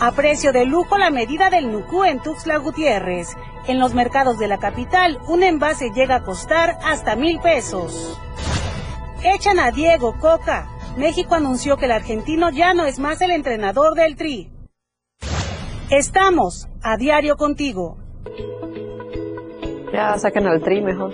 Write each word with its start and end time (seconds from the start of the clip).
A 0.00 0.12
precio 0.12 0.52
de 0.52 0.64
lujo 0.64 0.96
la 0.96 1.10
medida 1.10 1.50
del 1.50 1.70
Nucú 1.70 2.04
en 2.04 2.20
Tuxtla 2.20 2.56
Gutiérrez. 2.56 3.36
En 3.66 3.78
los 3.78 3.92
mercados 3.92 4.38
de 4.38 4.48
la 4.48 4.58
capital, 4.58 5.20
un 5.26 5.42
envase 5.42 5.90
llega 5.90 6.16
a 6.16 6.22
costar 6.22 6.78
hasta 6.82 7.14
mil 7.14 7.40
pesos. 7.40 8.18
Echan 9.22 9.58
a 9.58 9.70
Diego 9.70 10.18
Coca. 10.18 10.66
México 10.96 11.34
anunció 11.34 11.76
que 11.76 11.84
el 11.84 11.92
argentino 11.92 12.48
ya 12.48 12.72
no 12.72 12.86
es 12.86 12.98
más 12.98 13.20
el 13.20 13.32
entrenador 13.32 13.94
del 13.94 14.16
Tri. 14.16 14.55
Estamos 15.90 16.66
a 16.82 16.96
diario 16.96 17.36
contigo. 17.36 17.96
Ya 19.92 20.18
saquen 20.18 20.44
al 20.48 20.60
Tri 20.60 20.80
mejor. 20.80 21.12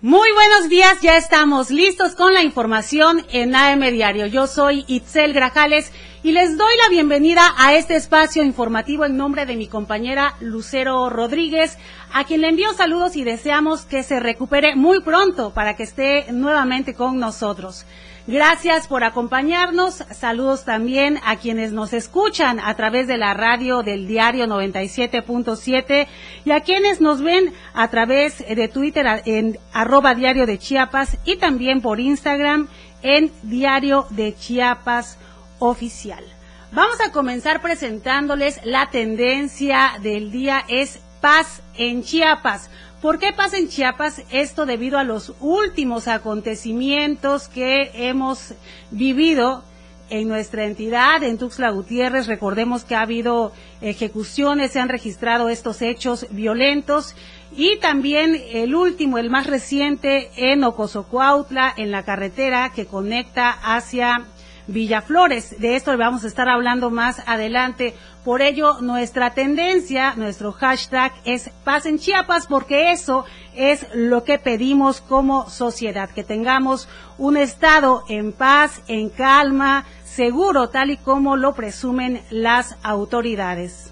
Muy 0.00 0.32
buenos 0.32 0.68
días, 0.68 1.00
ya 1.00 1.16
estamos 1.16 1.70
listos 1.70 2.16
con 2.16 2.34
la 2.34 2.42
información 2.42 3.24
en 3.30 3.54
AM 3.54 3.82
Diario. 3.92 4.26
Yo 4.26 4.48
soy 4.48 4.84
Itzel 4.88 5.32
Grajales 5.32 5.92
y 6.22 6.32
les 6.32 6.58
doy 6.58 6.72
la 6.82 6.90
bienvenida 6.90 7.54
a 7.56 7.74
este 7.74 7.96
espacio 7.96 8.42
informativo 8.42 9.06
en 9.06 9.16
nombre 9.16 9.46
de 9.46 9.56
mi 9.56 9.68
compañera 9.68 10.34
Lucero 10.40 11.08
Rodríguez, 11.08 11.78
a 12.12 12.24
quien 12.24 12.42
le 12.42 12.48
envío 12.48 12.74
saludos 12.74 13.16
y 13.16 13.24
deseamos 13.24 13.86
que 13.86 14.02
se 14.02 14.20
recupere 14.20 14.76
muy 14.76 15.00
pronto 15.00 15.54
para 15.54 15.76
que 15.76 15.84
esté 15.84 16.30
nuevamente 16.30 16.92
con 16.94 17.18
nosotros. 17.18 17.86
Gracias 18.26 18.86
por 18.86 19.02
acompañarnos. 19.02 20.04
Saludos 20.12 20.66
también 20.66 21.18
a 21.24 21.36
quienes 21.36 21.72
nos 21.72 21.94
escuchan 21.94 22.60
a 22.60 22.76
través 22.76 23.08
de 23.08 23.16
la 23.16 23.32
radio 23.32 23.82
del 23.82 24.06
diario 24.06 24.46
97.7 24.46 26.06
y 26.44 26.50
a 26.50 26.60
quienes 26.60 27.00
nos 27.00 27.22
ven 27.22 27.54
a 27.72 27.88
través 27.88 28.38
de 28.46 28.68
Twitter 28.68 29.06
en 29.24 29.58
arroba 29.72 30.14
diario 30.14 30.44
de 30.44 30.58
Chiapas 30.58 31.16
y 31.24 31.36
también 31.36 31.80
por 31.80 31.98
Instagram 31.98 32.68
en 33.02 33.32
diario 33.42 34.06
de 34.10 34.34
Chiapas 34.34 35.18
oficial. 35.60 36.24
Vamos 36.72 37.00
a 37.00 37.12
comenzar 37.12 37.62
presentándoles 37.62 38.60
la 38.64 38.90
tendencia 38.90 39.92
del 40.02 40.32
día 40.32 40.64
es 40.68 41.00
paz 41.20 41.62
en 41.76 42.02
Chiapas. 42.02 42.70
¿Por 43.00 43.18
qué 43.18 43.32
pasa 43.32 43.56
en 43.56 43.68
Chiapas 43.68 44.22
esto 44.30 44.66
debido 44.66 44.98
a 44.98 45.04
los 45.04 45.32
últimos 45.40 46.06
acontecimientos 46.06 47.48
que 47.48 47.90
hemos 47.94 48.54
vivido 48.90 49.64
en 50.10 50.28
nuestra 50.28 50.64
entidad, 50.64 51.22
en 51.22 51.38
Tuxtla 51.38 51.70
Gutiérrez? 51.70 52.26
Recordemos 52.26 52.84
que 52.84 52.94
ha 52.94 53.00
habido 53.00 53.52
ejecuciones, 53.80 54.72
se 54.72 54.80
han 54.80 54.88
registrado 54.88 55.48
estos 55.48 55.82
hechos 55.82 56.26
violentos 56.30 57.16
y 57.56 57.78
también 57.78 58.40
el 58.52 58.74
último, 58.74 59.18
el 59.18 59.30
más 59.30 59.46
reciente, 59.46 60.30
en 60.36 60.62
Ocosocuautla, 60.62 61.72
en 61.76 61.90
la 61.90 62.04
carretera 62.04 62.70
que 62.74 62.86
conecta 62.86 63.50
hacia 63.50 64.26
Villaflores. 64.70 65.60
De 65.60 65.74
esto 65.74 65.90
le 65.90 65.96
vamos 65.96 66.24
a 66.24 66.28
estar 66.28 66.48
hablando 66.48 66.90
más 66.90 67.22
adelante. 67.26 67.94
Por 68.24 68.40
ello, 68.40 68.80
nuestra 68.80 69.34
tendencia, 69.34 70.14
nuestro 70.14 70.52
hashtag 70.52 71.12
es 71.24 71.50
paz 71.64 71.86
en 71.86 71.98
Chiapas, 71.98 72.46
porque 72.46 72.92
eso 72.92 73.24
es 73.56 73.86
lo 73.94 74.24
que 74.24 74.38
pedimos 74.38 75.00
como 75.00 75.48
sociedad, 75.50 76.10
que 76.10 76.22
tengamos 76.22 76.88
un 77.18 77.36
estado 77.36 78.04
en 78.08 78.32
paz, 78.32 78.82
en 78.86 79.08
calma, 79.08 79.84
seguro, 80.04 80.68
tal 80.68 80.90
y 80.90 80.96
como 80.96 81.36
lo 81.36 81.54
presumen 81.54 82.22
las 82.30 82.76
autoridades. 82.82 83.90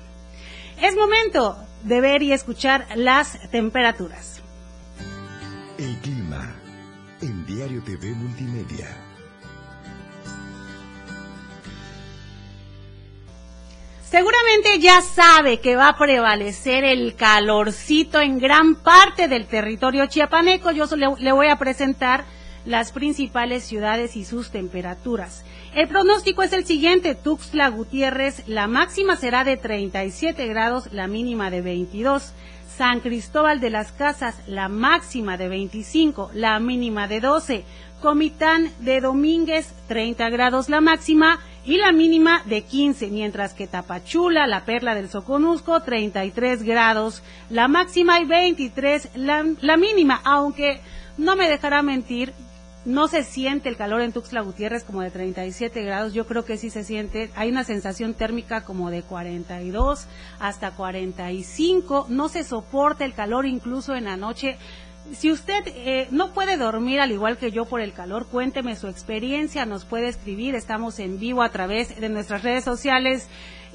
Es 0.80 0.94
momento 0.94 1.56
de 1.82 2.00
ver 2.00 2.22
y 2.22 2.32
escuchar 2.32 2.86
las 2.94 3.50
temperaturas. 3.50 4.42
El 5.78 5.96
clima 5.98 6.54
en 7.20 7.46
Diario 7.46 7.82
TV 7.82 8.12
Multimedia. 8.14 9.07
Seguramente 14.10 14.78
ya 14.78 15.02
sabe 15.02 15.60
que 15.60 15.76
va 15.76 15.88
a 15.88 15.98
prevalecer 15.98 16.82
el 16.82 17.14
calorcito 17.14 18.22
en 18.22 18.38
gran 18.38 18.76
parte 18.76 19.28
del 19.28 19.46
territorio 19.46 20.06
chiapaneco. 20.06 20.70
Yo 20.70 20.86
le 20.96 21.32
voy 21.32 21.48
a 21.48 21.58
presentar 21.58 22.24
las 22.64 22.92
principales 22.92 23.64
ciudades 23.64 24.16
y 24.16 24.24
sus 24.24 24.50
temperaturas. 24.50 25.44
El 25.74 25.88
pronóstico 25.88 26.42
es 26.42 26.54
el 26.54 26.64
siguiente, 26.64 27.14
Tuxtla 27.14 27.68
Gutiérrez, 27.68 28.48
la 28.48 28.66
máxima 28.66 29.14
será 29.16 29.44
de 29.44 29.58
37 29.58 30.46
grados, 30.46 30.90
la 30.90 31.06
mínima 31.06 31.50
de 31.50 31.60
22. 31.60 32.32
San 32.78 33.00
Cristóbal 33.00 33.60
de 33.60 33.70
las 33.70 33.92
Casas, 33.92 34.36
la 34.46 34.68
máxima 34.68 35.36
de 35.36 35.48
25, 35.48 36.30
la 36.32 36.58
mínima 36.60 37.08
de 37.08 37.20
12. 37.20 37.64
Comitán 38.00 38.70
de 38.78 39.00
Domínguez, 39.00 39.74
30 39.88 40.30
grados 40.30 40.68
la 40.68 40.80
máxima 40.80 41.40
y 41.68 41.76
la 41.76 41.92
mínima 41.92 42.42
de 42.46 42.62
15, 42.62 43.08
mientras 43.08 43.52
que 43.52 43.66
Tapachula, 43.66 44.46
la 44.46 44.64
perla 44.64 44.94
del 44.94 45.10
Soconusco, 45.10 45.82
33 45.82 46.62
grados 46.62 47.22
la 47.50 47.68
máxima 47.68 48.20
y 48.20 48.24
23 48.24 49.10
la, 49.16 49.76
mínima, 49.76 50.18
aunque 50.24 50.80
no 51.18 51.36
me 51.36 51.46
dejará 51.46 51.82
mentir, 51.82 52.32
no 52.86 53.06
se 53.06 53.22
siente 53.22 53.68
el 53.68 53.76
calor 53.76 54.00
en 54.00 54.12
Tuxtla 54.12 54.40
Gutiérrez 54.40 54.82
como 54.82 55.02
de 55.02 55.10
37 55.10 55.82
grados, 55.82 56.14
yo 56.14 56.26
creo 56.26 56.46
que 56.46 56.56
sí 56.56 56.70
se 56.70 56.84
siente, 56.84 57.30
hay 57.36 57.50
una 57.50 57.64
sensación 57.64 58.14
térmica 58.14 58.64
como 58.64 58.90
de 58.90 59.02
42 59.02 60.06
hasta 60.40 60.70
45, 60.70 62.06
no 62.08 62.30
se 62.30 62.44
soporta 62.44 63.04
el 63.04 63.12
calor 63.12 63.44
incluso 63.44 63.94
en 63.94 64.06
la 64.06 64.16
noche, 64.16 64.56
si 65.12 65.30
usted 65.30 65.62
eh, 65.66 66.08
no 66.10 66.32
puede 66.32 66.56
dormir 66.56 67.00
al 67.00 67.12
igual 67.12 67.38
que 67.38 67.50
yo 67.50 67.64
por 67.64 67.80
el 67.80 67.92
calor, 67.92 68.26
cuénteme 68.26 68.76
su 68.76 68.88
experiencia, 68.88 69.66
nos 69.66 69.84
puede 69.84 70.08
escribir, 70.08 70.54
estamos 70.54 70.98
en 70.98 71.18
vivo 71.18 71.42
a 71.42 71.50
través 71.50 72.00
de 72.00 72.08
nuestras 72.08 72.42
redes 72.42 72.64
sociales. 72.64 73.28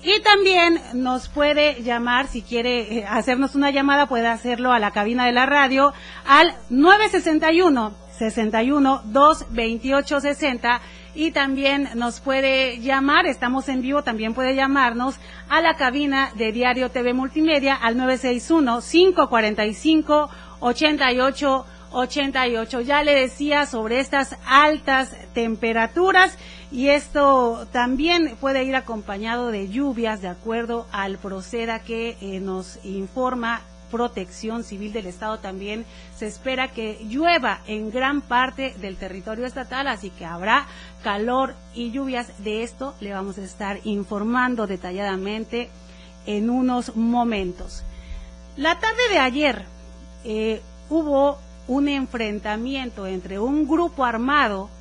Y 0.03 0.21
también 0.21 0.81
nos 0.93 1.29
puede 1.29 1.81
llamar, 1.81 2.27
si 2.27 2.41
quiere 2.41 2.99
eh, 2.99 3.05
hacernos 3.07 3.55
una 3.55 3.71
llamada, 3.71 4.07
puede 4.07 4.27
hacerlo 4.27 4.73
a 4.73 4.79
la 4.79 4.91
cabina 4.91 5.25
de 5.25 5.31
la 5.31 5.45
radio 5.45 5.93
al 6.25 6.53
961 6.69 7.93
61 8.17 9.01
228 9.05 10.19
60 10.19 10.81
y 11.15 11.31
también 11.31 11.89
nos 11.95 12.19
puede 12.19 12.79
llamar, 12.79 13.25
estamos 13.25 13.69
en 13.69 13.81
vivo, 13.81 14.03
también 14.03 14.33
puede 14.33 14.55
llamarnos 14.55 15.15
a 15.49 15.61
la 15.61 15.75
cabina 15.75 16.31
de 16.35 16.51
Diario 16.51 16.89
TV 16.89 17.13
Multimedia 17.13 17.75
al 17.75 17.97
961 17.97 18.81
545 18.81 20.29
88 20.59 21.65
88. 21.91 22.81
Ya 22.81 23.03
le 23.03 23.15
decía 23.15 23.65
sobre 23.65 23.99
estas 23.99 24.35
altas 24.45 25.15
temperaturas 25.33 26.37
y 26.71 26.89
esto 26.89 27.67
también 27.71 28.35
puede 28.41 28.63
ir 28.63 28.75
acompañado 28.75 29.51
de 29.51 29.69
lluvias 29.69 30.21
de 30.21 30.27
acuerdo 30.27 30.87
al 30.91 31.19
Proceda 31.19 31.79
que 31.79 32.17
eh, 32.19 32.39
nos 32.39 32.83
informa 32.83 33.61
Protección 33.93 34.63
Civil 34.63 34.91
del 34.91 35.05
Estado 35.05 35.37
también 35.37 35.85
se 36.17 36.25
espera 36.25 36.69
que 36.69 37.05
llueva 37.07 37.61
en 37.67 37.91
gran 37.91 38.21
parte 38.21 38.73
del 38.81 38.97
territorio 38.97 39.45
estatal, 39.45 39.87
así 39.87 40.09
que 40.09 40.25
habrá 40.25 40.65
calor 41.03 41.53
y 41.75 41.91
lluvias. 41.91 42.43
De 42.43 42.63
esto 42.63 42.95
le 43.01 43.13
vamos 43.13 43.37
a 43.37 43.43
estar 43.43 43.79
informando 43.83 44.65
detalladamente 44.65 45.69
en 46.25 46.49
unos 46.49 46.95
momentos. 46.95 47.83
La 48.57 48.79
tarde 48.79 49.09
de 49.11 49.19
ayer 49.19 49.65
eh, 50.23 50.63
hubo 50.89 51.37
un 51.67 51.87
enfrentamiento 51.87 53.05
entre 53.05 53.37
un 53.37 53.67
grupo 53.67 54.05
armado 54.05 54.71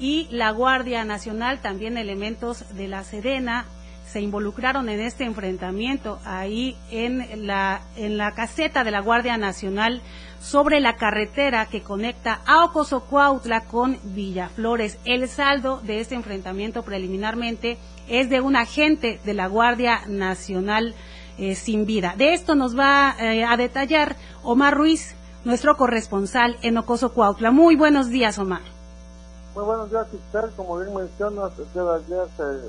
y 0.00 0.26
la 0.30 0.52
Guardia 0.52 1.04
Nacional, 1.04 1.60
también 1.60 1.98
elementos 1.98 2.64
de 2.74 2.88
la 2.88 3.04
Sedena, 3.04 3.66
se 4.14 4.20
involucraron 4.20 4.88
en 4.88 5.00
este 5.00 5.24
enfrentamiento 5.24 6.20
ahí 6.24 6.76
en 6.92 7.48
la, 7.48 7.80
en 7.96 8.16
la 8.16 8.30
caseta 8.30 8.84
de 8.84 8.92
la 8.92 9.00
Guardia 9.00 9.36
Nacional 9.38 10.02
sobre 10.40 10.78
la 10.78 10.94
carretera 10.94 11.66
que 11.66 11.82
conecta 11.82 12.40
a 12.46 12.64
Ocosocuautla 12.64 13.64
con 13.64 13.98
Villaflores. 14.04 14.98
El 15.04 15.28
saldo 15.28 15.80
de 15.80 15.98
este 15.98 16.14
enfrentamiento 16.14 16.84
preliminarmente 16.84 17.76
es 18.06 18.30
de 18.30 18.40
un 18.40 18.54
agente 18.54 19.18
de 19.24 19.34
la 19.34 19.48
Guardia 19.48 20.02
Nacional 20.06 20.94
eh, 21.36 21.56
sin 21.56 21.84
vida. 21.84 22.14
De 22.16 22.34
esto 22.34 22.54
nos 22.54 22.78
va 22.78 23.16
eh, 23.18 23.44
a 23.44 23.56
detallar 23.56 24.14
Omar 24.44 24.76
Ruiz, 24.76 25.16
nuestro 25.44 25.76
corresponsal 25.76 26.56
en 26.62 26.78
Ocoso 26.78 27.12
Cuautla. 27.14 27.50
Muy 27.50 27.74
buenos 27.74 28.10
días, 28.10 28.38
Omar. 28.38 28.62
Muy 29.56 29.64
buenos 29.64 29.90
días, 29.90 30.06
Esther. 30.14 30.50
Como 30.54 30.78
bien 30.78 30.94
mencionas, 30.94 31.50
se 31.56 31.64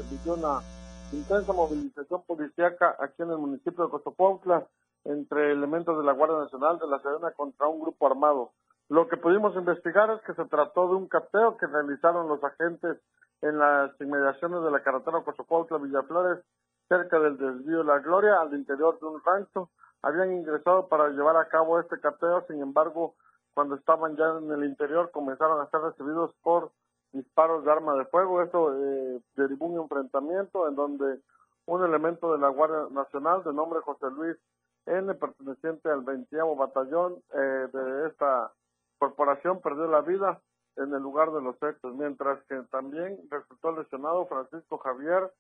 vivió 0.10 0.34
una 0.34 0.62
intensa 1.12 1.54
movilización 1.54 2.24
policíaca 2.24 2.96
aquí 3.00 3.22
en 3.22 3.32
el 3.32 3.38
municipio 3.38 3.88
de 3.88 4.14
Cuautla 4.16 4.68
entre 5.06 5.52
elementos 5.52 5.98
de 5.98 6.04
la 6.04 6.14
Guardia 6.14 6.40
Nacional 6.40 6.80
de 6.80 6.88
la 6.88 7.00
Sedena 7.00 7.32
contra 7.32 7.68
un 7.68 7.82
grupo 7.82 8.08
armado. 8.08 8.52
Lo 8.90 9.08
que 9.08 9.18
pudimos 9.18 9.56
investigar 9.56 10.10
es 10.12 10.22
que 10.22 10.34
se 10.34 10.46
trató 10.50 10.88
de 10.88 10.96
un 10.96 11.08
cateo 11.08 11.58
que 11.58 11.68
realizaron 11.68 12.28
los 12.28 12.44
agentes 12.44 12.98
en 13.42 13.58
las 13.60 13.92
inmediaciones 14.00 14.64
de 14.64 14.72
la 14.72 14.84
carretera 14.84 15.24
Cozocuautla 15.24 15.78
Villaflores, 15.78 16.44
cerca 16.88 17.20
del 17.20 17.38
desvío 17.38 17.84
La 17.84 18.00
Gloria, 18.00 18.42
al 18.42 18.54
interior 18.54 19.00
de 19.00 19.06
un 19.08 19.22
rancho. 19.24 19.70
Habían 20.02 20.34
ingresado 20.34 20.88
para 20.88 21.10
llevar 21.10 21.38
a 21.38 21.48
cabo 21.48 21.80
este 21.80 22.00
cateo, 22.00 22.46
sin 22.48 22.62
embargo, 22.62 23.16
cuando 23.54 23.76
estaban 23.76 24.16
ya 24.18 24.26
en 24.40 24.52
el 24.52 24.66
interior 24.66 25.12
comenzaron 25.12 25.62
a 25.62 25.70
ser 25.70 25.82
recibidos 25.82 26.32
por 26.44 26.72
disparos 27.16 27.64
de 27.64 27.72
arma 27.72 27.96
de 27.96 28.06
fuego. 28.06 28.42
Esto 28.42 28.74
eh, 28.74 29.22
derivó 29.36 29.66
un 29.68 29.82
enfrentamiento 29.82 30.68
en 30.68 30.76
donde 30.76 31.20
un 31.66 31.84
elemento 31.84 32.32
de 32.34 32.40
la 32.40 32.50
Guardia 32.50 32.88
Nacional 32.92 33.44
de 33.44 33.54
nombre 33.54 33.80
José 33.82 34.08
Luis 34.12 34.38
N, 34.86 35.14
perteneciente 35.16 35.90
al 35.90 36.02
20 36.02 36.38
Batallón 36.58 37.16
eh, 37.34 37.68
de 37.74 38.08
esta 38.08 38.52
corporación, 39.00 39.62
perdió 39.62 39.88
la 39.88 40.02
vida 40.02 40.40
en 40.78 40.94
el 40.94 41.02
lugar 41.02 41.32
de 41.32 41.42
los 41.42 41.56
hechos, 41.64 41.96
mientras 41.96 42.44
que 42.44 42.62
también 42.70 43.18
resultó 43.32 43.72
lesionado 43.72 44.28
Francisco 44.28 44.78
Javier 44.78 45.32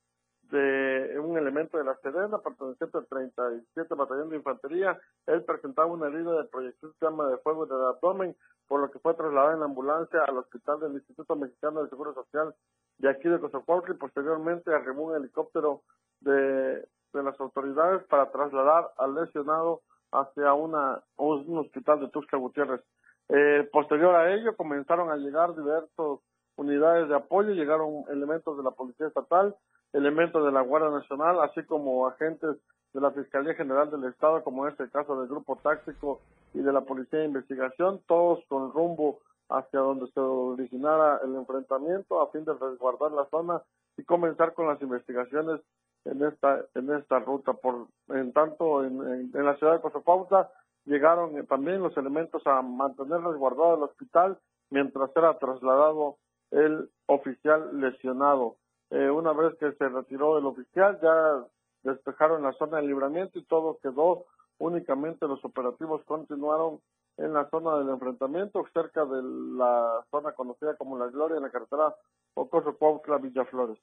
de 0.51 1.19
un 1.19 1.37
elemento 1.37 1.77
de 1.77 1.83
la 1.83 1.95
Sedena, 1.97 2.37
perteneciente 2.39 2.97
al 2.97 3.07
37 3.07 3.95
Batallón 3.95 4.29
de 4.29 4.37
Infantería. 4.37 4.99
Él 5.27 5.43
presentaba 5.43 5.87
una 5.87 6.07
herida 6.07 6.41
de 6.41 6.47
proyectil 6.49 6.91
de 6.99 7.07
arma 7.07 7.27
de 7.29 7.37
fuego 7.37 7.65
del 7.65 7.81
abdomen, 7.81 8.35
por 8.67 8.81
lo 8.81 8.91
que 8.91 8.99
fue 8.99 9.13
trasladado 9.13 9.57
en 9.57 9.63
ambulancia 9.63 10.23
al 10.27 10.37
hospital 10.37 10.79
del 10.79 10.93
Instituto 10.93 11.35
Mexicano 11.35 11.81
del 11.81 11.89
Seguro 11.89 12.13
Social 12.13 12.53
de 12.97 13.09
aquí 13.09 13.27
de 13.27 13.39
Cozocuautla 13.39 13.95
y 13.95 13.97
posteriormente 13.97 14.73
arribó 14.73 15.03
un 15.03 15.15
helicóptero 15.15 15.81
de, 16.21 16.87
de 17.13 17.23
las 17.23 17.39
autoridades 17.39 18.03
para 18.05 18.31
trasladar 18.31 18.91
al 18.97 19.15
lesionado 19.15 19.81
hacia 20.11 20.53
una, 20.53 21.01
un 21.17 21.57
hospital 21.57 21.99
de 21.99 22.09
Tuxtla 22.09 22.39
Gutiérrez. 22.39 22.81
Eh, 23.29 23.67
posterior 23.71 24.15
a 24.15 24.33
ello 24.33 24.55
comenzaron 24.55 25.09
a 25.09 25.17
llegar 25.17 25.55
diversas 25.55 26.19
unidades 26.55 27.09
de 27.09 27.15
apoyo, 27.15 27.51
llegaron 27.51 28.03
elementos 28.09 28.55
de 28.57 28.63
la 28.63 28.71
Policía 28.71 29.07
Estatal, 29.07 29.55
elementos 29.95 30.43
de 30.45 30.51
la 30.51 30.61
Guardia 30.61 30.89
Nacional, 30.89 31.39
así 31.41 31.63
como 31.63 32.07
agentes 32.07 32.57
de 32.93 33.01
la 33.01 33.11
Fiscalía 33.11 33.55
General 33.55 33.89
del 33.89 34.05
Estado, 34.05 34.43
como 34.43 34.65
en 34.65 34.71
este 34.71 34.89
caso 34.89 35.19
del 35.19 35.29
Grupo 35.29 35.57
Táctico 35.57 36.21
y 36.53 36.59
de 36.59 36.71
la 36.71 36.81
Policía 36.81 37.19
de 37.19 37.25
Investigación, 37.25 38.01
todos 38.07 38.43
con 38.47 38.71
rumbo 38.71 39.19
hacia 39.49 39.79
donde 39.79 40.07
se 40.11 40.19
originara 40.19 41.19
el 41.23 41.35
enfrentamiento 41.35 42.21
a 42.21 42.31
fin 42.31 42.45
de 42.45 42.53
resguardar 42.53 43.11
la 43.11 43.25
zona 43.29 43.61
y 43.97 44.03
comenzar 44.03 44.53
con 44.53 44.67
las 44.67 44.81
investigaciones 44.81 45.61
en 46.05 46.23
esta 46.23 46.65
en 46.75 46.91
esta 46.91 47.19
ruta. 47.19 47.53
Por 47.53 47.87
en 48.09 48.33
tanto 48.33 48.83
en, 48.83 49.31
la 49.33 49.55
ciudad 49.57 49.73
de 49.73 49.81
Cosopauta 49.81 50.51
llegaron 50.85 51.45
también 51.47 51.81
los 51.81 51.95
elementos 51.97 52.45
a 52.45 52.61
mantener 52.61 53.21
resguardado 53.21 53.75
el 53.75 53.83
hospital 53.83 54.37
mientras 54.69 55.09
era 55.15 55.37
trasladado 55.37 56.17
el 56.51 56.89
oficial 57.07 57.79
lesionado. 57.79 58.57
Eh, 58.91 59.09
una 59.09 59.33
vez 59.33 59.55
que 59.59 59.71
se 59.73 59.89
retiró 59.89 60.37
el 60.37 60.45
oficial, 60.45 60.99
ya 61.01 61.45
despejaron 61.83 62.43
la 62.43 62.53
zona 62.53 62.77
de 62.77 62.87
libramiento 62.87 63.39
y 63.39 63.45
todo 63.45 63.79
quedó 63.81 64.25
únicamente 64.57 65.27
los 65.27 65.43
operativos 65.43 66.01
continuaron 66.05 66.79
en 67.17 67.33
la 67.33 67.49
zona 67.49 67.77
del 67.77 67.89
enfrentamiento, 67.89 68.65
cerca 68.73 69.05
de 69.05 69.21
la 69.57 70.05
zona 70.11 70.33
conocida 70.33 70.75
como 70.75 70.97
La 70.97 71.07
Gloria, 71.07 71.37
en 71.37 71.43
la 71.43 71.49
carretera 71.49 71.95
Ocoso 72.33 72.77
Cuautla 72.77 73.17
Villaflores. 73.17 73.77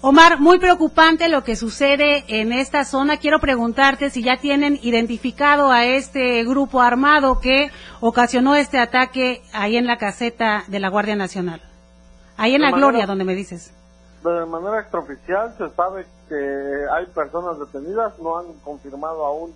Omar, 0.00 0.38
muy 0.38 0.58
preocupante 0.58 1.30
lo 1.30 1.44
que 1.44 1.56
sucede 1.56 2.24
en 2.28 2.52
esta 2.52 2.84
zona. 2.84 3.16
Quiero 3.16 3.38
preguntarte 3.38 4.10
si 4.10 4.22
ya 4.22 4.38
tienen 4.38 4.78
identificado 4.82 5.70
a 5.70 5.86
este 5.86 6.44
grupo 6.44 6.82
armado 6.82 7.40
que 7.40 7.70
ocasionó 8.00 8.54
este 8.54 8.78
ataque 8.78 9.40
ahí 9.54 9.78
en 9.78 9.86
la 9.86 9.96
caseta 9.96 10.64
de 10.68 10.80
la 10.80 10.90
Guardia 10.90 11.16
Nacional. 11.16 11.62
Ahí 12.36 12.54
en 12.54 12.62
la 12.62 12.70
Gloria, 12.70 13.06
donde 13.06 13.24
me 13.24 13.34
dices. 13.34 13.72
De 14.22 14.46
manera 14.46 14.80
extraoficial 14.80 15.54
se 15.56 15.68
sabe 15.70 16.06
que 16.28 16.86
hay 16.92 17.06
personas 17.06 17.58
detenidas, 17.58 18.18
no 18.18 18.38
han 18.38 18.52
confirmado 18.64 19.24
aún 19.24 19.52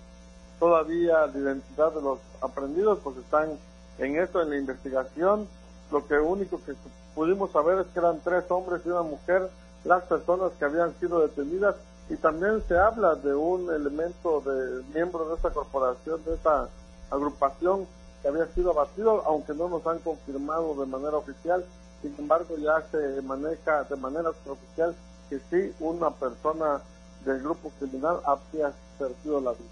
todavía 0.59 1.25
la 1.27 1.39
identidad 1.39 1.91
de 1.93 2.01
los 2.01 2.19
aprendidos, 2.41 2.99
pues 3.03 3.17
están 3.17 3.49
en 3.97 4.17
esto, 4.17 4.41
en 4.41 4.51
la 4.51 4.57
investigación. 4.57 5.47
Lo 5.91 6.05
que 6.05 6.15
único 6.15 6.61
que 6.63 6.73
pudimos 7.15 7.51
saber 7.51 7.79
es 7.79 7.87
que 7.87 7.99
eran 7.99 8.19
tres 8.23 8.45
hombres 8.49 8.81
y 8.85 8.89
una 8.89 9.01
mujer 9.01 9.49
las 9.83 10.03
personas 10.03 10.51
que 10.59 10.65
habían 10.65 10.93
sido 10.99 11.21
detenidas 11.21 11.75
y 12.09 12.15
también 12.17 12.61
se 12.67 12.77
habla 12.77 13.15
de 13.15 13.33
un 13.33 13.73
elemento 13.73 14.41
de 14.41 14.83
miembro 14.93 15.29
de 15.29 15.35
esta 15.35 15.51
corporación, 15.51 16.23
de 16.25 16.33
esta 16.33 16.67
agrupación 17.11 17.87
que 18.21 18.27
había 18.27 18.45
sido 18.47 18.71
abatido, 18.71 19.23
aunque 19.25 19.53
no 19.53 19.69
nos 19.69 19.85
han 19.87 19.99
confirmado 19.99 20.75
de 20.75 20.85
manera 20.85 21.17
oficial, 21.17 21.63
sin 22.01 22.15
embargo 22.17 22.55
ya 22.57 22.81
se 22.91 23.21
maneja 23.21 23.83
de 23.83 23.95
manera 23.95 24.29
oficial 24.29 24.95
que 25.29 25.39
sí 25.49 25.73
una 25.79 26.11
persona 26.11 26.81
del 27.25 27.41
grupo 27.41 27.71
criminal 27.79 28.17
había 28.25 28.71
perdido 28.97 29.41
la 29.41 29.51
vida. 29.51 29.69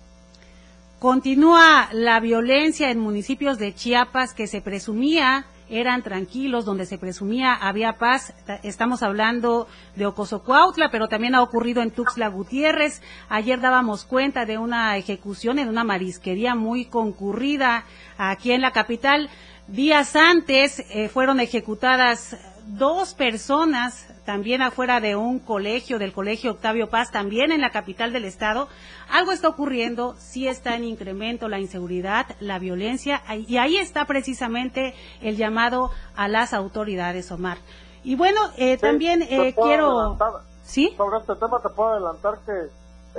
Continúa 0.99 1.89
la 1.91 2.19
violencia 2.19 2.89
en 2.89 2.99
municipios 2.99 3.57
de 3.59 3.73
Chiapas 3.73 4.33
que 4.33 4.47
se 4.47 4.61
presumía 4.61 5.45
eran 5.69 6.01
tranquilos, 6.01 6.65
donde 6.65 6.85
se 6.85 6.97
presumía 6.97 7.53
había 7.53 7.97
paz. 7.97 8.33
Estamos 8.63 9.03
hablando 9.03 9.67
de 9.95 10.05
Ocosocuautla, 10.05 10.89
pero 10.89 11.07
también 11.07 11.35
ha 11.35 11.43
ocurrido 11.43 11.81
en 11.81 11.91
Tuxtla 11.91 12.29
Gutiérrez. 12.29 13.01
Ayer 13.29 13.59
dábamos 13.59 14.05
cuenta 14.05 14.45
de 14.45 14.57
una 14.57 14.97
ejecución 14.97 15.59
en 15.59 15.67
una 15.67 15.83
marisquería 15.83 16.55
muy 16.55 16.85
concurrida 16.85 17.83
aquí 18.17 18.51
en 18.51 18.61
la 18.61 18.71
capital. 18.71 19.29
Días 19.67 20.15
antes 20.15 20.79
eh, 20.91 21.09
fueron 21.09 21.41
ejecutadas 21.41 22.37
dos 22.67 23.13
personas 23.13 24.07
también 24.25 24.61
afuera 24.61 24.99
de 25.01 25.15
un 25.15 25.39
colegio, 25.39 25.99
del 25.99 26.13
colegio 26.13 26.51
Octavio 26.51 26.89
Paz, 26.89 27.11
también 27.11 27.51
en 27.51 27.59
la 27.61 27.71
capital 27.71 28.13
del 28.13 28.23
estado. 28.23 28.69
Algo 29.09 29.31
está 29.31 29.49
ocurriendo, 29.49 30.15
sí 30.19 30.47
está 30.47 30.75
en 30.75 30.85
incremento 30.85 31.49
la 31.49 31.59
inseguridad, 31.59 32.27
la 32.39 32.59
violencia, 32.59 33.21
y 33.47 33.57
ahí 33.57 33.77
está 33.77 34.05
precisamente 34.05 34.93
el 35.21 35.35
llamado 35.35 35.91
a 36.15 36.27
las 36.27 36.53
autoridades, 36.53 37.31
Omar. 37.31 37.57
Y 38.03 38.15
bueno, 38.15 38.39
eh, 38.57 38.77
también 38.77 39.21
eh, 39.21 39.53
quiero... 39.53 40.17
¿Sí? 40.63 40.93
Sobre 40.97 41.19
este 41.19 41.35
tema 41.35 41.61
te 41.61 41.69
puedo 41.69 41.91
adelantar 41.91 42.39
que 42.45 42.69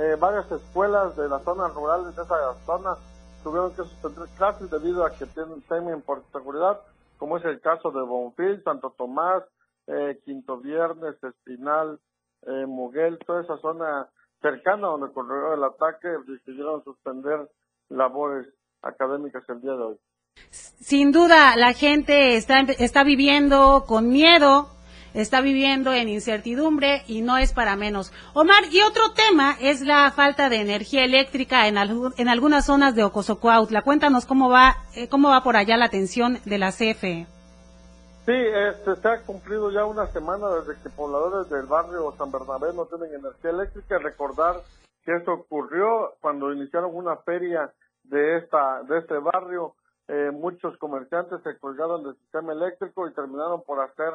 eh, 0.03 0.15
varias 0.19 0.51
escuelas 0.51 1.15
de 1.15 1.27
las 1.27 1.43
zonas 1.43 1.73
rurales 1.73 2.15
de 2.15 2.21
esa 2.21 2.35
zona 2.65 2.95
tuvieron 3.43 3.71
que 3.71 3.83
suspender 3.83 4.27
clases 4.37 4.69
debido 4.69 5.05
a 5.05 5.11
que 5.11 5.25
tienen 5.27 5.61
temen 5.63 6.01
por 6.01 6.23
seguridad, 6.31 6.79
como 7.17 7.37
es 7.37 7.45
el 7.45 7.59
caso 7.61 7.91
de 7.91 8.01
Bonfil, 8.01 8.63
Santo 8.63 8.93
Tomás, 8.97 9.43
eh, 9.87 10.19
Quinto 10.23 10.57
Viernes, 10.57 11.15
Espinal, 11.23 11.99
eh, 12.43 12.65
Muguel, 12.65 13.19
toda 13.25 13.41
esa 13.41 13.57
zona 13.57 14.07
cercana 14.41 14.87
donde 14.87 15.07
ocurrió 15.07 15.53
el 15.53 15.63
ataque, 15.63 16.07
decidieron 16.27 16.83
suspender 16.83 17.49
labores 17.89 18.47
académicas 18.81 19.43
el 19.49 19.61
día 19.61 19.73
de 19.73 19.83
hoy. 19.83 19.97
Sin 20.51 21.11
duda, 21.11 21.57
la 21.57 21.73
gente 21.73 22.35
está, 22.35 22.59
está 22.61 23.03
viviendo 23.03 23.83
con 23.87 24.09
miedo, 24.09 24.69
está 25.13 25.41
viviendo 25.41 25.93
en 25.93 26.09
incertidumbre 26.09 27.03
y 27.07 27.21
no 27.21 27.37
es 27.37 27.53
para 27.53 27.75
menos. 27.75 28.11
Omar, 28.33 28.63
y 28.71 28.81
otro 28.81 29.11
tema 29.13 29.55
es 29.59 29.81
la 29.81 30.11
falta 30.11 30.49
de 30.49 30.61
energía 30.61 31.03
eléctrica 31.03 31.67
en, 31.67 31.77
en 31.77 32.29
algunas 32.29 32.65
zonas 32.65 32.95
de 32.95 33.03
Ocosocuautla. 33.03 33.81
Cuéntanos 33.81 34.25
cómo 34.25 34.49
va, 34.49 34.75
eh, 34.95 35.07
cómo 35.09 35.29
va 35.29 35.43
por 35.43 35.55
allá 35.55 35.77
la 35.77 35.85
atención 35.85 36.39
de 36.45 36.57
la 36.57 36.71
CFE. 36.71 37.27
Sí, 38.25 38.35
este, 38.35 38.95
se 38.95 39.07
ha 39.07 39.23
cumplido 39.23 39.71
ya 39.71 39.85
una 39.85 40.05
semana 40.07 40.47
desde 40.49 40.79
que 40.83 40.89
pobladores 40.89 41.49
del 41.49 41.65
barrio 41.65 42.13
San 42.17 42.31
Bernabé 42.31 42.73
no 42.75 42.85
tienen 42.85 43.15
energía 43.15 43.49
eléctrica. 43.49 43.97
Recordar 43.97 44.57
que 45.03 45.15
eso 45.15 45.33
ocurrió 45.33 46.13
cuando 46.21 46.53
iniciaron 46.53 46.91
una 46.93 47.17
feria 47.17 47.73
de 48.03 48.37
esta 48.37 48.83
de 48.83 48.99
este 48.99 49.17
barrio. 49.17 49.73
Eh, 50.07 50.31
muchos 50.31 50.77
comerciantes 50.77 51.41
se 51.43 51.57
colgaron 51.57 52.03
del 52.03 52.15
sistema 52.17 52.53
eléctrico 52.53 53.07
y 53.07 53.13
terminaron 53.13 53.63
por 53.63 53.79
hacer 53.79 54.11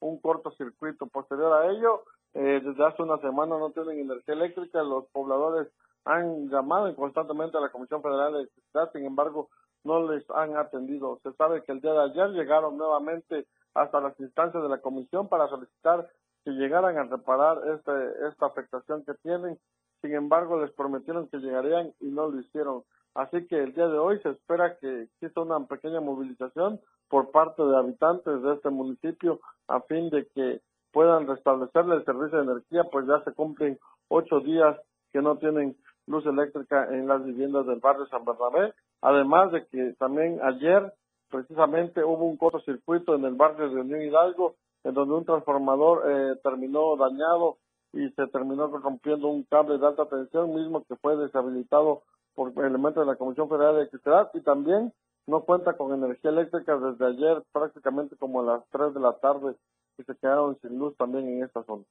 un 0.00 0.20
cortocircuito. 0.20 1.06
Posterior 1.06 1.52
a 1.52 1.70
ello, 1.70 2.04
eh, 2.34 2.60
desde 2.64 2.84
hace 2.84 3.02
una 3.02 3.18
semana 3.18 3.58
no 3.58 3.70
tienen 3.70 4.00
energía 4.00 4.34
eléctrica. 4.34 4.82
Los 4.82 5.06
pobladores 5.08 5.68
han 6.04 6.48
llamado 6.48 6.94
constantemente 6.96 7.58
a 7.58 7.60
la 7.60 7.70
Comisión 7.70 8.02
Federal 8.02 8.32
de 8.32 8.38
Electricidad, 8.40 8.90
sin 8.92 9.04
embargo, 9.04 9.50
no 9.84 10.10
les 10.10 10.28
han 10.30 10.56
atendido. 10.56 11.20
Se 11.22 11.32
sabe 11.34 11.62
que 11.62 11.72
el 11.72 11.80
día 11.80 11.92
de 11.92 12.04
ayer 12.04 12.30
llegaron 12.30 12.76
nuevamente 12.76 13.46
hasta 13.74 14.00
las 14.00 14.18
instancias 14.18 14.62
de 14.62 14.68
la 14.68 14.80
comisión 14.80 15.28
para 15.28 15.48
solicitar 15.48 16.10
que 16.44 16.50
llegaran 16.52 16.96
a 16.96 17.04
reparar 17.04 17.58
este, 17.74 17.92
esta 18.28 18.46
afectación 18.46 19.04
que 19.04 19.14
tienen. 19.22 19.58
Sin 20.00 20.14
embargo, 20.14 20.60
les 20.60 20.70
prometieron 20.72 21.28
que 21.28 21.38
llegarían 21.38 21.92
y 22.00 22.06
no 22.06 22.28
lo 22.28 22.40
hicieron. 22.40 22.84
Así 23.18 23.48
que 23.48 23.60
el 23.60 23.74
día 23.74 23.88
de 23.88 23.98
hoy 23.98 24.20
se 24.20 24.30
espera 24.30 24.76
que 24.78 25.02
exista 25.02 25.40
una 25.40 25.58
pequeña 25.66 26.00
movilización 26.00 26.80
por 27.08 27.32
parte 27.32 27.64
de 27.64 27.76
habitantes 27.76 28.42
de 28.42 28.54
este 28.54 28.70
municipio 28.70 29.40
a 29.66 29.80
fin 29.80 30.08
de 30.10 30.28
que 30.36 30.60
puedan 30.92 31.26
restablecerle 31.26 31.96
el 31.96 32.04
servicio 32.04 32.38
de 32.38 32.44
energía, 32.44 32.84
pues 32.84 33.08
ya 33.08 33.20
se 33.24 33.32
cumplen 33.32 33.76
ocho 34.06 34.38
días 34.38 34.76
que 35.12 35.20
no 35.20 35.36
tienen 35.36 35.76
luz 36.06 36.24
eléctrica 36.26 36.94
en 36.94 37.08
las 37.08 37.24
viviendas 37.24 37.66
del 37.66 37.80
barrio 37.80 38.06
San 38.06 38.24
Bernabé, 38.24 38.72
además 39.02 39.50
de 39.50 39.66
que 39.66 39.94
también 39.98 40.38
ayer 40.40 40.94
precisamente 41.28 42.04
hubo 42.04 42.24
un 42.24 42.36
cortocircuito 42.36 43.16
en 43.16 43.24
el 43.24 43.34
barrio 43.34 43.68
de 43.68 43.80
Unión 43.80 44.00
Hidalgo, 44.00 44.54
en 44.84 44.94
donde 44.94 45.14
un 45.14 45.24
transformador 45.24 46.04
eh, 46.08 46.36
terminó 46.44 46.96
dañado 46.96 47.56
y 47.92 48.10
se 48.10 48.28
terminó 48.28 48.68
rompiendo 48.68 49.26
un 49.26 49.42
cable 49.42 49.76
de 49.76 49.86
alta 49.88 50.06
tensión, 50.06 50.54
mismo 50.54 50.84
que 50.84 50.94
fue 50.94 51.16
deshabilitado 51.16 52.02
por 52.38 52.64
elementos 52.64 53.04
de 53.04 53.10
la 53.10 53.16
Comisión 53.16 53.48
Federal 53.48 53.74
de 53.74 53.80
Electricidad 53.80 54.30
y 54.32 54.40
también 54.42 54.92
no 55.26 55.40
cuenta 55.40 55.76
con 55.76 55.92
energía 55.92 56.30
eléctrica 56.30 56.76
desde 56.76 57.04
ayer 57.04 57.42
prácticamente 57.52 58.16
como 58.16 58.40
a 58.40 58.44
las 58.44 58.62
3 58.70 58.94
de 58.94 59.00
la 59.00 59.18
tarde 59.18 59.56
y 59.98 60.04
se 60.04 60.14
quedaron 60.14 60.56
sin 60.62 60.78
luz 60.78 60.96
también 60.96 61.28
en 61.28 61.42
esta 61.42 61.64
zona. 61.64 61.82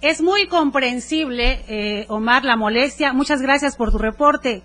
Es 0.00 0.22
muy 0.22 0.48
comprensible, 0.48 1.60
eh, 1.68 2.06
Omar, 2.08 2.44
la 2.44 2.56
molestia. 2.56 3.12
Muchas 3.12 3.42
gracias 3.42 3.76
por 3.76 3.90
tu 3.92 3.98
reporte. 3.98 4.62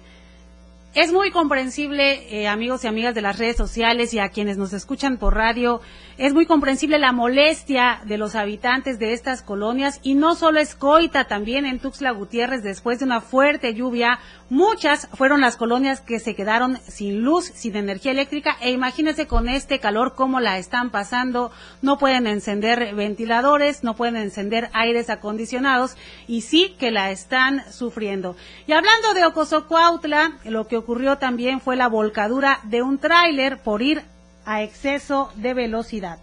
Es 0.96 1.14
muy 1.14 1.30
comprensible, 1.30 2.42
eh, 2.42 2.48
amigos 2.48 2.84
y 2.84 2.88
amigas 2.88 3.14
de 3.14 3.22
las 3.22 3.38
redes 3.38 3.58
sociales 3.58 4.12
y 4.16 4.20
a 4.20 4.30
quienes 4.30 4.58
nos 4.58 4.74
escuchan 4.74 5.18
por 5.18 5.36
radio, 5.36 5.82
es 6.18 6.34
muy 6.34 6.48
comprensible 6.48 6.98
la 6.98 7.12
molestia 7.12 8.02
de 8.06 8.18
los 8.18 8.34
habitantes 8.34 8.98
de 8.98 9.14
estas 9.14 9.44
colonias 9.44 10.00
y 10.02 10.16
no 10.16 10.34
solo 10.34 10.60
es 10.60 10.74
Coita, 10.74 11.26
también 11.26 11.68
en 11.68 11.78
Tuxtla 11.80 12.10
Gutiérrez 12.10 12.64
después 12.64 12.98
de 12.98 13.06
una 13.06 13.22
fuerte 13.22 13.76
lluvia, 13.76 14.20
muchas 14.50 15.08
fueron 15.14 15.42
las 15.42 15.58
colonias 15.58 16.02
que 16.02 16.20
se 16.20 16.36
quedaron 16.36 16.80
sin 16.88 17.22
luz, 17.22 17.46
sin 17.54 17.76
energía 17.76 18.12
eléctrica 18.12 18.58
e 18.60 18.72
imagínense 18.72 19.28
con 19.28 19.48
este 19.48 19.80
calor 19.80 20.16
cómo 20.16 20.40
la 20.40 20.58
están 20.58 20.90
pasando, 20.90 21.52
no 21.84 22.00
pueden 22.00 22.26
encender 22.26 22.96
ventiladores, 22.96 23.84
no 23.84 23.96
pueden 23.96 24.16
encender 24.16 24.72
aires 24.74 25.12
acondicionados 25.12 25.96
y 26.28 26.42
sí 26.42 26.76
que 26.80 26.90
la 26.90 27.12
están 27.12 27.64
sufriendo. 27.72 28.36
Y 28.66 28.74
hablando 28.74 29.14
de 29.14 29.26
Ocosocuautla, 29.26 30.40
lo 30.46 30.68
que 30.68 30.79
ocurrió 30.80 31.18
también 31.18 31.62
fue 31.62 31.76
la 31.76 31.88
volcadura 31.88 32.60
de 32.64 32.82
un 32.82 32.98
tráiler 32.98 33.62
por 33.62 33.82
ir 33.82 34.04
a 34.46 34.64
exceso 34.64 35.30
de 35.36 35.54
velocidad. 35.54 36.20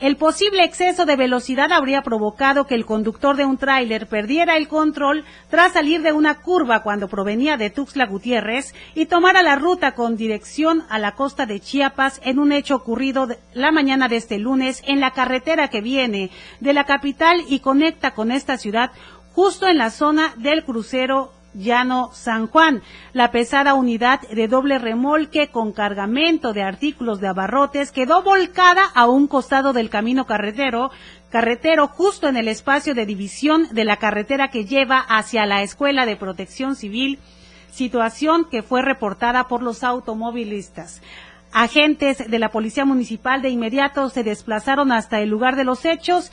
El 0.00 0.16
posible 0.16 0.62
exceso 0.62 1.06
de 1.06 1.16
velocidad 1.16 1.72
habría 1.72 2.02
provocado 2.02 2.68
que 2.68 2.76
el 2.76 2.86
conductor 2.86 3.36
de 3.36 3.44
un 3.44 3.58
tráiler 3.58 4.06
perdiera 4.06 4.56
el 4.56 4.68
control 4.68 5.24
tras 5.50 5.72
salir 5.72 6.02
de 6.02 6.12
una 6.12 6.36
curva 6.36 6.84
cuando 6.84 7.08
provenía 7.08 7.56
de 7.56 7.70
Tuxtla 7.70 8.06
Gutiérrez 8.06 8.76
y 8.94 9.06
tomara 9.06 9.42
la 9.42 9.56
ruta 9.56 9.96
con 9.96 10.16
dirección 10.16 10.84
a 10.88 11.00
la 11.00 11.16
costa 11.16 11.46
de 11.46 11.58
Chiapas 11.58 12.20
en 12.22 12.38
un 12.38 12.52
hecho 12.52 12.76
ocurrido 12.76 13.26
la 13.54 13.72
mañana 13.72 14.06
de 14.06 14.16
este 14.16 14.38
lunes 14.38 14.84
en 14.86 15.00
la 15.00 15.10
carretera 15.10 15.66
que 15.66 15.80
viene 15.80 16.30
de 16.60 16.72
la 16.74 16.84
capital 16.84 17.42
y 17.48 17.58
conecta 17.58 18.12
con 18.12 18.30
esta 18.30 18.56
ciudad 18.56 18.92
justo 19.32 19.66
en 19.66 19.78
la 19.78 19.90
zona 19.90 20.32
del 20.36 20.64
crucero 20.64 21.32
Llano 21.58 22.10
San 22.12 22.46
Juan. 22.46 22.82
La 23.12 23.30
pesada 23.30 23.74
unidad 23.74 24.20
de 24.28 24.48
doble 24.48 24.78
remolque 24.78 25.48
con 25.48 25.72
cargamento 25.72 26.52
de 26.52 26.62
artículos 26.62 27.20
de 27.20 27.28
abarrotes 27.28 27.92
quedó 27.92 28.22
volcada 28.22 28.84
a 28.94 29.06
un 29.06 29.26
costado 29.26 29.72
del 29.72 29.90
camino 29.90 30.26
carretero, 30.26 30.90
carretero 31.30 31.88
justo 31.88 32.28
en 32.28 32.36
el 32.36 32.48
espacio 32.48 32.94
de 32.94 33.06
división 33.06 33.68
de 33.72 33.84
la 33.84 33.96
carretera 33.96 34.48
que 34.48 34.64
lleva 34.64 34.98
hacia 35.00 35.44
la 35.46 35.62
Escuela 35.62 36.06
de 36.06 36.16
Protección 36.16 36.76
Civil, 36.76 37.18
situación 37.70 38.46
que 38.48 38.62
fue 38.62 38.82
reportada 38.82 39.48
por 39.48 39.62
los 39.62 39.82
automovilistas. 39.82 41.02
Agentes 41.52 42.30
de 42.30 42.38
la 42.38 42.50
Policía 42.50 42.84
Municipal 42.84 43.42
de 43.42 43.48
inmediato 43.48 44.10
se 44.10 44.22
desplazaron 44.22 44.92
hasta 44.92 45.20
el 45.20 45.30
lugar 45.30 45.56
de 45.56 45.64
los 45.64 45.84
hechos, 45.84 46.30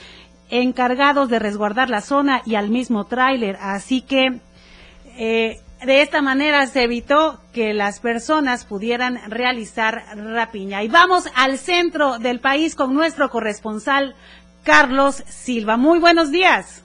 encargados 0.50 1.30
de 1.30 1.40
resguardar 1.40 1.90
la 1.90 2.02
zona 2.02 2.42
y 2.46 2.56
al 2.56 2.70
mismo 2.70 3.06
tráiler. 3.06 3.58
Así 3.62 4.02
que 4.02 4.40
eh, 5.18 5.58
de 5.86 6.02
esta 6.02 6.22
manera 6.22 6.66
se 6.68 6.84
evitó 6.84 7.40
que 7.54 7.74
las 7.74 8.00
personas 8.00 8.66
pudieran 8.66 9.20
realizar 9.30 10.04
rapiña. 10.16 10.84
Y 10.84 10.88
vamos 10.88 11.30
al 11.36 11.58
centro 11.58 12.18
del 12.20 12.40
país 12.40 12.76
con 12.76 12.94
nuestro 12.94 13.30
corresponsal 13.30 14.16
Carlos 14.64 15.16
Silva. 15.28 15.78
Muy 15.78 16.00
buenos 16.00 16.32
días. 16.32 16.82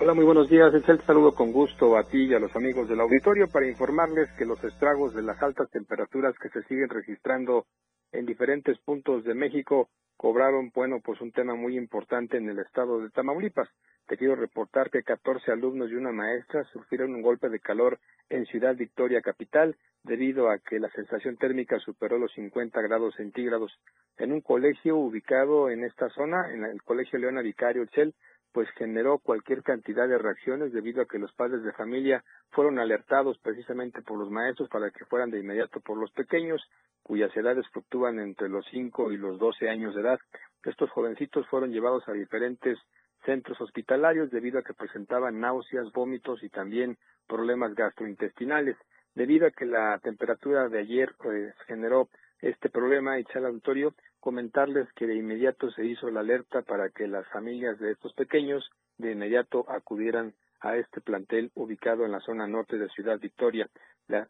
Hola, 0.00 0.14
muy 0.14 0.24
buenos 0.24 0.48
días. 0.48 0.72
El 0.74 1.00
saludo 1.04 1.34
con 1.34 1.52
gusto 1.52 1.96
a 1.96 2.04
ti 2.04 2.24
y 2.24 2.34
a 2.34 2.40
los 2.40 2.54
amigos 2.56 2.88
del 2.88 3.00
auditorio 3.00 3.46
para 3.48 3.68
informarles 3.68 4.30
que 4.38 4.44
los 4.44 4.62
estragos 4.64 5.14
de 5.14 5.22
las 5.22 5.40
altas 5.42 5.70
temperaturas 5.70 6.34
que 6.42 6.48
se 6.48 6.62
siguen 6.66 6.88
registrando 6.88 7.66
en 8.12 8.26
diferentes 8.26 8.78
puntos 8.78 9.24
de 9.24 9.34
México 9.34 9.90
cobraron, 10.16 10.70
bueno, 10.74 11.00
pues 11.04 11.20
un 11.20 11.32
tema 11.32 11.54
muy 11.54 11.76
importante 11.76 12.36
en 12.36 12.48
el 12.48 12.58
estado 12.58 13.00
de 13.00 13.10
Tamaulipas. 13.10 13.68
Te 14.06 14.16
quiero 14.16 14.34
reportar 14.34 14.90
que 14.90 15.02
14 15.02 15.52
alumnos 15.52 15.90
y 15.90 15.94
una 15.94 16.12
maestra 16.12 16.64
sufrieron 16.72 17.14
un 17.14 17.22
golpe 17.22 17.48
de 17.48 17.60
calor 17.60 17.98
en 18.28 18.46
Ciudad 18.46 18.76
Victoria 18.76 19.22
Capital 19.22 19.76
debido 20.02 20.50
a 20.50 20.58
que 20.58 20.80
la 20.80 20.90
sensación 20.90 21.36
térmica 21.36 21.78
superó 21.78 22.18
los 22.18 22.32
50 22.32 22.80
grados 22.82 23.14
centígrados. 23.14 23.72
En 24.18 24.32
un 24.32 24.40
colegio 24.40 24.96
ubicado 24.96 25.70
en 25.70 25.84
esta 25.84 26.08
zona, 26.10 26.52
en 26.52 26.64
el 26.64 26.82
Colegio 26.82 27.18
Leona 27.18 27.42
Vicario 27.42 27.86
Chel, 27.86 28.14
pues 28.52 28.68
generó 28.76 29.18
cualquier 29.18 29.62
cantidad 29.62 30.06
de 30.06 30.18
reacciones 30.18 30.72
debido 30.72 31.02
a 31.02 31.06
que 31.06 31.18
los 31.18 31.32
padres 31.32 31.62
de 31.62 31.72
familia 31.72 32.22
fueron 32.50 32.78
alertados 32.78 33.38
precisamente 33.38 34.02
por 34.02 34.18
los 34.18 34.30
maestros 34.30 34.68
para 34.68 34.90
que 34.90 35.06
fueran 35.06 35.30
de 35.30 35.40
inmediato 35.40 35.80
por 35.80 35.96
los 35.96 36.10
pequeños 36.12 36.62
cuyas 37.02 37.34
edades 37.36 37.66
fluctúan 37.68 38.20
entre 38.20 38.48
los 38.48 38.64
5 38.70 39.10
y 39.12 39.16
los 39.16 39.38
12 39.38 39.68
años 39.68 39.94
de 39.94 40.02
edad. 40.02 40.20
Estos 40.64 40.90
jovencitos 40.90 41.46
fueron 41.48 41.72
llevados 41.72 42.06
a 42.08 42.12
diferentes 42.12 42.78
centros 43.24 43.60
hospitalarios 43.60 44.30
debido 44.30 44.58
a 44.58 44.62
que 44.62 44.74
presentaban 44.74 45.40
náuseas, 45.40 45.92
vómitos 45.92 46.42
y 46.42 46.48
también 46.48 46.96
problemas 47.26 47.74
gastrointestinales. 47.74 48.76
Debido 49.14 49.46
a 49.46 49.50
que 49.50 49.66
la 49.66 49.98
temperatura 49.98 50.68
de 50.68 50.78
ayer 50.78 51.14
pues, 51.18 51.54
generó 51.66 52.08
este 52.40 52.70
problema, 52.70 53.20
y 53.20 53.24
al 53.34 53.46
auditorio, 53.46 53.94
comentarles 54.20 54.92
que 54.94 55.06
de 55.06 55.14
inmediato 55.14 55.70
se 55.70 55.84
hizo 55.84 56.10
la 56.10 56.20
alerta 56.20 56.62
para 56.62 56.90
que 56.90 57.06
las 57.06 57.26
familias 57.28 57.78
de 57.78 57.92
estos 57.92 58.12
pequeños 58.14 58.68
de 58.98 59.12
inmediato 59.12 59.64
acudieran 59.68 60.34
a 60.60 60.76
este 60.76 61.00
plantel 61.00 61.50
ubicado 61.54 62.04
en 62.04 62.12
la 62.12 62.20
zona 62.20 62.46
norte 62.46 62.78
de 62.78 62.88
Ciudad 62.90 63.18
Victoria. 63.18 63.68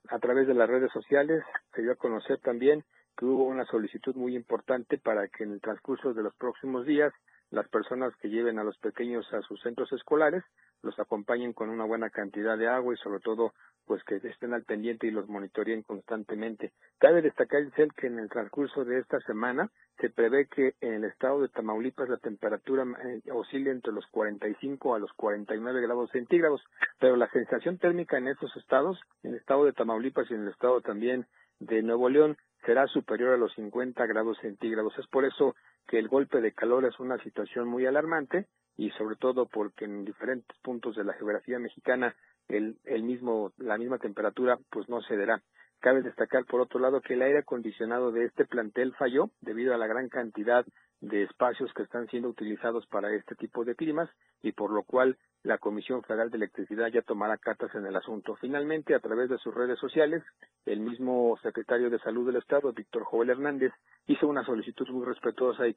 a 0.08 0.18
través 0.18 0.46
de 0.46 0.54
las 0.54 0.68
redes 0.68 0.92
sociales 0.92 1.42
se 1.74 1.82
dio 1.82 1.92
a 1.92 1.96
conocer 1.96 2.38
también 2.38 2.84
que 3.16 3.24
hubo 3.24 3.44
una 3.44 3.64
solicitud 3.66 4.14
muy 4.14 4.34
importante 4.34 4.98
para 4.98 5.28
que 5.28 5.44
en 5.44 5.52
el 5.52 5.60
transcurso 5.60 6.14
de 6.14 6.22
los 6.22 6.34
próximos 6.36 6.86
días 6.86 7.12
las 7.52 7.68
personas 7.68 8.14
que 8.16 8.30
lleven 8.30 8.58
a 8.58 8.64
los 8.64 8.76
pequeños 8.78 9.30
a 9.32 9.42
sus 9.42 9.60
centros 9.60 9.92
escolares 9.92 10.42
los 10.82 10.98
acompañen 10.98 11.52
con 11.52 11.68
una 11.68 11.84
buena 11.84 12.10
cantidad 12.10 12.58
de 12.58 12.66
agua 12.66 12.94
y 12.94 12.96
sobre 12.96 13.20
todo 13.20 13.52
pues 13.86 14.02
que 14.04 14.16
estén 14.16 14.54
al 14.54 14.64
pendiente 14.64 15.06
y 15.06 15.10
los 15.10 15.28
monitoreen 15.28 15.82
constantemente. 15.82 16.72
Cabe 16.98 17.20
destacar, 17.20 17.62
que 17.72 18.06
en 18.06 18.18
el 18.18 18.28
transcurso 18.28 18.84
de 18.84 18.98
esta 18.98 19.20
semana 19.20 19.70
se 19.98 20.08
prevé 20.08 20.46
que 20.46 20.74
en 20.80 20.94
el 20.94 21.04
estado 21.04 21.42
de 21.42 21.48
Tamaulipas 21.48 22.08
la 22.08 22.16
temperatura 22.16 22.84
eh, 23.04 23.20
oscile 23.32 23.70
entre 23.70 23.92
los 23.92 24.06
45 24.06 24.94
a 24.94 24.98
los 24.98 25.12
49 25.12 25.80
grados 25.82 26.10
centígrados, 26.10 26.62
pero 26.98 27.16
la 27.16 27.30
sensación 27.30 27.78
térmica 27.78 28.16
en 28.16 28.28
estos 28.28 28.56
estados, 28.56 28.98
en 29.22 29.32
el 29.32 29.38
estado 29.38 29.64
de 29.64 29.72
Tamaulipas 29.72 30.30
y 30.30 30.34
en 30.34 30.42
el 30.42 30.48
estado 30.48 30.80
también 30.80 31.26
de 31.66 31.82
Nuevo 31.82 32.08
León, 32.08 32.36
será 32.64 32.86
superior 32.86 33.34
a 33.34 33.36
los 33.36 33.52
50 33.54 34.04
grados 34.06 34.38
centígrados. 34.40 34.96
Es 34.98 35.06
por 35.06 35.24
eso 35.24 35.54
que 35.86 35.98
el 35.98 36.08
golpe 36.08 36.40
de 36.40 36.52
calor 36.52 36.84
es 36.84 36.98
una 36.98 37.18
situación 37.22 37.68
muy 37.68 37.86
alarmante 37.86 38.46
y 38.76 38.90
sobre 38.90 39.16
todo 39.16 39.46
porque 39.46 39.84
en 39.84 40.04
diferentes 40.04 40.56
puntos 40.62 40.96
de 40.96 41.04
la 41.04 41.14
geografía 41.14 41.58
mexicana 41.58 42.14
el, 42.48 42.76
el 42.84 43.02
mismo, 43.02 43.52
la 43.58 43.78
misma 43.78 43.98
temperatura 43.98 44.58
pues 44.70 44.88
no 44.88 45.02
cederá. 45.02 45.42
Cabe 45.80 46.02
destacar, 46.02 46.44
por 46.44 46.60
otro 46.60 46.78
lado, 46.78 47.00
que 47.00 47.14
el 47.14 47.22
aire 47.22 47.40
acondicionado 47.40 48.12
de 48.12 48.26
este 48.26 48.44
plantel 48.44 48.94
falló 48.94 49.30
debido 49.40 49.74
a 49.74 49.78
la 49.78 49.88
gran 49.88 50.08
cantidad 50.08 50.64
de 51.00 51.24
espacios 51.24 51.72
que 51.74 51.82
están 51.82 52.06
siendo 52.06 52.28
utilizados 52.28 52.86
para 52.86 53.12
este 53.12 53.34
tipo 53.34 53.64
de 53.64 53.74
climas 53.74 54.08
y 54.42 54.52
por 54.52 54.70
lo 54.70 54.84
cual 54.84 55.18
la 55.44 55.58
Comisión 55.58 56.02
Federal 56.02 56.30
de 56.30 56.36
Electricidad 56.36 56.88
ya 56.88 57.02
tomará 57.02 57.36
cartas 57.36 57.74
en 57.74 57.84
el 57.86 57.96
asunto. 57.96 58.36
Finalmente, 58.36 58.94
a 58.94 59.00
través 59.00 59.28
de 59.28 59.38
sus 59.38 59.54
redes 59.54 59.78
sociales, 59.78 60.22
el 60.66 60.80
mismo 60.80 61.36
secretario 61.42 61.90
de 61.90 61.98
Salud 61.98 62.26
del 62.26 62.36
Estado, 62.36 62.72
Víctor 62.72 63.02
Joel 63.04 63.30
Hernández, 63.30 63.72
hizo 64.06 64.28
una 64.28 64.44
solicitud 64.44 64.88
muy 64.90 65.04
respetuosa 65.06 65.66
y, 65.66 65.74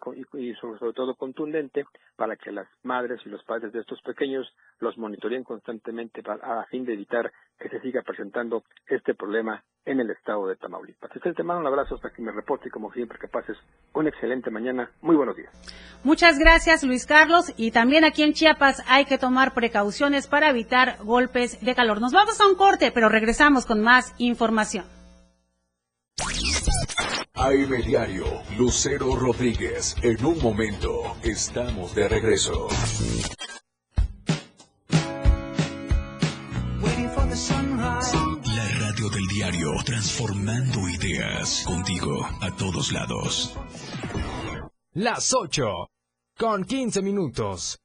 sobre 0.56 0.94
todo 0.94 1.16
contundente 1.16 1.86
para 2.16 2.36
que 2.36 2.52
las 2.52 2.68
madres 2.84 3.22
y 3.26 3.30
los 3.30 3.44
padres 3.44 3.72
de 3.74 3.80
estos 3.80 4.02
pequeños 4.02 4.48
los 4.80 4.98
monitoreen 4.98 5.44
constantemente 5.44 6.22
a 6.28 6.66
fin 6.66 6.86
de 6.86 6.94
evitar 6.94 7.32
que 7.60 7.70
se 7.70 7.80
siga 7.82 8.02
presentando 8.02 8.64
este 8.88 9.14
problema 9.14 9.64
en 9.86 10.00
el 10.00 10.10
estado 10.10 10.48
de 10.48 10.56
Tamaulipas. 10.56 11.12
te 11.12 11.44
mando 11.44 11.62
un 11.62 11.68
abrazo 11.68 11.96
hasta 11.96 12.10
que 12.10 12.22
me 12.22 12.32
reporte 12.32 12.68
y 12.68 12.72
como 12.72 12.92
siempre 12.92 13.20
que 13.20 13.28
pases 13.28 13.56
una 13.94 14.10
excelente 14.10 14.50
mañana. 14.50 14.90
Muy 15.02 15.16
buenos 15.16 15.36
días. 15.36 15.52
Muchas 16.04 16.40
gracias 16.40 16.84
Luis 16.84 17.06
Carlos 17.06 17.54
y 17.56 17.72
también 17.72 18.04
aquí 18.04 18.24
en 18.24 18.34
Chiapas 18.34 18.84
hay 18.90 19.06
que 19.06 19.18
tomar 19.18 19.54
precauciones 19.56 20.28
para 20.28 20.52
evitar 20.52 21.00
golpes 21.04 21.60
de 21.62 21.74
calor. 21.74 22.00
Nos 22.00 22.12
vamos 22.12 22.40
a 22.40 22.48
un 22.48 22.54
corte, 22.56 22.92
pero 22.92 23.10
regresamos 23.10 23.66
con 23.66 23.82
más 23.82 24.14
información. 24.20 24.86
AM 27.34 27.82
Diario, 27.84 28.26
Lucero 28.58 29.16
Rodríguez. 29.16 29.96
En 30.04 30.24
un 30.24 30.40
momento 30.42 31.18
estamos 31.24 31.96
de 31.96 32.08
regreso. 32.08 32.68
Waiting 36.82 37.10
for 37.10 37.28
the 37.28 37.36
sun 37.36 37.76
Transformando 39.86 40.90
ideas 40.90 41.64
contigo 41.66 42.26
a 42.42 42.52
todos 42.56 42.92
lados. 42.92 43.56
Las 44.94 45.34
8 45.34 45.88
con 46.38 46.64
15 46.64 47.02
minutos. 47.02 47.78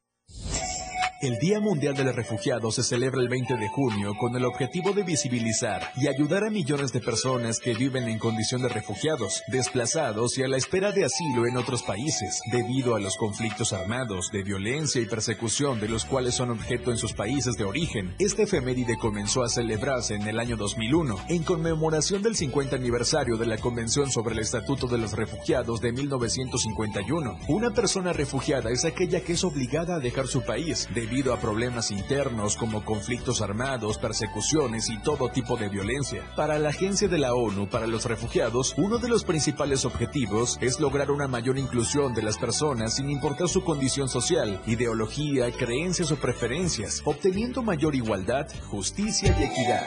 El 1.22 1.38
Día 1.38 1.60
Mundial 1.60 1.94
de 1.94 2.04
los 2.04 2.16
Refugiados 2.16 2.76
se 2.76 2.82
celebra 2.82 3.20
el 3.20 3.28
20 3.28 3.58
de 3.58 3.68
junio 3.68 4.14
con 4.18 4.34
el 4.36 4.46
objetivo 4.46 4.94
de 4.94 5.02
visibilizar 5.02 5.92
y 5.94 6.08
ayudar 6.08 6.44
a 6.44 6.50
millones 6.50 6.94
de 6.94 7.00
personas 7.00 7.58
que 7.58 7.74
viven 7.74 8.04
en 8.04 8.18
condición 8.18 8.62
de 8.62 8.70
refugiados, 8.70 9.42
desplazados 9.48 10.38
y 10.38 10.44
a 10.44 10.48
la 10.48 10.56
espera 10.56 10.92
de 10.92 11.04
asilo 11.04 11.46
en 11.46 11.58
otros 11.58 11.82
países, 11.82 12.40
debido 12.50 12.94
a 12.94 13.00
los 13.00 13.18
conflictos 13.18 13.74
armados, 13.74 14.30
de 14.32 14.42
violencia 14.42 15.02
y 15.02 15.04
persecución 15.04 15.78
de 15.78 15.90
los 15.90 16.06
cuales 16.06 16.36
son 16.36 16.52
objeto 16.52 16.90
en 16.90 16.96
sus 16.96 17.12
países 17.12 17.54
de 17.58 17.64
origen. 17.64 18.14
Este 18.18 18.44
efeméride 18.44 18.96
comenzó 18.96 19.42
a 19.42 19.50
celebrarse 19.50 20.14
en 20.14 20.26
el 20.26 20.40
año 20.40 20.56
2001, 20.56 21.18
en 21.28 21.42
conmemoración 21.42 22.22
del 22.22 22.34
50 22.34 22.76
aniversario 22.76 23.36
de 23.36 23.44
la 23.44 23.58
Convención 23.58 24.10
sobre 24.10 24.32
el 24.32 24.40
Estatuto 24.40 24.86
de 24.86 24.96
los 24.96 25.12
Refugiados 25.12 25.82
de 25.82 25.92
1951. 25.92 27.40
Una 27.48 27.74
persona 27.74 28.14
refugiada 28.14 28.70
es 28.70 28.86
aquella 28.86 29.20
que 29.20 29.34
es 29.34 29.44
obligada 29.44 29.96
a 29.96 30.00
dejar 30.00 30.26
su 30.26 30.40
país, 30.40 30.88
debido 30.94 31.09
a 31.10 31.40
problemas 31.40 31.90
internos 31.90 32.56
como 32.56 32.84
conflictos 32.84 33.42
armados, 33.42 33.98
persecuciones 33.98 34.88
y 34.88 35.02
todo 35.02 35.28
tipo 35.28 35.56
de 35.56 35.68
violencia. 35.68 36.22
Para 36.36 36.56
la 36.60 36.68
Agencia 36.68 37.08
de 37.08 37.18
la 37.18 37.34
ONU 37.34 37.68
para 37.68 37.88
los 37.88 38.04
Refugiados, 38.04 38.74
uno 38.76 38.98
de 38.98 39.08
los 39.08 39.24
principales 39.24 39.84
objetivos 39.84 40.56
es 40.60 40.78
lograr 40.78 41.10
una 41.10 41.26
mayor 41.26 41.58
inclusión 41.58 42.14
de 42.14 42.22
las 42.22 42.38
personas 42.38 42.94
sin 42.94 43.10
importar 43.10 43.48
su 43.48 43.64
condición 43.64 44.08
social, 44.08 44.62
ideología, 44.66 45.50
creencias 45.50 46.12
o 46.12 46.16
preferencias, 46.16 47.02
obteniendo 47.04 47.62
mayor 47.62 47.96
igualdad, 47.96 48.46
justicia 48.68 49.36
y 49.36 49.42
equidad. 49.42 49.86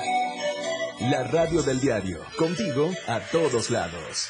La 1.10 1.24
radio 1.24 1.64
del 1.64 1.80
diario, 1.80 2.20
contigo 2.38 2.92
a 3.08 3.22
todos 3.32 3.70
lados. 3.70 4.30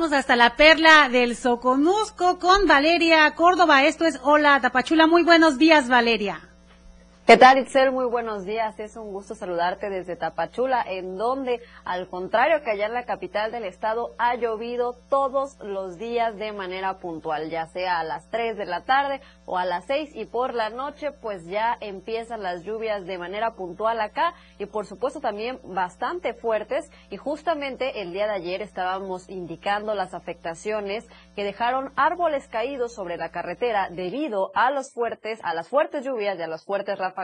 Vamos 0.00 0.14
hasta 0.14 0.34
la 0.34 0.56
perla 0.56 1.10
del 1.10 1.36
Soconusco 1.36 2.38
con 2.38 2.66
Valeria 2.66 3.30
Córdoba. 3.34 3.84
Esto 3.84 4.06
es 4.06 4.18
Hola 4.22 4.58
Tapachula. 4.58 5.06
Muy 5.06 5.24
buenos 5.24 5.58
días, 5.58 5.90
Valeria. 5.90 6.49
¿Qué 7.30 7.36
tal, 7.36 7.58
Itzel? 7.58 7.92
Muy 7.92 8.06
buenos 8.06 8.44
días. 8.44 8.76
Es 8.80 8.96
un 8.96 9.12
gusto 9.12 9.36
saludarte 9.36 9.88
desde 9.88 10.16
Tapachula, 10.16 10.82
en 10.84 11.16
donde, 11.16 11.60
al 11.84 12.08
contrario 12.08 12.60
que 12.64 12.72
allá 12.72 12.86
en 12.86 12.92
la 12.92 13.04
capital 13.04 13.52
del 13.52 13.66
estado, 13.66 14.16
ha 14.18 14.34
llovido 14.34 14.96
todos 15.08 15.56
los 15.60 15.96
días 15.96 16.36
de 16.38 16.50
manera 16.50 16.98
puntual, 16.98 17.48
ya 17.48 17.68
sea 17.68 18.00
a 18.00 18.02
las 18.02 18.28
3 18.30 18.56
de 18.56 18.66
la 18.66 18.80
tarde 18.80 19.20
o 19.46 19.58
a 19.58 19.64
las 19.64 19.84
6 19.84 20.10
y 20.16 20.24
por 20.24 20.54
la 20.54 20.70
noche, 20.70 21.12
pues 21.12 21.46
ya 21.46 21.76
empiezan 21.80 22.42
las 22.42 22.64
lluvias 22.64 23.06
de 23.06 23.16
manera 23.16 23.52
puntual 23.52 24.00
acá 24.00 24.34
y 24.58 24.66
por 24.66 24.86
supuesto 24.86 25.20
también 25.20 25.60
bastante 25.62 26.34
fuertes. 26.34 26.90
Y 27.10 27.16
justamente 27.16 28.02
el 28.02 28.12
día 28.12 28.26
de 28.26 28.32
ayer 28.32 28.60
estábamos 28.60 29.30
indicando 29.30 29.94
las 29.94 30.14
afectaciones 30.14 31.08
que 31.36 31.44
dejaron 31.44 31.92
árboles 31.94 32.48
caídos 32.48 32.92
sobre 32.92 33.16
la 33.16 33.30
carretera 33.30 33.88
debido 33.88 34.50
a 34.56 34.72
los 34.72 34.92
fuertes, 34.92 35.38
a 35.44 35.54
las 35.54 35.68
fuertes 35.68 36.04
lluvias 36.04 36.36
y 36.36 36.42
a 36.42 36.48
las 36.48 36.64
fuertes 36.64 36.98
ráfagas 36.98 37.19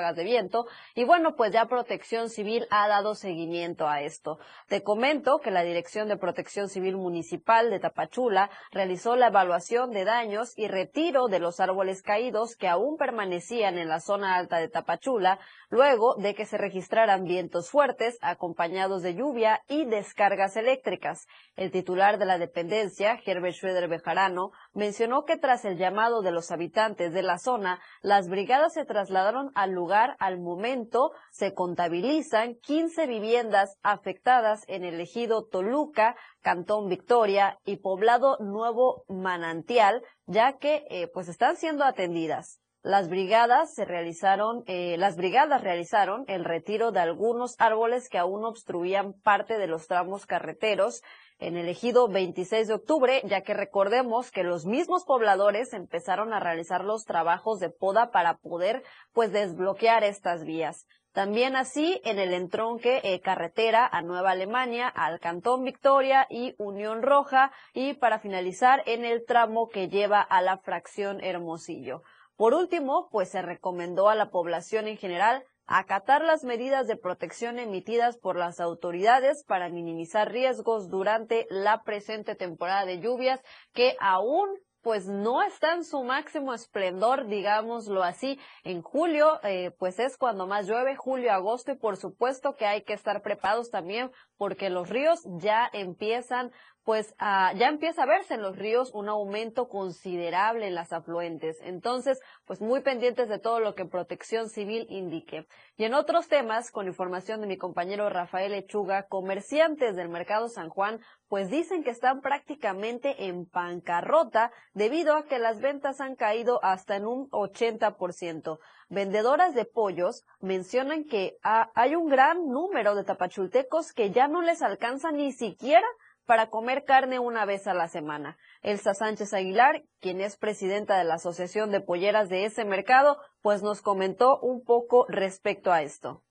Y 0.94 1.04
bueno, 1.04 1.34
pues 1.36 1.52
ya 1.52 1.66
Protección 1.66 2.30
Civil 2.30 2.66
ha 2.70 2.88
dado 2.88 3.14
seguimiento 3.14 3.88
a 3.88 4.02
esto. 4.02 4.38
Te 4.68 4.82
comento 4.82 5.38
que 5.38 5.50
la 5.50 5.62
Dirección 5.62 6.08
de 6.08 6.16
Protección 6.16 6.68
Civil 6.68 6.96
Municipal 6.96 7.70
de 7.70 7.80
Tapachula 7.80 8.50
realizó 8.72 9.16
la 9.16 9.28
evaluación 9.28 9.90
de 9.90 10.04
daños 10.04 10.52
y 10.56 10.68
retiro 10.68 11.28
de 11.28 11.38
los 11.38 11.60
árboles 11.60 12.02
caídos 12.02 12.56
que 12.56 12.68
aún 12.68 12.96
permanecían 12.96 13.78
en 13.78 13.88
la 13.88 14.00
zona 14.00 14.36
alta 14.36 14.58
de 14.58 14.68
Tapachula, 14.68 15.38
luego 15.70 16.14
de 16.16 16.34
que 16.34 16.46
se 16.46 16.58
registraran 16.58 17.24
vientos 17.24 17.70
fuertes 17.70 18.18
acompañados 18.22 19.02
de 19.02 19.14
lluvia 19.14 19.62
y 19.68 19.84
descargas 19.84 20.56
eléctricas. 20.56 21.26
El 21.56 21.70
titular 21.70 22.18
de 22.18 22.26
la 22.26 22.38
dependencia, 22.38 23.20
Herbert 23.24 23.54
Schroeder 23.54 23.88
Bejarano, 23.88 24.50
mencionó 24.76 25.24
que 25.24 25.36
tras 25.36 25.64
el 25.64 25.76
llamado 25.78 26.22
de 26.22 26.30
los 26.30 26.52
habitantes 26.52 27.12
de 27.12 27.22
la 27.22 27.38
zona, 27.38 27.80
las 28.02 28.28
brigadas 28.28 28.74
se 28.74 28.84
trasladaron 28.84 29.50
al 29.54 29.72
lugar 29.72 30.16
al 30.20 30.38
momento 30.38 31.12
se 31.32 31.54
contabilizan 31.54 32.54
15 32.56 33.06
viviendas 33.06 33.78
afectadas 33.82 34.64
en 34.68 34.84
el 34.84 35.00
ejido 35.00 35.46
Toluca, 35.46 36.14
Cantón 36.42 36.88
Victoria 36.88 37.58
y 37.64 37.78
Poblado 37.78 38.36
Nuevo 38.38 39.04
Manantial, 39.08 40.02
ya 40.26 40.58
que 40.58 40.84
eh, 40.90 41.08
pues 41.12 41.28
están 41.28 41.56
siendo 41.56 41.84
atendidas. 41.84 42.60
Las 42.82 43.08
brigadas 43.08 43.74
se 43.74 43.84
realizaron, 43.84 44.62
eh, 44.66 44.96
las 44.96 45.16
brigadas 45.16 45.60
realizaron 45.60 46.24
el 46.28 46.44
retiro 46.44 46.92
de 46.92 47.00
algunos 47.00 47.56
árboles 47.58 48.08
que 48.08 48.18
aún 48.18 48.44
obstruían 48.44 49.12
parte 49.12 49.58
de 49.58 49.66
los 49.66 49.88
tramos 49.88 50.24
carreteros 50.24 51.02
en 51.38 51.56
el 51.56 51.68
ejido 51.68 52.08
26 52.08 52.68
de 52.68 52.74
octubre, 52.74 53.22
ya 53.24 53.42
que 53.42 53.54
recordemos 53.54 54.30
que 54.30 54.42
los 54.42 54.64
mismos 54.66 55.04
pobladores 55.04 55.72
empezaron 55.72 56.32
a 56.32 56.40
realizar 56.40 56.84
los 56.84 57.04
trabajos 57.04 57.60
de 57.60 57.70
poda 57.70 58.10
para 58.10 58.38
poder 58.38 58.82
pues 59.12 59.32
desbloquear 59.32 60.04
estas 60.04 60.44
vías. 60.44 60.86
También 61.12 61.56
así 61.56 62.00
en 62.04 62.18
el 62.18 62.34
entronque 62.34 63.00
eh, 63.02 63.20
carretera 63.20 63.88
a 63.90 64.02
Nueva 64.02 64.32
Alemania, 64.32 64.86
al 64.86 65.18
Cantón 65.18 65.64
Victoria 65.64 66.26
y 66.28 66.54
Unión 66.58 67.02
Roja 67.02 67.52
y 67.72 67.94
para 67.94 68.18
finalizar 68.18 68.82
en 68.84 69.04
el 69.06 69.24
tramo 69.24 69.68
que 69.68 69.88
lleva 69.88 70.20
a 70.20 70.42
la 70.42 70.58
fracción 70.58 71.24
Hermosillo. 71.24 72.02
Por 72.36 72.52
último, 72.52 73.08
pues 73.10 73.30
se 73.30 73.40
recomendó 73.40 74.10
a 74.10 74.14
la 74.14 74.28
población 74.28 74.88
en 74.88 74.98
general 74.98 75.44
acatar 75.66 76.22
las 76.22 76.44
medidas 76.44 76.86
de 76.86 76.96
protección 76.96 77.58
emitidas 77.58 78.18
por 78.18 78.36
las 78.36 78.60
autoridades 78.60 79.44
para 79.44 79.68
minimizar 79.68 80.30
riesgos 80.30 80.88
durante 80.88 81.46
la 81.50 81.82
presente 81.82 82.34
temporada 82.34 82.84
de 82.84 83.00
lluvias 83.00 83.40
que 83.72 83.96
aún 84.00 84.48
pues 84.86 85.08
no 85.08 85.42
está 85.42 85.72
en 85.74 85.82
su 85.82 86.04
máximo 86.04 86.54
esplendor, 86.54 87.26
digámoslo 87.26 88.04
así. 88.04 88.38
En 88.62 88.82
julio, 88.82 89.40
eh, 89.42 89.72
pues 89.80 89.98
es 89.98 90.16
cuando 90.16 90.46
más 90.46 90.68
llueve, 90.68 90.94
julio, 90.94 91.32
agosto, 91.32 91.72
y 91.72 91.76
por 91.76 91.96
supuesto 91.96 92.54
que 92.54 92.66
hay 92.66 92.84
que 92.84 92.92
estar 92.92 93.20
preparados 93.20 93.70
también 93.70 94.12
porque 94.36 94.70
los 94.70 94.88
ríos 94.88 95.26
ya 95.38 95.68
empiezan 95.72 96.52
pues 96.86 97.16
ah, 97.18 97.52
ya 97.56 97.66
empieza 97.66 98.04
a 98.04 98.06
verse 98.06 98.34
en 98.34 98.42
los 98.42 98.56
ríos 98.56 98.92
un 98.94 99.08
aumento 99.08 99.68
considerable 99.68 100.68
en 100.68 100.76
las 100.76 100.92
afluentes. 100.92 101.58
Entonces, 101.62 102.20
pues 102.44 102.60
muy 102.60 102.80
pendientes 102.80 103.28
de 103.28 103.40
todo 103.40 103.58
lo 103.58 103.74
que 103.74 103.86
Protección 103.86 104.48
Civil 104.48 104.86
indique. 104.88 105.48
Y 105.76 105.82
en 105.82 105.94
otros 105.94 106.28
temas, 106.28 106.70
con 106.70 106.86
información 106.86 107.40
de 107.40 107.48
mi 107.48 107.56
compañero 107.56 108.08
Rafael 108.08 108.54
Echuga, 108.54 109.08
comerciantes 109.08 109.96
del 109.96 110.08
Mercado 110.08 110.48
San 110.48 110.68
Juan, 110.68 111.00
pues 111.28 111.50
dicen 111.50 111.82
que 111.82 111.90
están 111.90 112.20
prácticamente 112.20 113.26
en 113.26 113.46
pancarrota 113.46 114.52
debido 114.72 115.16
a 115.16 115.24
que 115.24 115.40
las 115.40 115.60
ventas 115.60 116.00
han 116.00 116.14
caído 116.14 116.60
hasta 116.62 116.94
en 116.94 117.06
un 117.06 117.28
80%. 117.30 118.60
Vendedoras 118.90 119.56
de 119.56 119.64
pollos 119.64 120.24
mencionan 120.38 121.02
que 121.02 121.36
hay 121.42 121.96
un 121.96 122.06
gran 122.06 122.46
número 122.46 122.94
de 122.94 123.02
tapachultecos 123.02 123.92
que 123.92 124.12
ya 124.12 124.28
no 124.28 124.40
les 124.40 124.62
alcanza 124.62 125.10
ni 125.10 125.32
siquiera 125.32 125.88
para 126.26 126.48
comer 126.48 126.84
carne 126.84 127.18
una 127.18 127.44
vez 127.44 127.66
a 127.66 127.74
la 127.74 127.88
semana. 127.88 128.36
Elsa 128.62 128.94
Sánchez 128.94 129.32
Aguilar, 129.32 129.84
quien 130.00 130.20
es 130.20 130.36
presidenta 130.36 130.98
de 130.98 131.04
la 131.04 131.14
Asociación 131.14 131.70
de 131.70 131.80
Polleras 131.80 132.28
de 132.28 132.44
ese 132.44 132.64
mercado, 132.64 133.18
pues 133.42 133.62
nos 133.62 133.80
comentó 133.80 134.38
un 134.40 134.64
poco 134.64 135.06
respecto 135.08 135.72
a 135.72 135.82
esto. 135.82 136.22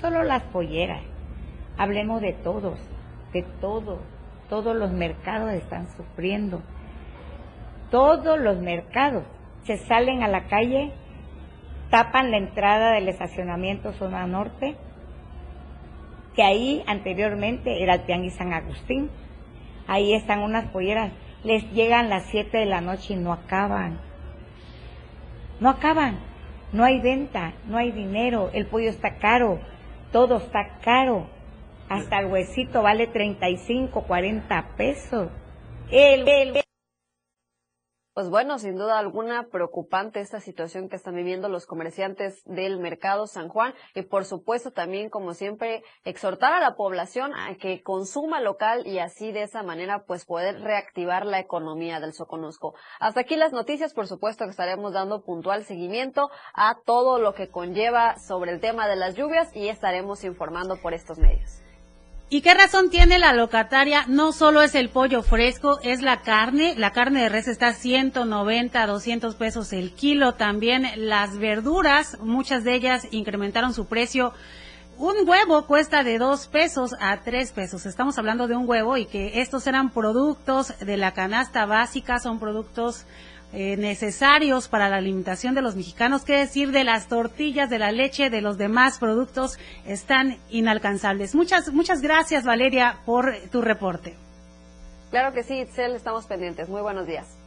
Solo 0.00 0.22
las 0.22 0.44
polleras, 0.44 1.02
hablemos 1.76 2.20
de 2.20 2.32
todos, 2.32 2.78
de 3.32 3.42
todos, 3.60 3.98
todos 4.48 4.76
los 4.76 4.92
mercados 4.92 5.50
están 5.52 5.88
sufriendo, 5.96 6.62
todos 7.90 8.38
los 8.38 8.58
mercados 8.58 9.24
se 9.64 9.76
salen 9.78 10.22
a 10.22 10.28
la 10.28 10.46
calle, 10.46 10.92
tapan 11.90 12.30
la 12.30 12.38
entrada 12.38 12.92
del 12.92 13.08
estacionamiento 13.08 13.92
zona 13.94 14.26
norte, 14.26 14.76
que 16.38 16.44
ahí 16.44 16.84
anteriormente 16.86 17.82
era 17.82 17.94
el 17.94 18.02
Tianguis 18.02 18.34
San 18.34 18.52
Agustín. 18.52 19.10
Ahí 19.88 20.14
están 20.14 20.44
unas 20.44 20.66
polleras, 20.66 21.10
les 21.42 21.68
llegan 21.72 22.08
las 22.08 22.26
7 22.26 22.58
de 22.58 22.64
la 22.64 22.80
noche 22.80 23.14
y 23.14 23.16
no 23.16 23.32
acaban. 23.32 23.98
No 25.58 25.68
acaban, 25.68 26.20
no 26.72 26.84
hay 26.84 27.00
venta, 27.00 27.54
no 27.66 27.76
hay 27.76 27.90
dinero, 27.90 28.50
el 28.52 28.66
pollo 28.66 28.88
está 28.88 29.16
caro, 29.16 29.58
todo 30.12 30.36
está 30.36 30.78
caro. 30.80 31.26
Hasta 31.88 32.20
el 32.20 32.26
huesito 32.26 32.82
vale 32.82 33.08
35, 33.08 34.02
40 34.02 34.68
pesos. 34.76 35.30
El, 35.90 36.28
el, 36.28 36.62
pues 38.18 38.30
bueno, 38.30 38.58
sin 38.58 38.74
duda 38.74 38.98
alguna 38.98 39.44
preocupante 39.44 40.18
esta 40.18 40.40
situación 40.40 40.88
que 40.88 40.96
están 40.96 41.14
viviendo 41.14 41.48
los 41.48 41.66
comerciantes 41.66 42.42
del 42.46 42.80
mercado 42.80 43.28
San 43.28 43.48
Juan 43.48 43.74
y 43.94 44.02
por 44.02 44.24
supuesto 44.24 44.72
también, 44.72 45.08
como 45.08 45.34
siempre, 45.34 45.84
exhortar 46.04 46.52
a 46.52 46.58
la 46.58 46.74
población 46.74 47.32
a 47.32 47.54
que 47.54 47.80
consuma 47.80 48.40
local 48.40 48.88
y 48.88 48.98
así 48.98 49.30
de 49.30 49.44
esa 49.44 49.62
manera 49.62 50.02
pues 50.04 50.24
poder 50.24 50.62
reactivar 50.62 51.26
la 51.26 51.38
economía 51.38 52.00
del 52.00 52.12
Soconusco. 52.12 52.74
Hasta 52.98 53.20
aquí 53.20 53.36
las 53.36 53.52
noticias, 53.52 53.94
por 53.94 54.08
supuesto 54.08 54.46
que 54.46 54.50
estaremos 54.50 54.94
dando 54.94 55.22
puntual 55.22 55.62
seguimiento 55.62 56.28
a 56.54 56.76
todo 56.84 57.20
lo 57.20 57.34
que 57.34 57.50
conlleva 57.50 58.18
sobre 58.18 58.50
el 58.50 58.58
tema 58.58 58.88
de 58.88 58.96
las 58.96 59.14
lluvias 59.14 59.54
y 59.54 59.68
estaremos 59.68 60.24
informando 60.24 60.76
por 60.82 60.92
estos 60.92 61.18
medios. 61.18 61.62
¿Y 62.30 62.42
qué 62.42 62.52
razón 62.52 62.90
tiene 62.90 63.18
la 63.18 63.32
locataria? 63.32 64.04
No 64.06 64.32
solo 64.32 64.60
es 64.60 64.74
el 64.74 64.90
pollo 64.90 65.22
fresco, 65.22 65.78
es 65.82 66.02
la 66.02 66.20
carne. 66.20 66.74
La 66.76 66.92
carne 66.92 67.22
de 67.22 67.30
res 67.30 67.48
está 67.48 67.72
190, 67.72 68.86
200 68.86 69.34
pesos 69.34 69.72
el 69.72 69.92
kilo. 69.92 70.34
También 70.34 70.86
las 70.96 71.38
verduras, 71.38 72.18
muchas 72.20 72.64
de 72.64 72.74
ellas 72.74 73.08
incrementaron 73.12 73.72
su 73.72 73.86
precio. 73.86 74.34
Un 74.98 75.26
huevo 75.26 75.64
cuesta 75.66 76.02
de 76.02 76.18
2 76.18 76.48
pesos 76.48 76.94
a 77.00 77.16
3 77.22 77.50
pesos. 77.52 77.86
Estamos 77.86 78.18
hablando 78.18 78.46
de 78.46 78.56
un 78.56 78.68
huevo 78.68 78.98
y 78.98 79.06
que 79.06 79.40
estos 79.40 79.66
eran 79.66 79.88
productos 79.88 80.78
de 80.80 80.98
la 80.98 81.14
canasta 81.14 81.64
básica, 81.64 82.18
son 82.18 82.38
productos 82.38 83.06
eh, 83.52 83.76
necesarios 83.76 84.68
para 84.68 84.88
la 84.88 84.96
alimentación 84.96 85.54
de 85.54 85.62
los 85.62 85.74
mexicanos, 85.74 86.24
que 86.24 86.36
decir 86.36 86.70
de 86.70 86.84
las 86.84 87.08
tortillas, 87.08 87.70
de 87.70 87.78
la 87.78 87.92
leche, 87.92 88.30
de 88.30 88.42
los 88.42 88.58
demás 88.58 88.98
productos, 88.98 89.58
están 89.86 90.38
inalcanzables. 90.50 91.34
Muchas, 91.34 91.72
muchas 91.72 92.02
gracias 92.02 92.44
Valeria 92.44 92.98
por 93.06 93.34
tu 93.50 93.62
reporte. 93.62 94.16
Claro 95.10 95.32
que 95.32 95.42
sí, 95.42 95.60
Itzel, 95.60 95.94
estamos 95.94 96.26
pendientes. 96.26 96.68
Muy 96.68 96.82
buenos 96.82 97.06
días. 97.06 97.38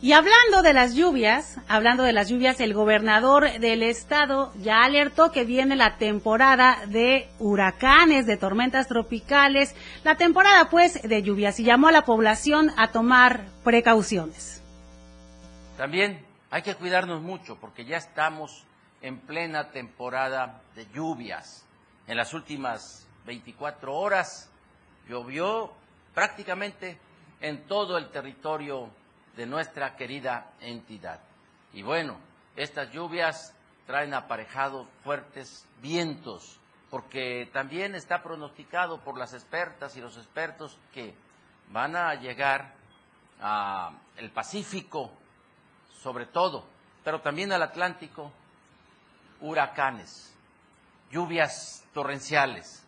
Y 0.00 0.12
hablando 0.12 0.62
de 0.62 0.74
las 0.74 0.94
lluvias, 0.94 1.58
hablando 1.66 2.04
de 2.04 2.12
las 2.12 2.28
lluvias, 2.28 2.60
el 2.60 2.72
gobernador 2.72 3.58
del 3.58 3.82
estado 3.82 4.52
ya 4.62 4.84
alertó 4.84 5.32
que 5.32 5.44
viene 5.44 5.74
la 5.74 5.96
temporada 5.96 6.78
de 6.86 7.26
huracanes, 7.40 8.24
de 8.24 8.36
tormentas 8.36 8.86
tropicales, 8.86 9.74
la 10.04 10.16
temporada 10.16 10.68
pues 10.70 11.02
de 11.02 11.22
lluvias 11.22 11.58
y 11.58 11.64
llamó 11.64 11.88
a 11.88 11.92
la 11.92 12.04
población 12.04 12.70
a 12.76 12.92
tomar 12.92 13.46
precauciones. 13.64 14.57
También 15.78 16.26
hay 16.50 16.62
que 16.62 16.74
cuidarnos 16.74 17.22
mucho 17.22 17.54
porque 17.60 17.84
ya 17.84 17.98
estamos 17.98 18.64
en 19.00 19.20
plena 19.20 19.70
temporada 19.70 20.60
de 20.74 20.88
lluvias. 20.90 21.64
En 22.08 22.16
las 22.16 22.34
últimas 22.34 23.06
24 23.26 23.94
horas 23.94 24.50
llovió 25.08 25.72
prácticamente 26.16 26.98
en 27.40 27.64
todo 27.68 27.96
el 27.96 28.10
territorio 28.10 28.90
de 29.36 29.46
nuestra 29.46 29.94
querida 29.94 30.50
entidad. 30.58 31.20
Y 31.72 31.82
bueno, 31.82 32.16
estas 32.56 32.90
lluvias 32.90 33.54
traen 33.86 34.14
aparejados 34.14 34.88
fuertes 35.04 35.64
vientos, 35.80 36.58
porque 36.90 37.48
también 37.52 37.94
está 37.94 38.20
pronosticado 38.24 38.98
por 38.98 39.16
las 39.16 39.32
expertas 39.32 39.96
y 39.96 40.00
los 40.00 40.16
expertos 40.16 40.76
que 40.92 41.14
van 41.70 41.94
a 41.94 42.16
llegar 42.16 42.74
al 43.40 44.30
Pacífico 44.34 45.12
sobre 46.02 46.26
todo, 46.26 46.64
pero 47.04 47.20
también 47.20 47.52
al 47.52 47.62
Atlántico, 47.62 48.32
huracanes, 49.40 50.34
lluvias 51.10 51.84
torrenciales, 51.92 52.84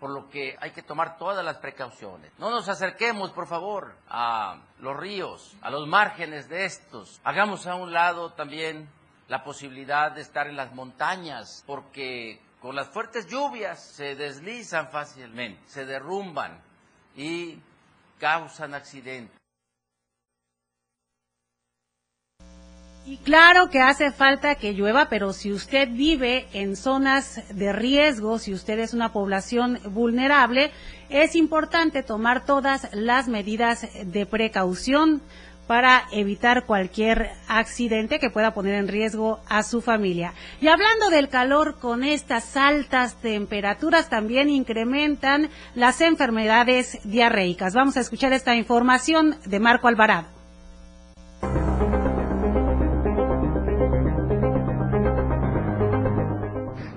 por 0.00 0.10
lo 0.10 0.28
que 0.28 0.56
hay 0.60 0.72
que 0.72 0.82
tomar 0.82 1.16
todas 1.16 1.44
las 1.44 1.58
precauciones. 1.58 2.32
No 2.38 2.50
nos 2.50 2.68
acerquemos, 2.68 3.30
por 3.30 3.46
favor, 3.46 3.94
a 4.08 4.60
los 4.80 4.96
ríos, 4.96 5.54
a 5.62 5.70
los 5.70 5.86
márgenes 5.86 6.48
de 6.48 6.64
estos. 6.64 7.20
Hagamos 7.24 7.66
a 7.66 7.76
un 7.76 7.92
lado 7.92 8.32
también 8.32 8.88
la 9.28 9.44
posibilidad 9.44 10.12
de 10.12 10.22
estar 10.22 10.46
en 10.46 10.56
las 10.56 10.74
montañas, 10.74 11.62
porque 11.66 12.40
con 12.60 12.74
las 12.76 12.88
fuertes 12.88 13.26
lluvias 13.28 13.82
se 13.82 14.14
deslizan 14.14 14.88
fácilmente, 14.90 15.62
se 15.66 15.84
derrumban 15.84 16.60
y 17.16 17.58
causan 18.18 18.74
accidentes. 18.74 19.41
Y 23.04 23.16
claro 23.16 23.68
que 23.68 23.80
hace 23.80 24.12
falta 24.12 24.54
que 24.54 24.74
llueva, 24.74 25.08
pero 25.08 25.32
si 25.32 25.52
usted 25.52 25.88
vive 25.90 26.46
en 26.52 26.76
zonas 26.76 27.42
de 27.52 27.72
riesgo, 27.72 28.38
si 28.38 28.54
usted 28.54 28.78
es 28.78 28.94
una 28.94 29.12
población 29.12 29.80
vulnerable, 29.90 30.70
es 31.08 31.34
importante 31.34 32.04
tomar 32.04 32.44
todas 32.44 32.88
las 32.92 33.26
medidas 33.26 33.88
de 34.04 34.24
precaución 34.24 35.20
para 35.66 36.04
evitar 36.12 36.64
cualquier 36.64 37.30
accidente 37.48 38.20
que 38.20 38.30
pueda 38.30 38.54
poner 38.54 38.74
en 38.74 38.86
riesgo 38.86 39.40
a 39.48 39.64
su 39.64 39.80
familia. 39.80 40.32
Y 40.60 40.68
hablando 40.68 41.10
del 41.10 41.28
calor, 41.28 41.78
con 41.80 42.04
estas 42.04 42.56
altas 42.56 43.16
temperaturas 43.16 44.10
también 44.10 44.48
incrementan 44.48 45.50
las 45.74 46.00
enfermedades 46.00 46.98
diarreicas. 47.02 47.74
Vamos 47.74 47.96
a 47.96 48.00
escuchar 48.00 48.32
esta 48.32 48.54
información 48.54 49.36
de 49.44 49.58
Marco 49.58 49.88
Alvarado. 49.88 50.41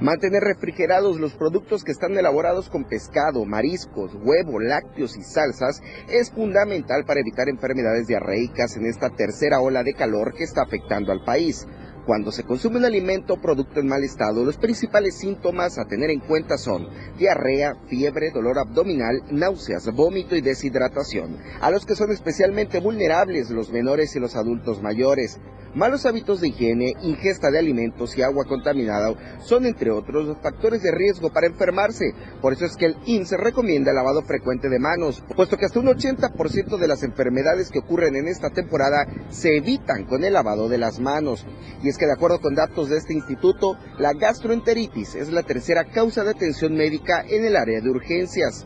Mantener 0.05 0.43
refrigerados 0.43 1.19
los 1.19 1.33
productos 1.33 1.83
que 1.83 1.91
están 1.91 2.15
elaborados 2.15 2.69
con 2.69 2.83
pescado, 2.83 3.43
mariscos, 3.43 4.11
huevo, 4.13 4.59
lácteos 4.59 5.17
y 5.17 5.23
salsas 5.23 5.81
es 6.07 6.29
fundamental 6.29 7.05
para 7.05 7.21
evitar 7.21 7.49
enfermedades 7.49 8.05
diarreicas 8.05 8.77
en 8.77 8.85
esta 8.85 9.09
tercera 9.09 9.61
ola 9.61 9.81
de 9.81 9.95
calor 9.95 10.35
que 10.35 10.43
está 10.43 10.61
afectando 10.61 11.11
al 11.11 11.23
país. 11.23 11.65
Cuando 12.05 12.31
se 12.31 12.43
consume 12.43 12.77
un 12.77 12.85
alimento 12.85 13.33
o 13.33 13.41
producto 13.41 13.79
en 13.79 13.87
mal 13.87 14.03
estado, 14.03 14.45
los 14.45 14.57
principales 14.57 15.15
síntomas 15.17 15.79
a 15.79 15.85
tener 15.85 16.11
en 16.11 16.19
cuenta 16.19 16.59
son 16.59 16.87
diarrea, 17.17 17.73
fiebre, 17.87 18.29
dolor 18.29 18.59
abdominal, 18.59 19.23
náuseas, 19.31 19.91
vómito 19.91 20.35
y 20.35 20.41
deshidratación, 20.41 21.39
a 21.59 21.71
los 21.71 21.83
que 21.83 21.95
son 21.95 22.11
especialmente 22.11 22.79
vulnerables 22.79 23.49
los 23.49 23.71
menores 23.71 24.15
y 24.15 24.19
los 24.19 24.35
adultos 24.35 24.83
mayores. 24.83 25.39
Malos 25.75 26.05
hábitos 26.05 26.39
de 26.39 26.47
higiene, 26.47 26.93
ingesta 27.01 27.51
de 27.51 27.59
alimentos 27.59 28.17
y 28.17 28.21
agua 28.21 28.45
contaminada 28.45 29.13
son 29.41 29.65
entre 29.65 29.91
otros 29.91 30.25
los 30.25 30.37
factores 30.37 30.81
de 30.81 30.91
riesgo 30.91 31.33
para 31.33 31.47
enfermarse. 31.47 32.13
Por 32.41 32.53
eso 32.53 32.63
es 32.63 32.77
que 32.77 32.85
el 32.85 32.95
INSE 33.05 33.35
recomienda 33.35 33.91
el 33.91 33.97
lavado 33.97 34.21
frecuente 34.21 34.69
de 34.69 34.79
manos, 34.79 35.21
puesto 35.35 35.57
que 35.57 35.65
hasta 35.65 35.81
un 35.81 35.87
80% 35.87 36.77
de 36.77 36.87
las 36.87 37.03
enfermedades 37.03 37.71
que 37.71 37.79
ocurren 37.79 38.15
en 38.15 38.29
esta 38.29 38.51
temporada 38.51 39.05
se 39.27 39.57
evitan 39.57 40.05
con 40.05 40.23
el 40.23 40.31
lavado 40.31 40.69
de 40.69 40.77
las 40.77 41.01
manos. 41.01 41.45
Y 41.83 41.89
es 41.89 41.97
que 41.97 42.05
de 42.05 42.13
acuerdo 42.13 42.39
con 42.39 42.55
datos 42.55 42.87
de 42.87 42.95
este 42.95 43.13
instituto, 43.13 43.77
la 43.99 44.13
gastroenteritis 44.13 45.15
es 45.15 45.29
la 45.29 45.43
tercera 45.43 45.83
causa 45.83 46.23
de 46.23 46.29
atención 46.29 46.73
médica 46.73 47.21
en 47.27 47.43
el 47.43 47.57
área 47.57 47.81
de 47.81 47.89
urgencias. 47.89 48.65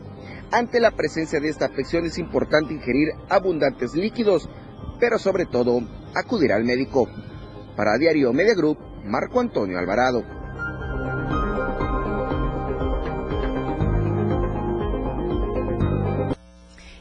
Ante 0.52 0.78
la 0.78 0.92
presencia 0.92 1.40
de 1.40 1.48
esta 1.48 1.66
afección 1.66 2.06
es 2.06 2.18
importante 2.18 2.72
ingerir 2.72 3.08
abundantes 3.28 3.94
líquidos, 3.94 4.48
pero 5.00 5.18
sobre 5.18 5.46
todo 5.46 5.82
acudir 6.14 6.52
al 6.52 6.64
médico. 6.64 7.08
Para 7.76 7.96
Diario 7.98 8.32
Media 8.32 8.54
Group, 8.54 8.78
Marco 9.04 9.40
Antonio 9.40 9.78
Alvarado. 9.78 10.24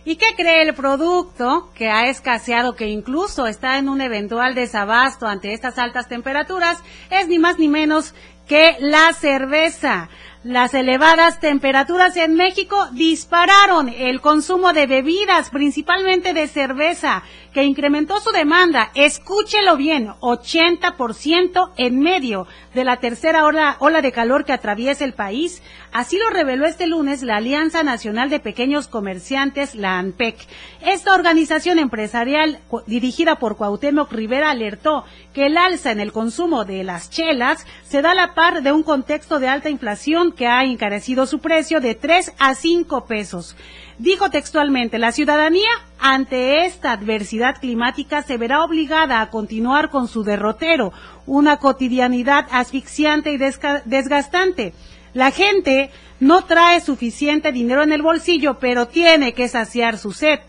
¿Y 0.10 0.16
qué 0.16 0.34
cree 0.36 0.64
el 0.64 0.74
producto 0.74 1.70
que 1.76 1.90
ha 1.90 2.10
escaseado, 2.10 2.76
que 2.76 2.88
incluso 2.88 3.46
está 3.46 3.78
en 3.78 3.90
un 3.90 4.02
eventual 4.02 4.56
desabasto 4.56 5.28
ante 5.28 5.54
estas 5.54 5.78
altas 5.78 6.08
temperaturas? 6.08 6.80
Es 7.12 7.28
ni 7.28 7.38
más 7.38 7.60
ni 7.60 7.68
menos 7.68 8.16
que 8.48 8.76
la 8.80 9.14
cerveza. 9.14 10.10
Las 10.46 10.74
elevadas 10.74 11.42
temperaturas 11.42 12.16
en 12.16 12.36
México 12.36 12.88
dispararon 12.94 13.90
el 13.90 14.22
consumo 14.22 14.72
de 14.72 14.88
bebidas, 14.88 15.50
principalmente 15.50 16.34
de 16.34 16.48
cerveza, 16.48 17.24
que 17.54 17.66
incrementó 17.66 18.22
su 18.22 18.32
demanda, 18.32 18.90
escúchelo 18.94 19.76
bien, 19.76 20.14
80% 20.22 21.72
en 21.76 22.00
medio 22.00 22.48
de 22.74 22.86
la 22.86 22.98
tercera 22.98 23.46
ola, 23.46 23.78
de 24.02 24.12
calor 24.14 24.46
que 24.46 24.54
atraviesa 24.54 25.04
el 25.04 25.14
país. 25.14 25.62
Así 25.92 26.18
lo 26.18 26.30
reveló 26.30 26.68
este 26.68 26.88
lunes 26.88 27.22
la 27.22 27.38
Alianza 27.38 27.84
Nacional 27.84 28.30
de 28.30 28.40
Pequeños 28.40 28.88
Comerciantes, 28.88 29.76
la 29.76 29.98
ANPEC. 29.98 30.38
Esta 30.82 31.16
organización 31.16 31.80
empresarial 31.80 32.60
dirigida 32.88 33.40
por 33.40 33.58
Cuauhtémoc 33.58 34.12
Rivera 34.14 34.52
alertó 34.52 35.04
que 35.34 35.48
el 35.48 35.58
alza 35.58 35.92
en 35.92 36.00
el 36.00 36.14
consumo 36.14 36.64
de 36.64 36.84
las 36.84 37.10
chelas 37.10 37.66
se 37.84 38.02
da 38.02 38.12
a 38.12 38.16
la 38.16 38.36
par 38.36 38.62
de 38.62 38.72
un 38.72 38.84
contexto 38.84 39.40
de 39.40 39.48
alta 39.48 39.70
inflación 39.70 40.29
que 40.32 40.48
ha 40.48 40.64
encarecido 40.64 41.26
su 41.26 41.40
precio 41.40 41.80
de 41.80 41.96
3 41.96 42.34
a 42.40 42.56
5 42.56 43.06
pesos. 43.06 43.56
Dijo 43.98 44.30
textualmente, 44.30 44.98
la 44.98 45.12
ciudadanía 45.12 45.70
ante 46.00 46.66
esta 46.66 46.94
adversidad 46.94 47.60
climática 47.60 48.22
se 48.22 48.38
verá 48.38 48.64
obligada 48.64 49.20
a 49.22 49.30
continuar 49.30 49.90
con 49.90 50.08
su 50.08 50.24
derrotero, 50.24 50.94
una 51.26 51.58
cotidianidad 51.58 52.48
asfixiante 52.52 53.34
y 53.34 53.38
desgastante. 53.38 54.74
La 55.14 55.32
gente 55.32 55.92
no 56.20 56.46
trae 56.46 56.82
suficiente 56.82 57.52
dinero 57.52 57.84
en 57.84 57.92
el 57.92 58.02
bolsillo, 58.02 58.60
pero 58.60 58.88
tiene 58.88 59.34
que 59.34 59.48
saciar 59.48 59.98
su 59.98 60.12
sed. 60.12 60.40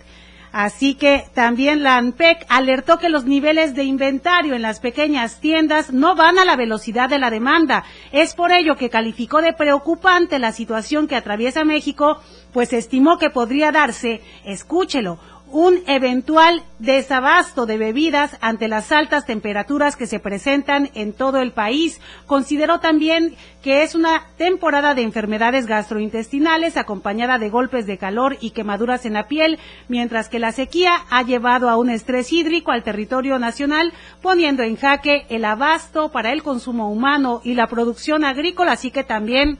Así 0.53 0.95
que 0.95 1.25
también 1.33 1.83
la 1.83 1.97
ANPEC 1.97 2.45
alertó 2.49 2.99
que 2.99 3.09
los 3.09 3.25
niveles 3.25 3.75
de 3.75 3.85
inventario 3.85 4.55
en 4.55 4.63
las 4.63 4.81
pequeñas 4.81 5.41
tiendas 5.41 5.93
no 5.93 6.17
van 6.17 6.39
a 6.39 6.45
la 6.45 6.57
velocidad 6.57 7.09
de 7.09 7.19
la 7.19 7.31
demanda. 7.31 7.85
Es 8.11 8.35
por 8.35 8.51
ello 8.51 8.77
que 8.77 8.91
calificó 8.91 9.43
de 9.43 9.53
preocupante 9.53 10.39
la 10.39 10.53
situación 10.53 11.07
que 11.07 11.17
atraviesa 11.17 11.65
México, 11.65 12.21
pues 12.53 12.73
estimó 12.73 13.19
que 13.19 13.31
podría 13.31 13.71
darse, 13.71 14.23
escúchelo, 14.45 15.19
un 15.53 15.81
eventual 15.87 16.63
desabasto 16.79 17.67
de 17.67 17.77
bebidas 17.77 18.37
ante 18.41 18.69
las 18.69 18.93
altas 18.93 19.27
temperaturas 19.27 19.97
que 19.97 20.07
se 20.07 20.21
presentan 20.21 20.91
en 20.95 21.13
todo 21.13 21.39
el 21.39 21.53
país. 21.53 22.01
Consideró 22.27 22.81
también 22.81 23.35
que 23.63 23.83
es 23.83 23.95
una 23.95 24.27
temporada 24.37 24.95
de 24.95 25.03
enfermedades 25.03 25.67
gastrointestinales 25.67 26.77
acompañada 26.77 27.39
de 27.39 27.51
golpes 27.51 27.87
de 27.87 27.99
calor 27.99 28.39
y 28.41 28.51
quemaduras 28.51 29.05
en 29.07 29.15
la 29.15 29.29
piel, 29.29 29.59
mientras 29.89 30.29
que 30.29 30.39
la 30.39 30.53
sequía 30.53 30.93
ha 31.11 31.23
llevado 31.23 31.69
a 31.69 31.77
un 31.77 31.91
estrés 31.91 32.33
hídrico 32.33 32.71
al 32.71 32.83
territorio 32.83 33.39
nacional, 33.39 33.93
poniendo 34.23 34.63
en 34.63 34.77
jaque 34.77 35.27
el 35.29 35.45
abasto 35.45 36.11
para 36.11 36.33
el 36.33 36.43
consumo 36.43 36.91
humano 36.91 37.41
y 37.45 37.55
la 37.55 37.67
producción 37.67 38.25
agrícola, 38.25 38.73
así 38.73 38.91
que 38.91 39.05
también 39.05 39.59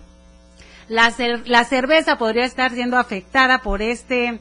la, 0.89 1.13
la 1.47 1.65
cerveza 1.65 2.19
podría 2.19 2.45
estar 2.45 2.73
siendo 2.73 2.99
afectada 2.99 3.61
por 3.63 3.83
este 3.83 4.41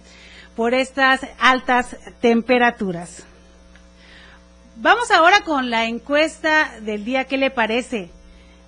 por 0.60 0.74
estas 0.74 1.22
altas 1.39 1.95
temperaturas. 2.19 3.26
Vamos 4.76 5.10
ahora 5.10 5.39
con 5.45 5.69
la 5.69 5.86
encuesta 5.86 6.72
del 6.82 7.06
día. 7.06 7.24
¿Qué 7.24 7.38
le 7.38 7.50
parece? 7.50 8.10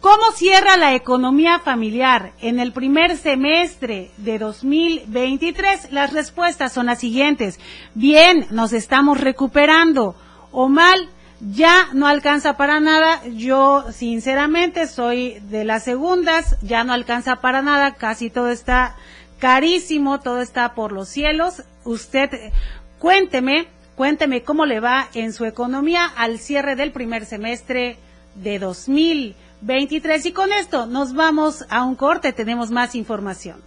¿Cómo 0.03 0.33
cierra 0.33 0.77
la 0.77 0.97
economía 0.97 1.61
familiar 1.61 2.33
en 2.41 2.59
el 2.59 2.73
primer 2.73 3.17
semestre 3.17 4.11
de 4.17 4.41
2023? 4.41 5.93
Las 5.93 6.13
respuestas 6.13 6.73
son 6.73 6.87
las 6.87 6.99
siguientes. 6.99 7.61
Bien, 7.95 8.49
nos 8.51 8.73
estamos 8.73 9.21
recuperando. 9.21 10.17
O 10.51 10.69
mal, 10.69 11.09
ya 11.41 11.87
no 11.93 12.09
alcanza 12.09 12.57
para 12.57 12.81
nada. 12.81 13.25
Yo, 13.29 13.85
sinceramente, 13.93 14.89
soy 14.89 15.39
de 15.49 15.65
las 15.65 15.85
segundas. 15.85 16.57
Ya 16.63 16.83
no 16.83 16.93
alcanza 16.93 17.37
para 17.37 17.63
nada. 17.63 17.95
Casi 17.95 18.29
todo 18.29 18.49
está 18.49 18.97
carísimo. 19.39 20.19
Todo 20.19 20.41
está 20.41 20.75
por 20.75 20.91
los 20.91 21.11
cielos. 21.11 21.63
Usted, 21.85 22.29
cuénteme, 22.99 23.69
cuénteme 23.95 24.43
cómo 24.43 24.67
le 24.67 24.81
va 24.81 25.07
en 25.15 25.33
su 25.33 25.45
economía 25.45 26.07
al 26.07 26.41
cierre 26.41 26.75
del 26.75 26.91
primer 26.91 27.25
semestre 27.25 27.99
de 28.35 28.59
2023. 28.59 29.52
23. 29.63 30.27
Y 30.27 30.33
con 30.33 30.53
esto 30.53 30.87
nos 30.87 31.15
vamos 31.15 31.65
a 31.71 31.85
un 31.85 31.95
corte, 31.95 32.33
tenemos 32.33 32.71
más 32.71 32.95
información. 32.95 33.61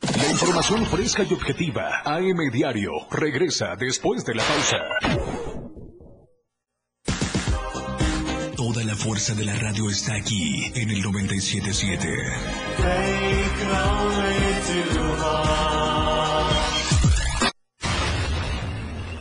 La 0.00 0.30
información 0.30 0.86
fresca 0.86 1.24
y 1.28 1.34
objetiva, 1.34 2.02
AM 2.04 2.50
Diario, 2.52 2.92
regresa 3.10 3.74
después 3.76 4.24
de 4.24 4.34
la 4.34 4.44
pausa. 4.44 4.78
Toda 8.56 8.84
la 8.84 8.94
fuerza 8.94 9.34
de 9.34 9.44
la 9.44 9.54
radio 9.54 9.90
está 9.90 10.14
aquí 10.14 10.72
en 10.74 10.90
el 10.90 11.02
977. 11.02 12.08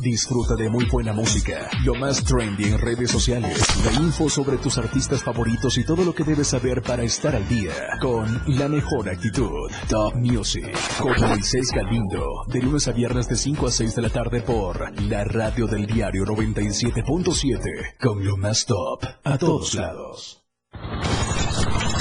Disfruta 0.00 0.54
de 0.56 0.70
muy 0.70 0.86
buena 0.86 1.12
música, 1.12 1.68
lo 1.84 1.94
más 1.94 2.24
trendy 2.24 2.64
en 2.64 2.78
redes 2.78 3.10
sociales, 3.10 3.62
la 3.84 3.92
info 4.00 4.30
sobre 4.30 4.56
tus 4.56 4.78
artistas 4.78 5.22
favoritos 5.22 5.76
y 5.76 5.84
todo 5.84 6.04
lo 6.04 6.14
que 6.14 6.24
debes 6.24 6.48
saber 6.48 6.80
para 6.80 7.02
estar 7.02 7.36
al 7.36 7.46
día 7.48 7.72
con 8.00 8.42
la 8.46 8.68
mejor 8.68 9.10
actitud. 9.10 9.70
Top 9.90 10.14
Music 10.14 10.74
con 10.98 11.20
Moisés 11.20 11.70
Galindo, 11.74 12.24
de 12.46 12.62
lunes 12.62 12.88
a 12.88 12.92
viernes 12.92 13.28
de 13.28 13.36
5 13.36 13.66
a 13.66 13.70
6 13.70 13.94
de 13.94 14.02
la 14.02 14.08
tarde 14.08 14.40
por 14.40 14.90
la 15.02 15.24
radio 15.24 15.66
del 15.66 15.86
diario 15.86 16.24
97.7 16.24 17.96
con 18.00 18.24
lo 18.24 18.38
más 18.38 18.64
top 18.64 19.04
a 19.22 19.36
todos 19.36 19.74
lados. 19.74 20.42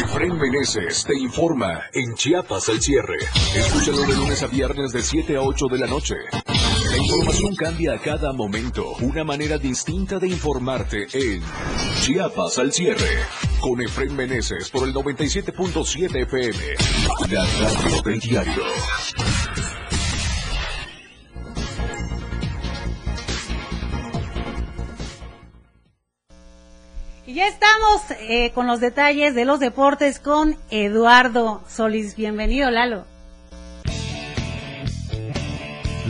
Efraín 0.02 0.38
Meneses 0.38 1.04
te 1.04 1.20
informa 1.20 1.82
en 1.94 2.16
Chiapas 2.16 2.70
al 2.70 2.82
cierre. 2.82 3.18
Escúchalo 3.54 4.04
de 4.04 4.16
lunes 4.16 4.42
a 4.42 4.48
viernes 4.48 4.94
de 4.94 5.02
7 5.02 5.36
a 5.36 5.42
8 5.42 5.66
de 5.70 5.80
la 5.80 5.88
noche. 5.88 6.16
La 6.89 6.97
información 6.97 7.56
cambia 7.56 7.93
a 7.93 7.99
cada 7.99 8.34
momento. 8.34 8.95
Una 9.02 9.23
manera 9.23 9.58
distinta 9.58 10.17
de 10.17 10.28
informarte 10.28 11.06
en 11.13 11.41
Chiapas 12.02 12.58
al 12.58 12.73
cierre. 12.73 13.23
Con 13.62 13.80
Efraín 13.82 14.15
Meneses 14.15 14.69
por 14.71 14.88
el 14.88 14.93
97.7 14.93 16.23
FM. 16.23 16.58
La 17.32 17.45
radio 17.45 18.02
del 18.02 18.19
diario. 18.19 18.63
Y 27.28 27.36
ya 27.36 27.47
estamos 27.47 28.02
eh, 28.21 28.52
con 28.56 28.65
los 28.65 28.80
detalles 28.80 29.36
de 29.36 29.45
los 29.45 29.60
deportes 29.60 30.19
con 30.19 30.58
Eduardo 30.71 31.62
Solís. 31.67 32.15
Bienvenido, 32.15 32.71
Lalo. 32.71 33.06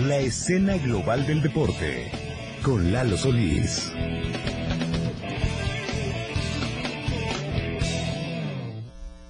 La 0.09 0.17
escena 0.17 0.75
global 0.77 1.27
del 1.27 1.39
deporte 1.39 2.09
con 2.63 2.91
Lalo 2.91 3.15
Solís. 3.15 3.93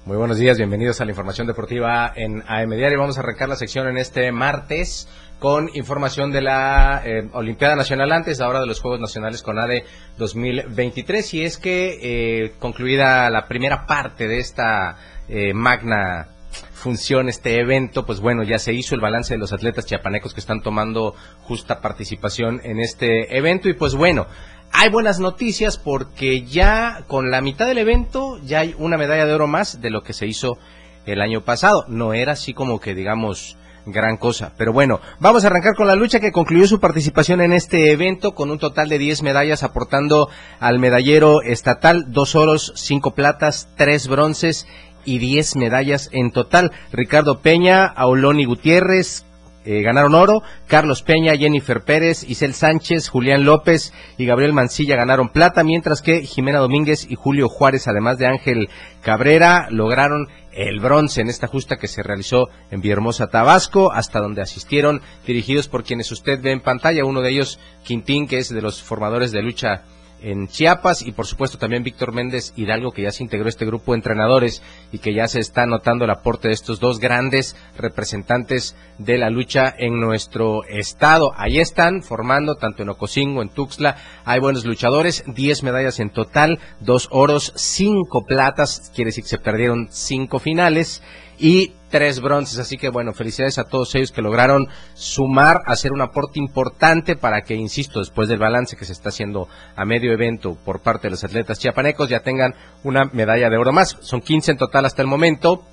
Muy 0.06 0.16
buenos 0.16 0.38
días, 0.38 0.56
bienvenidos 0.58 1.02
a 1.02 1.04
la 1.04 1.12
información 1.12 1.48
deportiva 1.48 2.14
en 2.16 2.46
AM 2.48 2.70
Diario. 2.70 2.98
Vamos 2.98 3.18
a 3.18 3.20
arrancar 3.20 3.50
la 3.50 3.58
sección 3.58 3.90
en 3.90 3.98
este 3.98 4.32
martes 4.32 5.10
con 5.38 5.68
información 5.74 6.32
de 6.32 6.44
la 6.44 7.02
eh, 7.04 7.28
Olimpiada 7.34 7.76
Nacional 7.76 8.14
antes, 8.14 8.40
ahora 8.40 8.62
de 8.62 8.68
los 8.68 8.80
Juegos 8.80 9.02
Nacionales 9.02 9.44
con 9.44 9.60
ADE 9.60 9.84
2023. 10.18 11.34
Y 11.34 11.44
es 11.44 11.58
que 11.58 11.98
eh, 12.02 12.54
concluida 12.58 13.30
la 13.30 13.50
primera 13.50 13.86
parte 13.86 14.30
de 14.30 14.40
esta 14.40 14.96
eh, 15.28 15.54
magna 15.54 16.39
función, 16.80 17.30
este 17.30 17.60
evento, 17.60 18.06
pues 18.06 18.20
bueno, 18.20 18.44
ya 18.44 18.58
se 18.58 18.74
hizo 18.74 18.96
el 18.96 19.02
balance 19.02 19.34
de 19.34 19.38
los 19.38 19.54
atletas 19.54 19.86
chiapanecos 19.86 20.34
que 20.34 20.40
están 20.40 20.62
tomando 20.62 21.14
justa 21.42 21.82
participación 21.82 22.62
en 22.64 22.80
este 22.80 23.38
evento. 23.38 23.70
Y 23.70 23.74
pues 23.74 23.94
bueno, 23.94 24.26
hay 24.72 24.90
buenas 24.90 25.20
noticias 25.20 25.78
porque 25.78 26.44
ya 26.44 27.04
con 27.08 27.30
la 27.32 27.42
mitad 27.42 27.68
del 27.68 27.78
evento 27.78 28.40
ya 28.44 28.60
hay 28.60 28.76
una 28.78 28.98
medalla 28.98 29.26
de 29.26 29.34
oro 29.34 29.48
más 29.48 29.82
de 29.82 29.90
lo 29.90 30.04
que 30.04 30.14
se 30.14 30.26
hizo 30.26 30.58
el 31.06 31.22
año 31.22 31.44
pasado. 31.44 31.86
No 31.88 32.14
era 32.14 32.34
así 32.34 32.54
como 32.54 32.80
que 32.80 32.96
digamos 32.96 33.58
gran 33.86 34.18
cosa. 34.18 34.54
Pero 34.58 34.74
bueno, 34.74 35.00
vamos 35.20 35.44
a 35.44 35.48
arrancar 35.48 35.76
con 35.76 35.88
la 35.88 35.96
lucha 35.96 36.20
que 36.20 36.32
concluyó 36.32 36.68
su 36.68 36.80
participación 36.80 37.42
en 37.42 37.54
este 37.54 37.92
evento 37.92 38.34
con 38.34 38.52
un 38.52 38.60
total 38.60 38.90
de 38.90 38.98
10 38.98 39.24
medallas 39.24 39.64
aportando 39.64 40.30
al 40.60 40.80
medallero 40.80 41.42
estatal 41.42 42.12
dos 42.12 42.36
oros, 42.36 42.74
cinco 42.76 43.12
platas, 43.12 43.70
tres 43.76 44.08
bronces 44.08 44.68
y 45.06 45.20
10 45.20 45.56
medallas 45.56 46.10
en 46.12 46.32
total. 46.32 46.72
Ricardo 46.92 47.40
Peña, 47.40 47.86
Auloni 47.86 48.46
Gutiérrez, 48.46 49.26
eh, 49.66 49.82
ganaron 49.82 50.16
oro, 50.16 50.42
Carlos 50.68 51.04
Peña, 51.04 51.36
Jennifer 51.36 51.82
Pérez, 51.82 52.24
Isel 52.28 52.54
Sánchez, 52.54 53.10
Julián 53.10 53.44
López 53.44 53.94
y 54.18 54.26
Gabriel 54.26 54.54
Mancilla 54.54 54.96
ganaron 54.96 55.30
plata, 55.30 55.64
mientras 55.64 56.02
que 56.02 56.24
Jimena 56.24 56.60
Domínguez 56.60 57.06
y 57.10 57.16
Julio 57.16 57.50
Juárez, 57.50 57.88
además 57.88 58.18
de 58.18 58.26
Ángel 58.26 58.70
Cabrera, 59.02 59.68
lograron 59.70 60.28
el 60.54 60.80
bronce 60.80 61.22
en 61.22 61.30
esta 61.30 61.48
justa 61.48 61.76
que 61.76 61.88
se 61.88 62.02
realizó 62.02 62.48
en 62.72 62.82
Villahermosa, 62.82 63.28
Tabasco, 63.28 63.92
hasta 63.92 64.22
donde 64.22 64.42
asistieron 64.42 65.02
dirigidos 65.28 65.68
por 65.68 65.84
quienes 65.84 66.12
usted 66.12 66.42
ve 66.42 66.52
en 66.52 66.62
pantalla, 66.62 67.06
uno 67.06 67.22
de 67.22 67.30
ellos 67.30 67.60
Quintín, 67.84 68.28
que 68.28 68.40
es 68.40 68.50
de 68.50 68.62
los 68.62 68.82
formadores 68.82 69.32
de 69.32 69.44
lucha 69.44 69.84
en 70.22 70.48
Chiapas 70.48 71.02
y 71.02 71.12
por 71.12 71.26
supuesto 71.26 71.58
también 71.58 71.84
Víctor 71.84 72.14
Méndez 72.14 72.54
Hidalgo 72.56 72.92
que 72.92 73.04
ya 73.04 73.12
se 73.12 73.24
integró 73.24 73.46
a 73.46 73.50
este 73.50 73.66
grupo 73.66 73.92
de 73.92 73.98
entrenadores 73.98 74.62
y 74.92 75.00
que 75.00 75.14
ya 75.14 75.28
se 75.28 75.40
está 75.40 75.66
notando 75.66 76.06
el 76.06 76.12
aporte 76.12 76.48
de 76.48 76.54
estos 76.54 76.80
dos 76.80 77.00
grandes 77.00 77.56
representantes 77.78 78.76
de 78.98 79.18
la 79.18 79.30
lucha 79.30 79.74
en 79.78 80.00
nuestro 80.00 80.64
estado. 80.66 81.34
Ahí 81.36 81.60
están 81.60 82.04
formando 82.04 82.56
tanto 82.56 82.84
en 82.84 82.90
Ocosingo, 82.90 83.42
en 83.42 83.50
Tuxtla, 83.50 83.98
hay 84.26 84.40
buenos 84.40 84.66
luchadores, 84.66 85.24
10 85.28 85.64
medallas 85.64 86.00
en 86.00 86.10
total, 86.10 86.60
dos 86.80 87.08
oros, 87.12 87.54
cinco 87.56 88.26
platas, 88.26 88.92
quiere 88.94 89.10
decir 89.10 89.24
que 89.24 89.30
se 89.30 89.38
perdieron 89.40 89.88
cinco 89.92 90.40
finales 90.40 91.02
y 91.40 91.74
tres 91.90 92.20
bronces. 92.22 92.60
Así 92.60 92.78
que 92.78 92.90
bueno, 92.90 93.14
felicidades 93.14 93.58
a 93.58 93.64
todos 93.64 93.96
ellos 93.96 94.12
que 94.12 94.22
lograron 94.22 94.68
sumar, 94.94 95.62
hacer 95.66 95.92
un 95.92 96.02
aporte 96.02 96.40
importante 96.40 97.16
para 97.16 97.42
que, 97.42 97.56
insisto, 97.56 98.00
después 98.00 98.28
del 98.30 98.40
balance 98.40 98.76
que 98.76 98.86
se 98.86 98.94
está 98.94 99.10
haciendo 99.10 99.48
a 99.76 99.86
medio 99.86 100.12
evento 100.12 100.56
por 100.64 100.82
parte 100.82 101.08
de 101.08 101.12
los 101.12 101.24
atletas 101.24 101.60
chiapanecos, 101.60 102.10
ya 102.10 102.20
tengan 102.20 102.54
una 102.84 103.06
medalla 103.06 103.50
de 103.50 103.58
oro 103.58 103.72
más. 103.72 103.98
Son 104.02 104.22
15 104.22 104.52
en 104.52 104.58
total 104.58 104.86
hasta 104.86 105.02
el 105.02 105.08
momento 105.08 105.64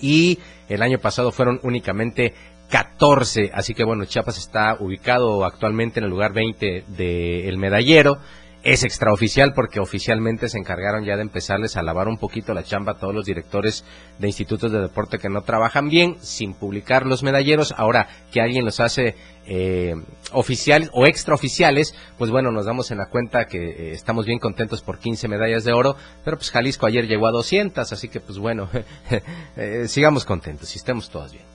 y 0.00 0.38
el 0.68 0.82
año 0.82 0.98
pasado 0.98 1.32
fueron 1.32 1.60
únicamente 1.62 2.34
14. 2.70 3.50
Así 3.52 3.74
que 3.74 3.84
bueno, 3.84 4.06
Chiapas 4.06 4.38
está 4.38 4.76
ubicado 4.80 5.44
actualmente 5.44 6.00
en 6.00 6.04
el 6.04 6.10
lugar 6.10 6.32
20 6.32 6.84
del 6.88 7.58
medallero 7.58 8.18
es 8.62 8.84
extraoficial 8.84 9.54
porque 9.54 9.80
oficialmente 9.80 10.48
se 10.48 10.58
encargaron 10.58 11.04
ya 11.04 11.16
de 11.16 11.22
empezarles 11.22 11.76
a 11.76 11.82
lavar 11.82 12.08
un 12.08 12.18
poquito 12.18 12.54
la 12.54 12.62
chamba 12.62 12.92
a 12.92 12.98
todos 12.98 13.14
los 13.14 13.24
directores 13.24 13.84
de 14.18 14.28
institutos 14.28 14.70
de 14.70 14.80
deporte 14.80 15.18
que 15.18 15.28
no 15.28 15.42
trabajan 15.42 15.88
bien, 15.88 16.16
sin 16.20 16.54
publicar 16.54 17.06
los 17.06 17.22
medalleros. 17.22 17.74
Ahora 17.76 18.08
que 18.32 18.40
alguien 18.40 18.64
los 18.64 18.78
hace 18.80 19.16
eh, 19.46 19.94
oficiales 20.32 20.90
o 20.92 21.06
extraoficiales, 21.06 21.94
pues 22.18 22.30
bueno, 22.30 22.52
nos 22.52 22.66
damos 22.66 22.90
en 22.92 22.98
la 22.98 23.06
cuenta 23.06 23.46
que 23.46 23.58
eh, 23.58 23.92
estamos 23.92 24.26
bien 24.26 24.38
contentos 24.38 24.82
por 24.82 24.98
15 24.98 25.26
medallas 25.26 25.64
de 25.64 25.72
oro, 25.72 25.96
pero 26.24 26.36
pues 26.36 26.50
Jalisco 26.50 26.86
ayer 26.86 27.08
llegó 27.08 27.26
a 27.26 27.32
200, 27.32 27.92
así 27.92 28.08
que 28.08 28.20
pues 28.20 28.38
bueno, 28.38 28.68
eh, 29.56 29.86
sigamos 29.88 30.24
contentos 30.24 30.72
y 30.74 30.78
estemos 30.78 31.10
todos 31.10 31.32
bien. 31.32 31.51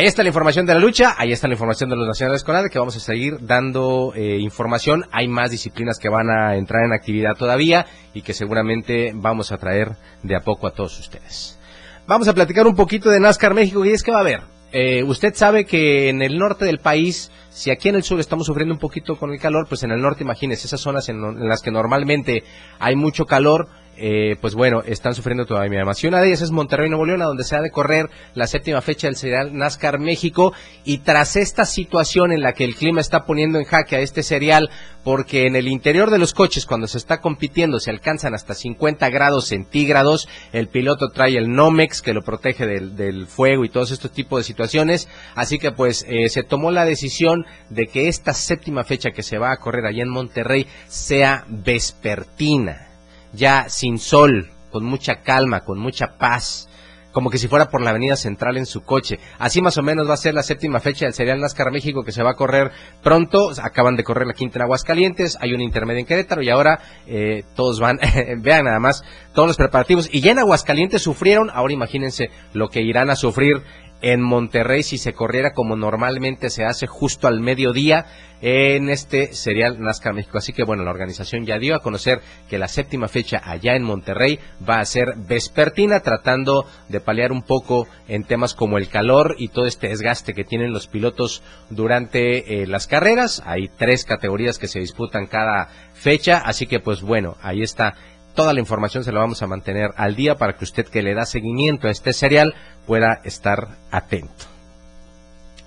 Ahí 0.00 0.06
está 0.06 0.22
la 0.22 0.30
información 0.30 0.64
de 0.64 0.72
la 0.72 0.80
lucha, 0.80 1.14
ahí 1.18 1.30
está 1.30 1.46
la 1.46 1.52
información 1.52 1.90
de 1.90 1.96
los 1.96 2.06
nacionales 2.06 2.42
con 2.42 2.56
que 2.70 2.78
vamos 2.78 2.96
a 2.96 3.00
seguir 3.00 3.36
dando 3.42 4.14
eh, 4.16 4.38
información. 4.40 5.04
Hay 5.12 5.28
más 5.28 5.50
disciplinas 5.50 5.98
que 5.98 6.08
van 6.08 6.30
a 6.30 6.56
entrar 6.56 6.86
en 6.86 6.94
actividad 6.94 7.36
todavía 7.36 7.84
y 8.14 8.22
que 8.22 8.32
seguramente 8.32 9.12
vamos 9.14 9.52
a 9.52 9.58
traer 9.58 9.90
de 10.22 10.36
a 10.36 10.40
poco 10.40 10.66
a 10.66 10.70
todos 10.70 10.98
ustedes. 10.98 11.58
Vamos 12.06 12.28
a 12.28 12.32
platicar 12.32 12.66
un 12.66 12.74
poquito 12.74 13.10
de 13.10 13.20
NASCAR 13.20 13.52
México 13.52 13.84
y 13.84 13.90
es 13.90 14.02
que 14.02 14.10
va 14.10 14.16
a 14.16 14.20
haber. 14.22 14.40
Eh, 14.72 15.02
usted 15.04 15.34
sabe 15.34 15.66
que 15.66 16.08
en 16.08 16.22
el 16.22 16.38
norte 16.38 16.64
del 16.64 16.78
país, 16.78 17.30
si 17.50 17.70
aquí 17.70 17.90
en 17.90 17.96
el 17.96 18.02
sur 18.02 18.20
estamos 18.20 18.46
sufriendo 18.46 18.72
un 18.72 18.80
poquito 18.80 19.16
con 19.16 19.32
el 19.32 19.38
calor, 19.38 19.66
pues 19.68 19.82
en 19.82 19.90
el 19.90 20.00
norte, 20.00 20.24
imagínese, 20.24 20.66
esas 20.66 20.80
zonas 20.80 21.10
en 21.10 21.46
las 21.46 21.60
que 21.60 21.70
normalmente 21.70 22.42
hay 22.78 22.96
mucho 22.96 23.26
calor, 23.26 23.68
eh, 24.02 24.36
pues 24.40 24.54
bueno, 24.54 24.82
están 24.86 25.14
sufriendo 25.14 25.44
todavía 25.44 25.84
más. 25.84 26.02
Y 26.02 26.06
una 26.06 26.20
de 26.20 26.28
ellas 26.28 26.40
es 26.40 26.50
Monterrey, 26.50 26.88
Nuevo 26.88 27.04
León, 27.04 27.20
a 27.20 27.26
donde 27.26 27.44
se 27.44 27.54
ha 27.54 27.60
de 27.60 27.70
correr 27.70 28.08
la 28.34 28.46
séptima 28.46 28.80
fecha 28.80 29.06
del 29.06 29.16
serial 29.16 29.54
NASCAR 29.54 29.98
México. 29.98 30.54
Y 30.84 30.98
tras 30.98 31.36
esta 31.36 31.66
situación 31.66 32.32
en 32.32 32.40
la 32.40 32.54
que 32.54 32.64
el 32.64 32.76
clima 32.76 33.02
está 33.02 33.26
poniendo 33.26 33.58
en 33.58 33.66
jaque 33.66 33.96
a 33.96 34.00
este 34.00 34.22
serial, 34.22 34.70
porque 35.04 35.46
en 35.46 35.54
el 35.54 35.68
interior 35.68 36.10
de 36.10 36.18
los 36.18 36.32
coches, 36.32 36.64
cuando 36.64 36.86
se 36.86 36.96
está 36.96 37.20
compitiendo, 37.20 37.78
se 37.78 37.90
alcanzan 37.90 38.34
hasta 38.34 38.54
50 38.54 39.08
grados 39.10 39.48
centígrados, 39.48 40.28
el 40.52 40.68
piloto 40.68 41.08
trae 41.08 41.36
el 41.36 41.52
Nomex 41.52 42.00
que 42.00 42.14
lo 42.14 42.22
protege 42.22 42.66
del, 42.66 43.26
fuego 43.26 43.64
y 43.64 43.68
todos 43.68 43.90
estos 43.90 44.12
tipos 44.12 44.40
de 44.40 44.44
situaciones. 44.44 45.08
Así 45.34 45.58
que 45.58 45.72
pues 45.72 46.06
eh, 46.08 46.30
se 46.30 46.42
tomó 46.42 46.70
la 46.70 46.86
decisión 46.86 47.44
de 47.68 47.86
que 47.86 48.08
esta 48.08 48.32
séptima 48.32 48.84
fecha 48.84 49.10
que 49.10 49.22
se 49.22 49.38
va 49.38 49.52
a 49.52 49.58
correr 49.58 49.84
allá 49.84 50.02
en 50.02 50.08
Monterrey 50.08 50.66
sea 50.86 51.44
vespertina 51.48 52.89
ya 53.32 53.68
sin 53.68 53.98
sol, 53.98 54.50
con 54.70 54.84
mucha 54.84 55.22
calma, 55.22 55.60
con 55.60 55.78
mucha 55.78 56.18
paz, 56.18 56.68
como 57.12 57.30
que 57.30 57.38
si 57.38 57.48
fuera 57.48 57.68
por 57.68 57.82
la 57.82 57.90
avenida 57.90 58.16
central 58.16 58.56
en 58.56 58.66
su 58.66 58.82
coche. 58.82 59.18
Así 59.38 59.60
más 59.60 59.76
o 59.78 59.82
menos 59.82 60.08
va 60.08 60.14
a 60.14 60.18
ser 60.18 60.34
la 60.34 60.42
séptima 60.42 60.80
fecha 60.80 61.06
del 61.06 61.14
Serial 61.14 61.40
NASCAR 61.40 61.72
México 61.72 62.04
que 62.04 62.12
se 62.12 62.22
va 62.22 62.30
a 62.30 62.34
correr 62.34 62.70
pronto. 63.02 63.50
Acaban 63.62 63.96
de 63.96 64.04
correr 64.04 64.26
la 64.26 64.34
quinta 64.34 64.58
en 64.58 64.62
Aguascalientes, 64.62 65.36
hay 65.40 65.52
un 65.52 65.60
intermedio 65.60 66.00
en 66.00 66.06
Querétaro 66.06 66.42
y 66.42 66.50
ahora 66.50 66.80
eh, 67.06 67.42
todos 67.56 67.80
van, 67.80 67.98
vean 68.38 68.64
nada 68.64 68.78
más, 68.78 69.02
todos 69.34 69.48
los 69.48 69.56
preparativos. 69.56 70.08
Y 70.12 70.20
ya 70.20 70.32
en 70.32 70.38
Aguascalientes 70.38 71.02
sufrieron, 71.02 71.50
ahora 71.50 71.72
imagínense 71.72 72.30
lo 72.52 72.68
que 72.68 72.82
irán 72.82 73.10
a 73.10 73.16
sufrir 73.16 73.62
en 74.02 74.22
Monterrey 74.22 74.82
si 74.82 74.98
se 74.98 75.12
corriera 75.12 75.52
como 75.52 75.76
normalmente 75.76 76.50
se 76.50 76.64
hace 76.64 76.86
justo 76.86 77.28
al 77.28 77.40
mediodía 77.40 78.06
en 78.42 78.88
este 78.88 79.34
serial 79.34 79.80
NASCAR 79.80 80.14
México. 80.14 80.38
Así 80.38 80.52
que 80.52 80.64
bueno, 80.64 80.82
la 80.82 80.90
organización 80.90 81.44
ya 81.44 81.58
dio 81.58 81.74
a 81.74 81.80
conocer 81.80 82.20
que 82.48 82.58
la 82.58 82.68
séptima 82.68 83.08
fecha 83.08 83.40
allá 83.44 83.74
en 83.74 83.82
Monterrey 83.82 84.38
va 84.66 84.80
a 84.80 84.84
ser 84.84 85.14
vespertina, 85.16 86.00
tratando 86.00 86.66
de 86.88 87.00
paliar 87.00 87.32
un 87.32 87.42
poco 87.42 87.86
en 88.08 88.24
temas 88.24 88.54
como 88.54 88.78
el 88.78 88.88
calor 88.88 89.36
y 89.38 89.48
todo 89.48 89.66
este 89.66 89.88
desgaste 89.88 90.34
que 90.34 90.44
tienen 90.44 90.72
los 90.72 90.86
pilotos 90.86 91.42
durante 91.68 92.62
eh, 92.62 92.66
las 92.66 92.86
carreras. 92.86 93.42
Hay 93.44 93.68
tres 93.68 94.04
categorías 94.04 94.58
que 94.58 94.68
se 94.68 94.80
disputan 94.80 95.26
cada 95.26 95.68
fecha, 95.92 96.38
así 96.38 96.66
que 96.66 96.80
pues 96.80 97.02
bueno, 97.02 97.36
ahí 97.42 97.62
está 97.62 97.94
toda 98.34 98.52
la 98.52 98.60
información 98.60 99.04
se 99.04 99.12
la 99.12 99.20
vamos 99.20 99.42
a 99.42 99.46
mantener 99.46 99.90
al 99.96 100.16
día 100.16 100.36
para 100.36 100.56
que 100.56 100.64
usted 100.64 100.86
que 100.86 101.02
le 101.02 101.14
da 101.14 101.26
seguimiento 101.26 101.88
a 101.88 101.90
este 101.90 102.12
serial 102.12 102.54
pueda 102.86 103.20
estar 103.24 103.68
atento. 103.90 104.46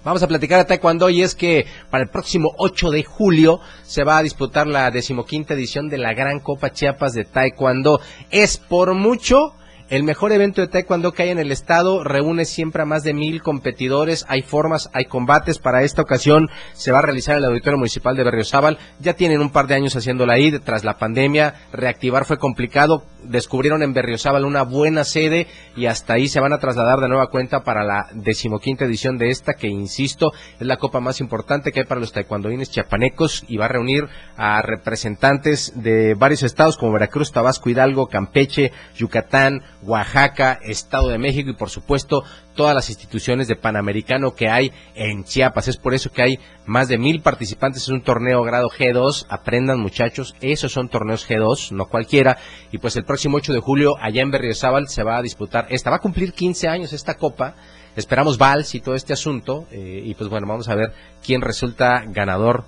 Vamos 0.03 0.21
a 0.21 0.27
platicar 0.27 0.59
de 0.59 0.65
Taekwondo 0.65 1.09
y 1.09 1.21
es 1.21 1.33
que 1.33 1.65
para 1.89 2.03
el 2.03 2.09
próximo 2.09 2.53
8 2.57 2.91
de 2.91 3.03
julio 3.03 3.61
se 3.83 4.03
va 4.03 4.17
a 4.17 4.23
disputar 4.23 4.67
la 4.67 4.91
decimoquinta 4.91 5.53
edición 5.53 5.87
de 5.87 5.97
la 5.97 6.13
Gran 6.13 6.41
Copa 6.41 6.71
Chiapas 6.71 7.13
de 7.13 7.23
Taekwondo. 7.23 8.01
Es 8.29 8.57
por 8.57 8.93
mucho 8.95 9.53
el 9.89 10.03
mejor 10.03 10.31
evento 10.31 10.61
de 10.61 10.67
taekwondo 10.67 11.11
que 11.11 11.23
hay 11.23 11.29
en 11.29 11.39
el 11.39 11.51
estado 11.51 12.03
reúne 12.03 12.45
siempre 12.45 12.81
a 12.81 12.85
más 12.85 13.03
de 13.03 13.13
mil 13.13 13.41
competidores. 13.41 14.25
Hay 14.27 14.41
formas, 14.41 14.89
hay 14.93 15.05
combates. 15.05 15.59
Para 15.59 15.83
esta 15.83 16.01
ocasión 16.01 16.49
se 16.73 16.91
va 16.91 16.99
a 16.99 17.01
realizar 17.03 17.37
en 17.37 17.43
el 17.43 17.49
Auditorio 17.49 17.77
Municipal 17.77 18.15
de 18.15 18.23
Berriozábal. 18.23 18.77
Ya 18.99 19.13
tienen 19.13 19.41
un 19.41 19.51
par 19.51 19.67
de 19.67 19.75
años 19.75 19.95
haciéndola 19.95 20.33
ahí. 20.33 20.51
Tras 20.59 20.83
la 20.83 20.97
pandemia, 20.97 21.55
reactivar 21.71 22.25
fue 22.25 22.37
complicado. 22.37 23.03
Descubrieron 23.23 23.83
en 23.83 23.93
Berriozábal 23.93 24.45
una 24.45 24.63
buena 24.63 25.03
sede 25.03 25.47
y 25.75 25.85
hasta 25.85 26.13
ahí 26.13 26.27
se 26.27 26.39
van 26.39 26.53
a 26.53 26.59
trasladar 26.59 26.99
de 26.99 27.07
nueva 27.07 27.27
cuenta 27.27 27.63
para 27.63 27.83
la 27.83 28.07
decimoquinta 28.13 28.85
edición 28.85 29.17
de 29.17 29.29
esta, 29.29 29.53
que 29.53 29.67
insisto, 29.67 30.31
es 30.59 30.67
la 30.67 30.77
copa 30.77 30.99
más 30.99 31.21
importante 31.21 31.71
que 31.71 31.81
hay 31.81 31.85
para 31.85 32.01
los 32.01 32.11
taekwondoines 32.11 32.69
chiapanecos 32.69 33.45
y 33.47 33.57
va 33.57 33.65
a 33.65 33.69
reunir 33.69 34.07
a 34.35 34.61
representantes 34.61 35.71
de 35.75 36.15
varios 36.15 36.43
estados 36.43 36.77
como 36.77 36.91
Veracruz, 36.91 37.31
Tabasco, 37.31 37.69
Hidalgo, 37.69 38.07
Campeche, 38.07 38.71
Yucatán, 38.95 39.61
Oaxaca, 39.85 40.59
Estado 40.61 41.09
de 41.09 41.17
México 41.17 41.49
y 41.49 41.55
por 41.55 41.69
supuesto 41.69 42.23
todas 42.55 42.75
las 42.75 42.89
instituciones 42.89 43.47
de 43.47 43.55
Panamericano 43.55 44.33
que 44.33 44.49
hay 44.49 44.71
en 44.95 45.23
Chiapas. 45.23 45.67
Es 45.67 45.77
por 45.77 45.93
eso 45.93 46.11
que 46.11 46.21
hay 46.21 46.39
más 46.65 46.87
de 46.87 46.97
mil 46.97 47.21
participantes. 47.21 47.83
Es 47.83 47.89
un 47.89 48.01
torneo 48.01 48.41
grado 48.43 48.69
G2. 48.69 49.25
Aprendan 49.29 49.79
muchachos, 49.79 50.35
esos 50.41 50.71
son 50.71 50.89
torneos 50.89 51.27
G2, 51.27 51.71
no 51.71 51.85
cualquiera. 51.85 52.37
Y 52.71 52.77
pues 52.77 52.95
el 52.95 53.05
próximo 53.05 53.37
8 53.37 53.53
de 53.53 53.59
julio 53.59 53.95
allá 53.99 54.21
en 54.21 54.31
Berriozábal 54.31 54.87
se 54.87 55.03
va 55.03 55.17
a 55.17 55.21
disputar 55.21 55.67
esta. 55.69 55.89
Va 55.89 55.97
a 55.97 56.01
cumplir 56.01 56.33
15 56.33 56.67
años 56.67 56.93
esta 56.93 57.15
copa. 57.15 57.55
Esperamos 57.95 58.37
vals 58.37 58.73
y 58.75 58.81
todo 58.81 58.95
este 58.95 59.13
asunto. 59.13 59.65
Eh, 59.71 60.01
y 60.05 60.13
pues 60.15 60.29
bueno, 60.29 60.47
vamos 60.47 60.69
a 60.69 60.75
ver 60.75 60.93
quién 61.23 61.41
resulta 61.41 62.03
ganador 62.07 62.65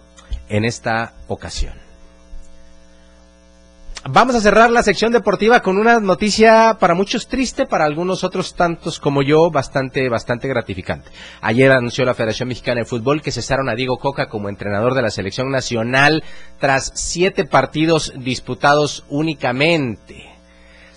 en 0.49 0.65
esta 0.65 1.13
ocasión. 1.27 1.84
Vamos 4.07 4.35
a 4.35 4.39
cerrar 4.39 4.69
la 4.69 4.83
sección 4.83 5.11
deportiva 5.11 5.61
con 5.61 5.79
una 5.79 5.99
noticia 5.99 6.77
para 6.79 6.93
muchos 6.93 7.27
triste, 7.27 7.65
para 7.65 7.85
algunos 7.85 8.23
otros 8.23 8.53
tantos 8.53 8.99
como 8.99 9.23
yo 9.23 9.49
bastante 9.49 10.09
bastante 10.09 10.47
gratificante. 10.47 11.09
Ayer 11.41 11.71
anunció 11.71 12.05
la 12.05 12.13
Federación 12.13 12.49
Mexicana 12.49 12.81
de 12.81 12.85
Fútbol 12.85 13.23
que 13.23 13.31
cesaron 13.31 13.67
a 13.67 13.73
Diego 13.73 13.97
Coca 13.97 14.27
como 14.27 14.47
entrenador 14.47 14.93
de 14.93 15.01
la 15.01 15.09
selección 15.09 15.49
nacional 15.49 16.23
tras 16.59 16.91
siete 16.93 17.45
partidos 17.45 18.13
disputados 18.15 19.05
únicamente. 19.09 20.34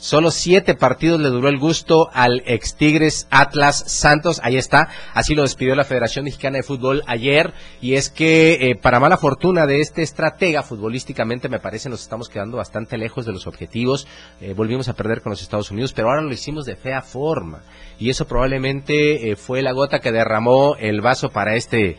Solo 0.00 0.30
siete 0.30 0.76
partidos 0.76 1.20
le 1.20 1.28
duró 1.28 1.48
el 1.48 1.58
gusto 1.58 2.08
al 2.12 2.44
ex 2.46 2.76
Tigres 2.76 3.26
Atlas 3.30 3.82
Santos. 3.88 4.40
Ahí 4.44 4.56
está. 4.56 4.88
Así 5.12 5.34
lo 5.34 5.42
despidió 5.42 5.74
la 5.74 5.82
Federación 5.82 6.24
Mexicana 6.24 6.58
de 6.58 6.62
Fútbol 6.62 7.02
ayer. 7.08 7.52
Y 7.80 7.94
es 7.94 8.08
que, 8.08 8.70
eh, 8.70 8.76
para 8.76 9.00
mala 9.00 9.16
fortuna 9.16 9.66
de 9.66 9.80
este 9.80 10.02
estratega, 10.02 10.62
futbolísticamente 10.62 11.48
me 11.48 11.58
parece 11.58 11.88
nos 11.88 12.00
estamos 12.00 12.28
quedando 12.28 12.58
bastante 12.58 12.96
lejos 12.96 13.26
de 13.26 13.32
los 13.32 13.48
objetivos. 13.48 14.06
Eh, 14.40 14.54
volvimos 14.54 14.88
a 14.88 14.94
perder 14.94 15.20
con 15.20 15.30
los 15.30 15.42
Estados 15.42 15.72
Unidos, 15.72 15.92
pero 15.92 16.08
ahora 16.08 16.22
lo 16.22 16.32
hicimos 16.32 16.64
de 16.64 16.76
fea 16.76 17.02
forma. 17.02 17.62
Y 17.98 18.10
eso 18.10 18.28
probablemente 18.28 19.32
eh, 19.32 19.36
fue 19.36 19.62
la 19.62 19.72
gota 19.72 19.98
que 19.98 20.12
derramó 20.12 20.76
el 20.78 21.00
vaso 21.00 21.30
para 21.30 21.56
este 21.56 21.96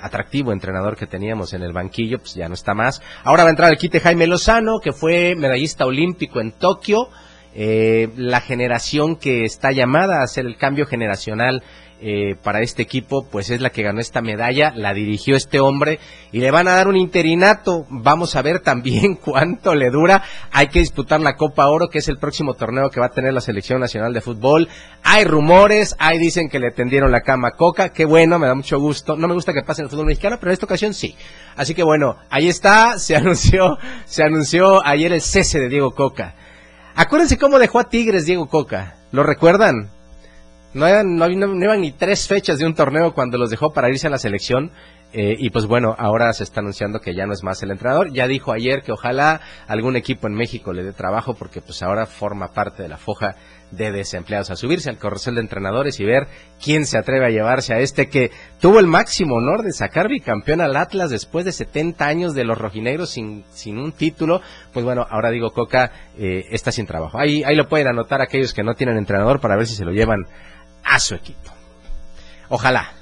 atractivo 0.00 0.52
entrenador 0.52 0.96
que 0.96 1.06
teníamos 1.06 1.52
en 1.54 1.62
el 1.62 1.72
banquillo, 1.72 2.18
pues 2.18 2.34
ya 2.34 2.48
no 2.48 2.54
está 2.54 2.72
más. 2.74 3.02
Ahora 3.24 3.42
va 3.42 3.48
a 3.48 3.50
entrar 3.50 3.70
el 3.70 3.78
quite 3.78 4.00
Jaime 4.00 4.26
Lozano, 4.26 4.78
que 4.80 4.92
fue 4.92 5.34
medallista 5.36 5.86
olímpico 5.86 6.40
en 6.40 6.52
Tokio 6.52 7.08
eh, 7.54 8.08
la 8.16 8.40
generación 8.40 9.16
que 9.16 9.44
está 9.44 9.72
llamada 9.72 10.20
a 10.20 10.24
hacer 10.24 10.46
el 10.46 10.56
cambio 10.56 10.86
generacional 10.86 11.62
eh, 12.04 12.34
para 12.42 12.62
este 12.62 12.82
equipo, 12.82 13.24
pues 13.30 13.50
es 13.50 13.60
la 13.60 13.70
que 13.70 13.84
ganó 13.84 14.00
esta 14.00 14.22
medalla, 14.22 14.72
la 14.74 14.92
dirigió 14.92 15.36
este 15.36 15.60
hombre 15.60 16.00
y 16.32 16.40
le 16.40 16.50
van 16.50 16.66
a 16.66 16.74
dar 16.74 16.88
un 16.88 16.96
interinato. 16.96 17.86
Vamos 17.90 18.34
a 18.34 18.42
ver 18.42 18.58
también 18.58 19.14
cuánto 19.24 19.76
le 19.76 19.88
dura. 19.90 20.24
Hay 20.50 20.66
que 20.66 20.80
disputar 20.80 21.20
la 21.20 21.36
Copa 21.36 21.68
Oro, 21.68 21.88
que 21.88 21.98
es 21.98 22.08
el 22.08 22.18
próximo 22.18 22.54
torneo 22.54 22.90
que 22.90 22.98
va 22.98 23.06
a 23.06 23.10
tener 23.10 23.32
la 23.32 23.40
Selección 23.40 23.78
Nacional 23.78 24.12
de 24.12 24.20
Fútbol. 24.20 24.68
Hay 25.04 25.22
rumores, 25.22 25.94
hay 26.00 26.18
dicen 26.18 26.48
que 26.48 26.58
le 26.58 26.72
tendieron 26.72 27.12
la 27.12 27.20
cama 27.20 27.48
a 27.48 27.56
Coca, 27.56 27.90
qué 27.90 28.04
bueno, 28.04 28.36
me 28.40 28.48
da 28.48 28.56
mucho 28.56 28.80
gusto. 28.80 29.16
No 29.16 29.28
me 29.28 29.34
gusta 29.34 29.52
que 29.52 29.62
pase 29.62 29.82
en 29.82 29.84
el 29.84 29.90
fútbol 29.90 30.06
mexicano, 30.06 30.38
pero 30.40 30.50
en 30.50 30.54
esta 30.54 30.66
ocasión 30.66 30.94
sí. 30.94 31.14
Así 31.54 31.72
que 31.72 31.84
bueno, 31.84 32.16
ahí 32.30 32.48
está, 32.48 32.98
se 32.98 33.14
anunció, 33.14 33.78
se 34.06 34.24
anunció 34.24 34.84
ayer 34.84 35.12
el 35.12 35.20
cese 35.20 35.60
de 35.60 35.68
Diego 35.68 35.92
Coca. 35.92 36.34
Acuérdense 36.96 37.38
cómo 37.38 37.60
dejó 37.60 37.78
a 37.78 37.88
Tigres 37.88 38.26
Diego 38.26 38.48
Coca. 38.48 38.96
¿Lo 39.12 39.22
recuerdan? 39.22 40.01
No, 40.74 40.86
no, 41.02 41.28
iban 41.28 41.80
ni 41.80 41.92
tres 41.92 42.26
fechas 42.26 42.58
de 42.58 42.66
un 42.66 42.74
torneo 42.74 43.12
cuando 43.12 43.36
los 43.36 43.50
dejó 43.50 43.72
para 43.72 43.90
irse 43.90 44.06
a 44.06 44.10
la 44.10 44.18
selección. 44.18 44.70
Eh, 45.14 45.36
y 45.38 45.50
pues 45.50 45.66
bueno, 45.66 45.94
ahora 45.98 46.32
se 46.32 46.42
está 46.42 46.60
anunciando 46.60 47.00
que 47.00 47.14
ya 47.14 47.26
no 47.26 47.34
es 47.34 47.42
más 47.42 47.62
el 47.62 47.70
entrenador. 47.70 48.10
Ya 48.12 48.26
dijo 48.26 48.52
ayer 48.52 48.82
que 48.82 48.92
ojalá 48.92 49.42
algún 49.66 49.96
equipo 49.96 50.26
en 50.26 50.32
México 50.32 50.72
le 50.72 50.82
dé 50.82 50.92
trabajo 50.94 51.34
porque 51.34 51.60
pues 51.60 51.82
ahora 51.82 52.06
forma 52.06 52.48
parte 52.48 52.82
de 52.82 52.88
la 52.88 52.96
foja 52.96 53.36
de 53.72 53.90
desempleados, 53.90 54.50
a 54.50 54.56
subirse 54.56 54.90
al 54.90 54.98
corrosel 54.98 55.34
de 55.34 55.40
entrenadores 55.40 55.98
y 55.98 56.04
ver 56.04 56.28
quién 56.62 56.86
se 56.86 56.98
atreve 56.98 57.26
a 57.26 57.30
llevarse 57.30 57.74
a 57.74 57.80
este 57.80 58.08
que 58.08 58.30
tuvo 58.60 58.78
el 58.80 58.86
máximo 58.86 59.36
honor 59.36 59.62
de 59.62 59.72
sacar 59.72 60.08
bicampeón 60.08 60.60
al 60.60 60.76
Atlas 60.76 61.10
después 61.10 61.44
de 61.44 61.52
70 61.52 62.06
años 62.06 62.34
de 62.34 62.44
los 62.44 62.58
rojinegros 62.58 63.10
sin, 63.10 63.44
sin 63.50 63.78
un 63.78 63.92
título. 63.92 64.40
Pues 64.72 64.84
bueno, 64.84 65.06
ahora 65.10 65.30
digo, 65.30 65.52
Coca 65.52 65.92
eh, 66.18 66.44
está 66.50 66.70
sin 66.70 66.86
trabajo. 66.86 67.18
Ahí, 67.18 67.42
ahí 67.44 67.56
lo 67.56 67.68
pueden 67.68 67.88
anotar 67.88 68.20
aquellos 68.20 68.54
que 68.54 68.62
no 68.62 68.74
tienen 68.74 68.96
entrenador 68.96 69.40
para 69.40 69.56
ver 69.56 69.66
si 69.66 69.74
se 69.74 69.84
lo 69.84 69.92
llevan 69.92 70.24
a 70.94 70.98
su 70.98 71.14
equipo. 71.14 71.50
Ojalá, 72.48 72.92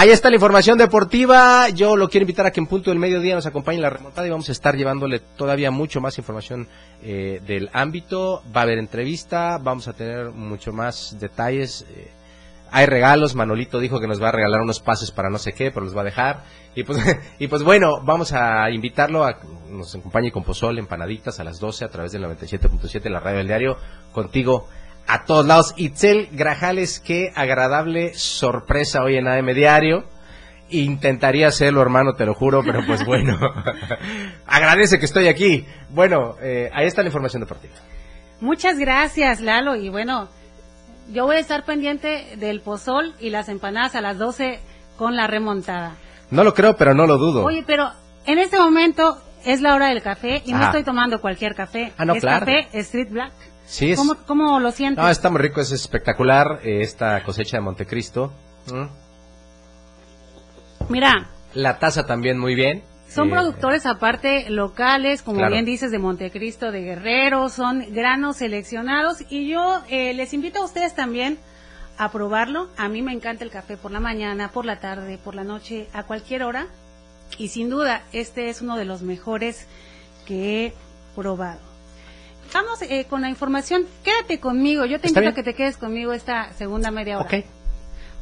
Ahí 0.00 0.10
está 0.10 0.30
la 0.30 0.36
información 0.36 0.78
deportiva. 0.78 1.70
Yo 1.70 1.96
lo 1.96 2.08
quiero 2.08 2.22
invitar 2.22 2.46
a 2.46 2.52
que 2.52 2.60
en 2.60 2.68
punto 2.68 2.90
del 2.90 3.00
mediodía 3.00 3.34
nos 3.34 3.46
acompañe 3.46 3.78
en 3.78 3.82
la 3.82 3.90
remontada 3.90 4.28
y 4.28 4.30
vamos 4.30 4.48
a 4.48 4.52
estar 4.52 4.76
llevándole 4.76 5.18
todavía 5.18 5.72
mucho 5.72 6.00
más 6.00 6.16
información 6.18 6.68
eh, 7.02 7.40
del 7.44 7.68
ámbito. 7.72 8.44
Va 8.56 8.60
a 8.60 8.62
haber 8.62 8.78
entrevista, 8.78 9.58
vamos 9.58 9.88
a 9.88 9.94
tener 9.94 10.30
mucho 10.30 10.72
más 10.72 11.16
detalles. 11.18 11.84
Eh, 11.90 12.12
hay 12.70 12.86
regalos, 12.86 13.34
Manolito 13.34 13.80
dijo 13.80 13.98
que 13.98 14.06
nos 14.06 14.22
va 14.22 14.28
a 14.28 14.32
regalar 14.32 14.60
unos 14.60 14.78
pases 14.78 15.10
para 15.10 15.30
no 15.30 15.38
sé 15.38 15.52
qué, 15.52 15.72
pero 15.72 15.84
los 15.84 15.96
va 15.96 16.02
a 16.02 16.04
dejar. 16.04 16.44
Y 16.76 16.84
pues, 16.84 17.00
pues 17.50 17.62
bueno, 17.64 18.00
vamos 18.00 18.32
a 18.32 18.70
invitarlo 18.70 19.24
a 19.24 19.40
que 19.40 19.48
nos 19.68 19.96
acompañe 19.96 20.30
con 20.30 20.44
Pozol, 20.44 20.78
empanaditas 20.78 21.40
a 21.40 21.44
las 21.44 21.58
12 21.58 21.84
a 21.84 21.88
través 21.88 22.12
del 22.12 22.22
97.7 22.22 23.10
la 23.10 23.18
radio 23.18 23.38
del 23.38 23.48
diario. 23.48 23.76
Contigo 24.12 24.68
a 25.08 25.24
todos 25.24 25.46
lados. 25.46 25.74
Itzel 25.76 26.28
Grajales, 26.32 27.00
qué 27.00 27.32
agradable 27.34 28.12
sorpresa 28.14 29.02
hoy 29.02 29.16
en 29.16 29.26
AM 29.26 29.46
Diario. 29.54 30.04
Intentaría 30.70 31.48
hacerlo, 31.48 31.80
hermano, 31.80 32.12
te 32.12 32.26
lo 32.26 32.34
juro, 32.34 32.62
pero 32.62 32.84
pues 32.86 33.04
bueno. 33.06 33.38
Agradece 34.46 34.98
que 34.98 35.06
estoy 35.06 35.26
aquí. 35.28 35.66
Bueno, 35.90 36.36
eh, 36.42 36.70
ahí 36.74 36.86
está 36.86 37.02
la 37.02 37.08
información 37.08 37.40
deportiva. 37.40 37.74
Muchas 38.40 38.78
gracias, 38.78 39.40
Lalo. 39.40 39.76
Y 39.76 39.88
bueno, 39.88 40.28
yo 41.10 41.24
voy 41.24 41.36
a 41.36 41.40
estar 41.40 41.64
pendiente 41.64 42.36
del 42.36 42.60
pozol 42.60 43.14
y 43.18 43.30
las 43.30 43.48
empanadas 43.48 43.94
a 43.94 44.00
las 44.00 44.18
12 44.18 44.60
con 44.96 45.16
la 45.16 45.26
remontada. 45.26 45.96
No 46.30 46.44
lo 46.44 46.52
creo, 46.52 46.76
pero 46.76 46.94
no 46.94 47.06
lo 47.06 47.16
dudo. 47.16 47.44
Oye, 47.44 47.64
pero 47.66 47.90
en 48.26 48.38
este 48.38 48.58
momento 48.58 49.16
es 49.46 49.62
la 49.62 49.74
hora 49.74 49.88
del 49.88 50.02
café 50.02 50.42
y 50.44 50.52
no 50.52 50.58
Ajá. 50.58 50.66
estoy 50.66 50.84
tomando 50.84 51.20
cualquier 51.20 51.54
café. 51.54 51.92
Ah, 51.96 52.04
no, 52.04 52.12
es 52.14 52.20
claro. 52.20 52.44
café 52.44 52.68
Street 52.74 53.08
Black. 53.10 53.32
Sí, 53.68 53.90
es... 53.92 53.98
¿Cómo, 53.98 54.16
cómo 54.26 54.58
lo 54.60 54.70
sientes? 54.72 55.02
No, 55.04 55.10
está 55.10 55.28
muy 55.30 55.40
rico, 55.42 55.60
es 55.60 55.70
espectacular 55.72 56.60
eh, 56.64 56.80
esta 56.80 57.22
cosecha 57.22 57.58
de 57.58 57.60
Montecristo. 57.60 58.32
Mm. 58.72 58.86
Mira, 60.88 61.28
La 61.54 61.78
taza 61.78 62.06
también 62.06 62.38
muy 62.38 62.54
bien. 62.54 62.82
son 63.10 63.28
Eh, 63.28 63.32
productores 63.32 63.84
aparte 63.86 64.48
locales, 64.50 65.22
como 65.22 65.38
Claro. 65.38 65.52
bien 65.52 65.64
dices, 65.64 65.90
de 65.90 65.98
Montecristo, 65.98 66.70
de 66.72 66.80
Guerrero, 66.82 67.48
son 67.48 67.84
granos 67.92 68.36
seleccionados 68.36 69.18
y 69.30 69.48
yo 69.50 69.82
eh, 69.88 70.14
les 70.14 70.32
invito 70.34 70.60
a 70.60 70.64
ustedes 70.64 70.94
también 70.94 71.38
a 71.98 72.10
probarlo. 72.10 72.68
A 72.76 72.88
mí 72.88 73.02
me 73.02 73.12
encanta 73.12 73.44
el 73.44 73.50
café 73.50 73.76
por 73.76 73.90
la 73.90 74.00
mañana, 74.00 74.50
por 74.50 74.64
la 74.64 74.80
tarde, 74.80 75.18
por 75.22 75.34
la 75.34 75.44
noche, 75.44 75.88
a 75.92 76.04
cualquier 76.04 76.42
hora. 76.42 76.66
Y 77.38 77.48
sin 77.48 77.68
duda, 77.68 78.02
este 78.12 78.48
es 78.48 78.62
uno 78.62 78.76
de 78.76 78.84
los 78.86 79.02
mejores 79.02 79.66
que 80.26 80.66
he 80.66 80.74
probado. 81.14 81.60
Vamos 82.52 82.82
eh, 82.82 83.06
con 83.08 83.20
la 83.20 83.28
información. 83.28 83.86
Quédate 84.02 84.40
conmigo. 84.40 84.84
Yo 84.86 85.00
te 85.00 85.08
invito 85.08 85.28
a 85.28 85.34
que 85.34 85.42
te 85.42 85.54
quedes 85.54 85.76
conmigo 85.76 86.12
esta 86.12 86.52
segunda 86.54 86.90
media 86.90 87.18
hora. 87.18 87.44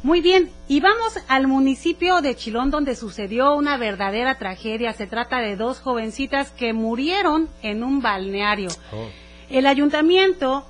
Muy 0.03 0.21
bien, 0.21 0.51
y 0.69 0.81
vamos 0.81 1.19
al 1.27 1.49
municipio 1.49 2.21
de 2.21 2.37
Chilón 2.37 2.71
donde 2.71 2.95
sucedió 2.95 3.57
una 3.57 3.77
verdadera 3.77 4.39
tragedia. 4.39 4.93
Se 4.93 5.07
trata 5.07 5.39
de 5.39 5.57
dos 5.57 5.81
jovencitas 5.81 6.51
que 6.51 6.73
murieron 6.73 7.49
en 7.63 7.83
un 7.83 8.03
balneario. 8.03 8.69
Oh. 8.93 9.09
El 9.49 9.67
ayuntamiento 9.67 10.67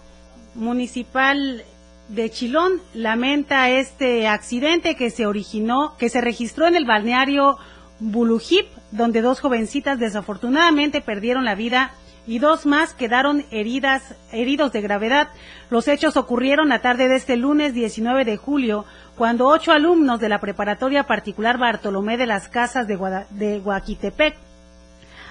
municipal 0.55 1.65
de 2.09 2.31
Chilón 2.31 2.81
lamenta 2.95 3.69
este 3.69 4.29
accidente 4.29 4.95
que 4.95 5.11
se 5.11 5.27
originó, 5.27 5.97
que 5.99 6.09
se 6.09 6.21
registró 6.21 6.67
en 6.67 6.77
el 6.77 6.87
balneario 6.87 7.59
Bulujip, 7.99 8.67
donde 8.91 9.23
dos 9.23 9.41
jovencitas 9.41 9.99
desafortunadamente 9.99 11.01
perdieron 11.01 11.45
la 11.45 11.55
vida 11.55 11.93
y 12.27 12.39
dos 12.39 12.67
más 12.67 12.95
quedaron 12.95 13.45
heridas, 13.51 14.15
heridos 14.33 14.73
de 14.73 14.81
gravedad. 14.81 15.29
Los 15.71 15.89
hechos 15.89 16.17
ocurrieron 16.17 16.69
la 16.69 16.81
tarde 16.81 17.09
de 17.09 17.17
este 17.17 17.37
lunes 17.37 17.75
19 17.75 18.25
de 18.25 18.37
julio, 18.37 18.85
cuando 19.17 19.47
ocho 19.47 19.73
alumnos 19.73 20.21
de 20.21 20.29
la 20.29 20.41
preparatoria 20.41 21.05
particular 21.05 21.59
Bartolomé 21.59 22.17
de 22.17 22.27
las 22.27 22.49
Casas 22.49 22.87
de, 22.87 22.97
Guada- 22.97 23.27
Guaquitepec 23.63 24.37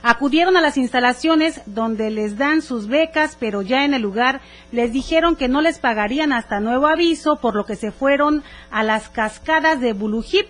Acudieron 0.08 0.56
a 0.56 0.62
las 0.62 0.78
instalaciones 0.78 1.62
donde 1.66 2.12
les 2.12 2.38
dan 2.38 2.62
sus 2.62 2.88
becas, 2.88 3.36
pero 3.40 3.64
ya 3.64 3.86
en 3.86 3.96
el 3.96 4.04
lugar 4.04 4.40
les 4.72 4.94
dijeron 4.94 5.36
que 5.36 5.48
no 5.48 5.62
les 5.62 5.80
pagarían 5.80 6.32
hasta 6.32 6.60
nuevo 6.60 6.86
aviso, 6.86 7.38
por 7.38 7.56
lo 7.56 7.66
que 7.66 7.76
se 7.76 7.92
fueron 7.92 8.44
a 8.70 8.84
las 8.84 9.10
cascadas 9.10 9.82
de 9.82 9.94
Bulujip. 9.94 10.46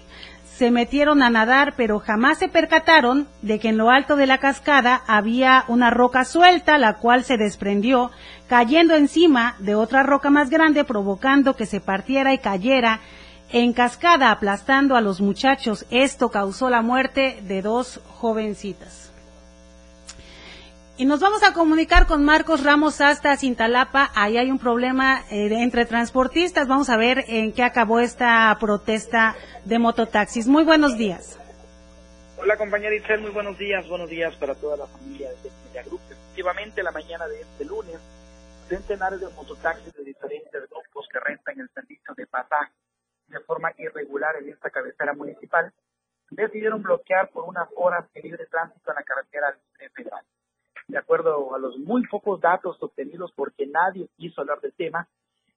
Se 0.58 0.72
metieron 0.72 1.22
a 1.22 1.30
nadar, 1.30 1.74
pero 1.76 2.00
jamás 2.00 2.38
se 2.38 2.48
percataron 2.48 3.28
de 3.42 3.60
que 3.60 3.68
en 3.68 3.78
lo 3.78 3.90
alto 3.90 4.16
de 4.16 4.26
la 4.26 4.38
cascada 4.38 5.02
había 5.06 5.66
una 5.68 5.90
roca 5.90 6.24
suelta, 6.24 6.78
la 6.78 6.94
cual 6.94 7.26
se 7.26 7.36
desprendió, 7.36 8.10
cayendo 8.48 8.96
encima 8.96 9.58
de 9.60 9.76
otra 9.76 10.02
roca 10.04 10.30
más 10.30 10.50
grande, 10.50 10.86
provocando 10.86 11.58
que 11.58 11.66
se 11.66 11.82
partiera 11.82 12.34
y 12.34 12.38
cayera 12.38 13.02
en 13.52 13.74
cascada, 13.74 14.32
aplastando 14.32 14.96
a 14.96 15.02
los 15.02 15.20
muchachos. 15.20 15.86
Esto 15.90 16.30
causó 16.30 16.70
la 16.70 16.82
muerte 16.82 17.42
de 17.46 17.62
dos 17.62 18.00
jovencitas. 18.08 19.05
Y 20.98 21.04
nos 21.04 21.20
vamos 21.20 21.44
a 21.44 21.52
comunicar 21.52 22.08
con 22.08 22.24
Marcos 22.24 22.64
Ramos 22.64 23.02
hasta 23.02 23.36
Cintalapa. 23.36 24.12
Ahí 24.16 24.38
hay 24.38 24.50
un 24.50 24.60
problema 24.60 25.24
eh, 25.30 25.50
entre 25.52 25.86
transportistas. 25.86 26.70
Vamos 26.70 26.90
a 26.90 26.96
ver 26.96 27.26
en 27.28 27.52
qué 27.52 27.64
acabó 27.64 28.00
esta 28.00 28.56
protesta 28.62 29.36
de 29.66 29.78
mototaxis. 29.78 30.48
Muy 30.48 30.64
buenos 30.64 30.98
días. 30.98 31.38
Hola 32.38 32.56
compañera 32.56 32.96
Itzel, 32.96 33.20
muy 33.20 33.32
buenos 33.32 33.58
días, 33.58 33.86
buenos 33.90 34.10
días 34.10 34.34
para 34.38 34.56
toda 34.56 34.78
la 34.78 34.88
familia 34.88 35.30
de 35.44 35.52
Media. 35.66 35.82
Efectivamente, 35.82 36.82
la 36.82 36.92
mañana 36.92 37.28
de 37.28 37.42
este 37.42 37.66
lunes, 37.66 38.00
centenares 38.70 39.20
de 39.20 39.28
mototaxis 39.36 39.94
de 39.94 40.04
diferentes 40.04 40.70
grupos 40.70 41.08
que 41.12 41.20
rentan 41.20 41.60
el 41.60 41.70
servicio 41.74 42.14
de 42.16 42.26
pasaje 42.26 42.72
de 43.28 43.40
forma 43.42 43.74
irregular 43.78 44.38
en 44.38 44.48
esta 44.50 44.70
cabecera 44.70 45.14
municipal, 45.14 45.74
decidieron 46.30 46.82
bloquear 46.82 47.30
por 47.32 47.44
unas 47.44 47.68
horas 47.76 48.06
el 48.14 48.24
libre 48.24 48.46
tránsito 48.46 48.92
en 48.92 48.96
la 48.96 49.04
carretera 49.04 49.58
federal. 49.94 50.24
De 50.88 50.98
acuerdo 50.98 51.56
a 51.56 51.60
los 51.60 51.78
muy 51.78 52.06
pocos 52.08 52.40
datos 52.40 52.78
obtenidos 52.82 53.32
porque 53.36 53.66
nadie 53.66 54.08
quiso 54.18 54.42
hablar 54.42 54.62
del 54.62 54.74
tema, 54.74 55.08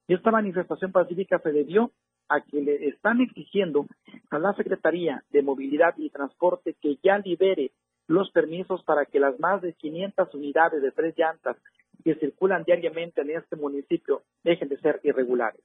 esta 0.07 0.31
manifestación 0.31 0.91
pacífica 0.91 1.39
se 1.39 1.51
debió 1.51 1.91
a 2.29 2.41
que 2.41 2.61
le 2.61 2.87
están 2.87 3.21
exigiendo 3.21 3.85
a 4.29 4.39
la 4.39 4.53
Secretaría 4.53 5.23
de 5.29 5.41
Movilidad 5.41 5.95
y 5.97 6.09
Transporte 6.09 6.75
que 6.81 6.97
ya 7.03 7.17
libere 7.19 7.71
los 8.07 8.31
permisos 8.31 8.83
para 8.83 9.05
que 9.05 9.19
las 9.19 9.39
más 9.39 9.61
de 9.61 9.73
500 9.73 10.33
unidades 10.33 10.81
de 10.81 10.91
tres 10.91 11.15
llantas 11.15 11.57
que 12.03 12.15
circulan 12.15 12.63
diariamente 12.63 13.21
en 13.21 13.31
este 13.31 13.55
municipio 13.55 14.23
dejen 14.43 14.69
de 14.69 14.79
ser 14.79 14.99
irregulares. 15.03 15.61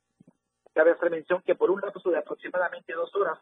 Cabe 0.74 0.90
hacer 0.90 1.10
mención 1.10 1.42
que 1.46 1.54
por 1.54 1.70
un 1.70 1.80
lapso 1.80 2.10
de 2.10 2.18
aproximadamente 2.18 2.92
dos 2.92 3.14
horas 3.14 3.38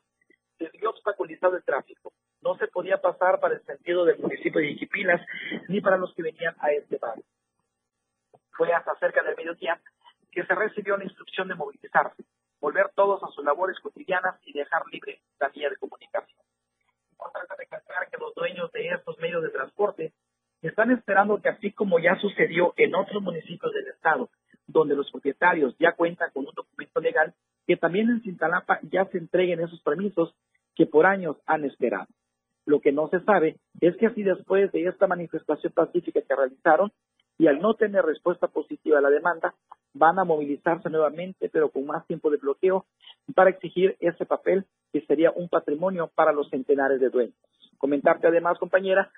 se 0.71 0.79
vio 0.79 0.91
obstaculizado 0.91 1.57
el 1.57 1.65
tráfico. 1.65 2.13
No 2.41 2.57
se 2.57 2.69
podía 2.69 3.01
pasar 3.01 3.41
para 3.41 3.55
el 3.55 3.63
sentido 3.65 4.05
del 4.05 4.19
municipio 4.19 4.61
de 4.61 4.71
Iquipilas 4.71 5.21
ni 5.69 5.81
para 5.81 5.97
los 5.97 6.15
que 6.15 6.23
venían 6.23 6.55
a 6.59 6.71
este 6.73 6.99
barrio. 6.99 7.25
Fue 8.51 8.73
hasta 8.73 8.95
cerca 8.97 9.23
del 9.23 9.37
mediodía 9.37 9.81
que 10.31 10.45
se 10.45 10.55
recibió 10.55 10.97
la 10.97 11.05
instrucción 11.05 11.49
de 11.49 11.55
movilizarse, 11.55 12.25
volver 12.61 12.91
todos 12.95 13.23
a 13.23 13.29
sus 13.29 13.45
labores 13.45 13.79
cotidianas 13.81 14.37
y 14.45 14.53
dejar 14.53 14.83
libre 14.91 15.21
la 15.39 15.49
vía 15.49 15.69
de 15.69 15.77
comunicación. 15.77 16.39
Importante 17.11 17.55
recalcar 17.57 18.09
que 18.11 18.19
los 18.19 18.35
dueños 18.35 18.71
de 18.73 18.89
estos 18.89 19.19
medios 19.19 19.43
de 19.43 19.51
transporte 19.51 20.13
están 20.63 20.91
esperando 20.91 21.41
que 21.41 21.49
así 21.49 21.73
como 21.73 21.99
ya 21.99 22.17
sucedió 22.17 22.73
en 22.77 22.95
otros 22.95 23.23
municipios 23.23 23.73
del 23.73 23.89
estado, 23.89 24.31
donde 24.67 24.95
los 24.95 25.11
propietarios 25.11 25.77
ya 25.79 25.93
cuentan 25.93 26.31
con 26.33 26.47
un 26.47 26.55
documento 26.55 27.01
legal, 27.01 27.35
que 27.67 27.77
también 27.77 28.09
en 28.09 28.23
Cintalapa 28.23 28.81
ya 28.91 29.05
se 29.07 29.19
entreguen 29.19 29.61
esos 29.61 29.81
permisos 29.83 30.35
que 30.75 30.87
por 30.87 31.07
años 31.07 31.37
han 31.47 31.65
esperado. 31.65 32.09
Lo 32.65 32.81
que 32.81 32.93
no 32.93 33.09
se 33.09 33.21
sabe 33.21 33.57
es 33.81 33.97
que 33.97 34.07
así 34.07 34.23
después 34.23 34.71
de 34.73 34.85
esta 34.87 35.07
manifestación 35.07 35.73
pacífica 35.73 36.23
que 36.23 36.35
realizaron 36.35 36.93
y 37.39 37.49
al 37.49 37.61
no 37.61 37.75
tener 37.75 38.05
respuesta 38.05 38.47
positiva 38.49 38.99
a 38.99 39.03
la 39.03 39.11
demanda, 39.11 39.55
van 39.95 40.19
a 40.19 40.25
movilizarse 40.25 40.89
nuevamente, 40.91 41.49
pero 41.49 41.71
con 41.71 41.87
más 41.87 42.07
tiempo 42.07 42.31
de 42.31 42.37
bloqueo, 42.37 42.87
para 43.35 43.51
exigir 43.51 43.97
ese 44.01 44.27
papel 44.27 44.65
que 44.93 45.01
sería 45.07 45.33
un 45.33 45.49
patrimonio 45.49 46.11
para 46.15 46.33
los 46.33 46.49
centenares 46.51 47.01
de 47.01 47.11
dueños. 47.11 47.35
Comentarte 47.79 48.29
además, 48.29 48.59
compañera, 48.59 49.11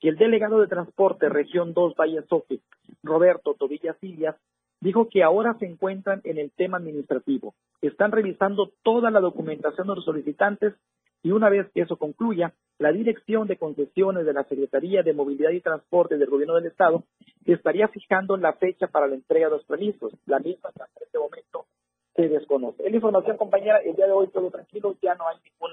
que 0.00 0.08
el 0.08 0.16
delegado 0.16 0.60
de 0.60 0.66
transporte 0.66 1.28
región 1.28 1.72
2 1.72 1.94
Valle 1.94 2.22
Soque, 2.28 2.60
Roberto 3.02 3.54
Tobilla 3.54 3.94
Sillas, 4.00 4.36
dijo 4.80 5.08
que 5.08 5.22
ahora 5.22 5.56
se 5.58 5.66
encuentran 5.66 6.20
en 6.24 6.38
el 6.38 6.50
tema 6.50 6.78
administrativo. 6.78 7.54
Están 7.80 8.12
revisando 8.12 8.72
toda 8.82 9.10
la 9.10 9.20
documentación 9.20 9.86
de 9.86 9.94
los 9.96 10.04
solicitantes 10.04 10.74
y 11.22 11.32
una 11.32 11.48
vez 11.48 11.66
que 11.74 11.82
eso 11.82 11.96
concluya, 11.96 12.54
la 12.78 12.92
Dirección 12.92 13.48
de 13.48 13.56
Concesiones 13.56 14.24
de 14.24 14.32
la 14.32 14.44
Secretaría 14.44 15.02
de 15.02 15.12
Movilidad 15.12 15.50
y 15.50 15.60
Transporte 15.60 16.16
del 16.16 16.30
Gobierno 16.30 16.54
del 16.54 16.66
Estado 16.66 17.02
estaría 17.44 17.88
fijando 17.88 18.36
la 18.36 18.52
fecha 18.52 18.86
para 18.86 19.08
la 19.08 19.16
entrega 19.16 19.46
de 19.46 19.56
los 19.56 19.64
permisos. 19.64 20.12
La 20.26 20.38
misma 20.38 20.68
hasta 20.68 20.86
este 21.00 21.18
momento 21.18 21.66
se 22.14 22.28
desconoce. 22.28 22.84
Es 22.84 22.90
la 22.90 22.96
información, 22.96 23.36
compañera. 23.36 23.78
El 23.78 23.96
día 23.96 24.06
de 24.06 24.12
hoy 24.12 24.28
todo 24.28 24.50
tranquilo, 24.50 24.96
ya 25.02 25.14
no 25.16 25.26
hay 25.26 25.36
ningún 25.42 25.72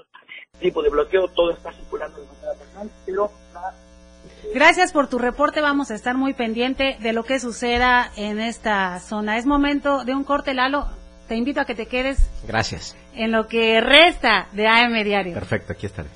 tipo 0.60 0.82
de 0.82 0.90
bloqueo, 0.90 1.28
todo 1.28 1.50
está 1.50 1.72
circulando 1.72 2.18
de 2.20 2.26
manera 2.26 2.54
normal, 2.64 2.90
pero 3.04 3.30
la 3.54 3.95
Gracias 4.54 4.92
por 4.92 5.08
tu 5.08 5.18
reporte. 5.18 5.60
Vamos 5.60 5.90
a 5.90 5.94
estar 5.94 6.16
muy 6.16 6.32
pendiente 6.34 6.96
de 7.00 7.12
lo 7.12 7.24
que 7.24 7.40
suceda 7.40 8.10
en 8.16 8.40
esta 8.40 8.98
zona. 9.00 9.36
Es 9.38 9.46
momento 9.46 10.04
de 10.04 10.14
un 10.14 10.24
corte, 10.24 10.54
Lalo. 10.54 10.86
Te 11.28 11.34
invito 11.36 11.60
a 11.60 11.64
que 11.64 11.74
te 11.74 11.86
quedes 11.86 12.18
Gracias. 12.46 12.96
en 13.14 13.32
lo 13.32 13.48
que 13.48 13.80
resta 13.80 14.46
de 14.52 14.68
AM 14.68 15.02
Diario. 15.02 15.34
Perfecto, 15.34 15.72
aquí 15.72 15.86
estaré. 15.86 16.08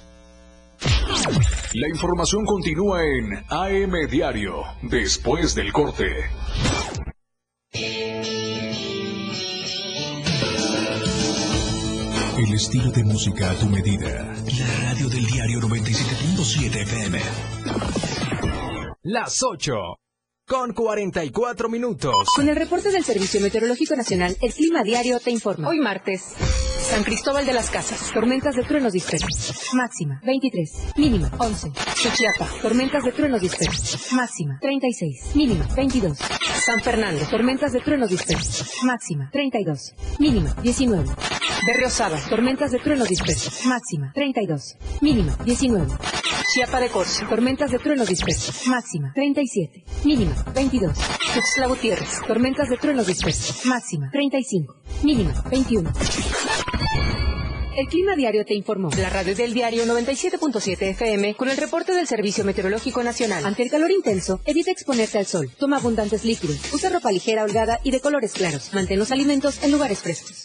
La 1.74 1.88
información 1.88 2.44
continúa 2.46 3.02
en 3.04 3.44
AM 3.50 4.08
Diario, 4.08 4.62
después 4.82 5.54
del 5.54 5.72
corte. 5.72 6.06
El 12.40 12.54
estilo 12.54 12.90
de 12.90 13.04
música 13.04 13.50
a 13.50 13.54
tu 13.54 13.66
medida. 13.66 14.08
La 14.58 14.88
radio 14.88 15.10
del 15.10 15.26
diario 15.26 15.60
97.7 15.60 16.74
FM. 16.84 17.20
Las 19.02 19.42
8 19.42 19.74
con 20.46 20.72
44 20.72 21.68
minutos. 21.68 22.14
Con 22.34 22.48
el 22.48 22.56
reporte 22.56 22.90
del 22.90 23.04
Servicio 23.04 23.42
Meteorológico 23.42 23.94
Nacional, 23.94 24.38
el 24.40 24.54
Clima 24.54 24.82
Diario 24.82 25.20
te 25.20 25.30
informa. 25.30 25.68
Hoy 25.68 25.80
martes. 25.80 26.34
San 26.90 27.04
Cristóbal 27.04 27.46
de 27.46 27.52
las 27.52 27.70
Casas, 27.70 28.10
tormentas 28.12 28.56
de 28.56 28.64
truenos 28.64 28.92
dispersos. 28.92 29.72
Máxima 29.74 30.20
23, 30.24 30.96
mínima 30.96 31.30
11. 31.38 31.70
Suchiapa, 31.94 32.48
tormentas 32.60 33.04
de 33.04 33.12
truenos 33.12 33.40
dispersos. 33.40 34.12
Máxima 34.12 34.58
36, 34.60 35.36
mínima 35.36 35.68
22. 35.76 36.18
San 36.18 36.80
Fernando, 36.80 37.24
tormentas 37.30 37.72
de 37.72 37.80
truenos 37.80 38.10
dispersos. 38.10 38.82
Máxima 38.82 39.30
32, 39.30 39.94
mínima 40.18 40.52
19. 40.62 41.08
Berriosaba, 41.64 42.18
tormentas 42.28 42.72
de 42.72 42.80
truenos 42.80 43.08
dispersos. 43.08 43.66
Máxima 43.66 44.10
32, 44.12 44.76
mínima 45.00 45.36
19. 45.44 45.86
Chiapa 46.52 46.80
de 46.80 46.88
Corzo, 46.88 47.24
tormentas 47.28 47.70
de 47.70 47.78
truenos 47.78 48.08
dispersos. 48.08 48.66
Máxima 48.66 49.12
37, 49.14 49.84
mínima 50.04 50.34
22. 50.52 50.98
Tuxtla 51.34 51.68
Gutiérrez, 51.68 52.20
tormentas 52.26 52.68
de 52.68 52.76
truenos 52.76 53.06
dispersos. 53.06 53.64
Máxima 53.66 54.10
35, 54.10 54.74
mínima 55.04 55.32
21. 55.48 55.92
El 57.76 57.86
Clima 57.86 58.16
Diario 58.16 58.44
te 58.44 58.54
informó. 58.54 58.90
La 58.98 59.10
radio 59.10 59.34
del 59.34 59.54
diario 59.54 59.84
97.7 59.84 60.90
FM 60.90 61.34
con 61.34 61.48
el 61.48 61.56
reporte 61.56 61.92
del 61.94 62.06
Servicio 62.06 62.44
Meteorológico 62.44 63.02
Nacional. 63.02 63.44
Ante 63.44 63.62
el 63.62 63.70
calor 63.70 63.90
intenso, 63.90 64.40
evita 64.44 64.70
exponerte 64.70 65.18
al 65.18 65.26
sol. 65.26 65.50
Toma 65.58 65.76
abundantes 65.76 66.24
líquidos. 66.24 66.58
Usa 66.72 66.90
ropa 66.90 67.12
ligera, 67.12 67.44
holgada 67.44 67.78
y 67.84 67.90
de 67.92 68.00
colores 68.00 68.32
claros. 68.32 68.72
Mantén 68.74 68.98
los 68.98 69.12
alimentos 69.12 69.62
en 69.62 69.70
lugares 69.70 70.00
frescos. 70.00 70.44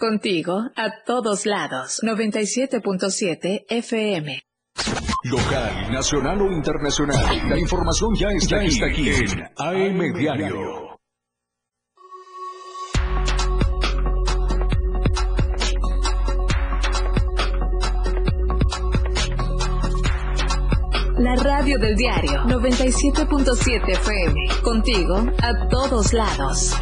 Contigo 0.00 0.62
a 0.76 1.04
todos 1.04 1.44
lados. 1.44 2.00
97.7 2.02 3.66
FM. 3.68 4.42
Local, 5.24 5.92
nacional 5.92 6.40
o 6.40 6.50
internacional. 6.50 7.50
La 7.50 7.58
información 7.58 8.14
ya 8.14 8.28
está, 8.28 8.56
Ya 8.56 8.62
aquí, 8.62 8.68
está 8.68 8.86
aquí 8.86 9.10
en 9.10 9.42
AM 9.58 10.00
AM 10.00 10.18
Diario. 10.18 10.96
La 21.18 21.36
radio 21.36 21.78
del 21.78 21.94
diario 21.96 22.40
97.7 22.44 23.86
FM. 23.86 24.62
Contigo 24.62 25.26
a 25.42 25.68
todos 25.68 26.14
lados. 26.14 26.74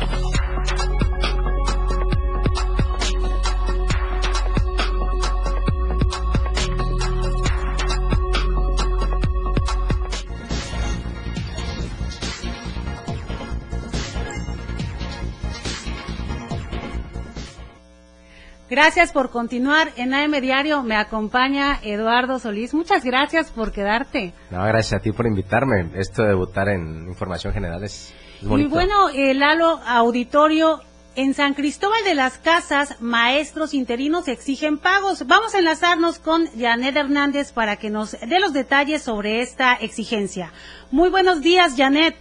Gracias 18.81 19.11
por 19.11 19.31
continuar 19.31 19.91
en 19.97 20.14
AM 20.14 20.41
Diario. 20.41 20.85
Me 20.85 20.95
acompaña 20.95 21.81
Eduardo 21.83 22.39
Solís. 22.39 22.74
Muchas 22.74 23.03
gracias 23.05 23.51
por 23.51 23.72
quedarte. 23.72 24.33
No, 24.53 24.64
gracias 24.64 25.01
a 25.01 25.03
ti 25.03 25.11
por 25.11 25.26
invitarme. 25.26 25.91
Esto 25.97 26.22
de 26.22 26.29
debutar 26.29 26.68
en 26.68 27.09
información 27.09 27.53
general 27.53 27.83
es, 27.83 28.14
es 28.37 28.43
Y 28.45 28.47
bonito. 28.47 28.70
bueno, 28.70 29.09
el 29.09 29.41
Lalo 29.41 29.81
Auditorio, 29.85 30.81
en 31.16 31.35
San 31.35 31.55
Cristóbal 31.55 32.05
de 32.05 32.14
las 32.14 32.39
Casas, 32.39 33.01
maestros 33.01 33.74
interinos 33.74 34.29
exigen 34.29 34.79
pagos. 34.79 35.26
Vamos 35.26 35.57
a 35.57 35.59
enlazarnos 35.59 36.20
con 36.20 36.47
Janet 36.57 36.95
Hernández 36.95 37.51
para 37.51 37.79
que 37.79 37.91
nos 37.91 38.12
dé 38.12 38.39
los 38.39 38.53
detalles 38.53 39.03
sobre 39.03 39.41
esta 39.41 39.74
exigencia. 39.74 40.53
Muy 40.93 41.11
buenos 41.11 41.41
días, 41.41 41.74
Janet. 41.76 42.14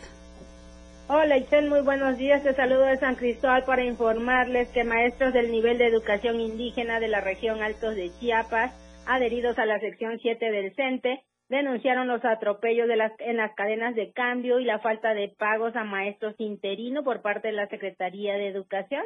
Hola 1.10 1.38
Itzel, 1.38 1.70
muy 1.70 1.80
buenos 1.84 2.18
días. 2.18 2.44
Te 2.44 2.54
saludo 2.54 2.82
de 2.82 2.98
San 2.98 3.16
Cristóbal 3.16 3.64
para 3.64 3.82
informarles 3.86 4.68
que 4.74 4.84
maestros 4.84 5.32
del 5.32 5.54
nivel 5.54 5.78
de 5.78 5.88
educación 5.88 6.42
indígena 6.42 7.00
de 7.00 7.08
la 7.08 7.22
región 7.22 7.62
Altos 7.62 7.96
de 7.96 8.12
Chiapas, 8.20 8.74
adheridos 9.08 9.58
a 9.58 9.66
la 9.66 9.80
sección 9.80 10.20
7 10.20 10.52
del 10.52 10.76
CENTE, 10.76 11.24
denunciaron 11.48 12.10
los 12.10 12.26
atropellos 12.26 12.90
de 12.90 12.98
las, 12.98 13.14
en 13.20 13.38
las 13.38 13.56
cadenas 13.56 13.96
de 13.96 14.12
cambio 14.12 14.60
y 14.60 14.66
la 14.66 14.80
falta 14.80 15.14
de 15.14 15.30
pagos 15.30 15.78
a 15.78 15.86
maestros 15.86 16.36
interinos 16.40 17.06
por 17.06 17.22
parte 17.22 17.48
de 17.48 17.54
la 17.54 17.70
Secretaría 17.70 18.34
de 18.34 18.50
Educación. 18.50 19.06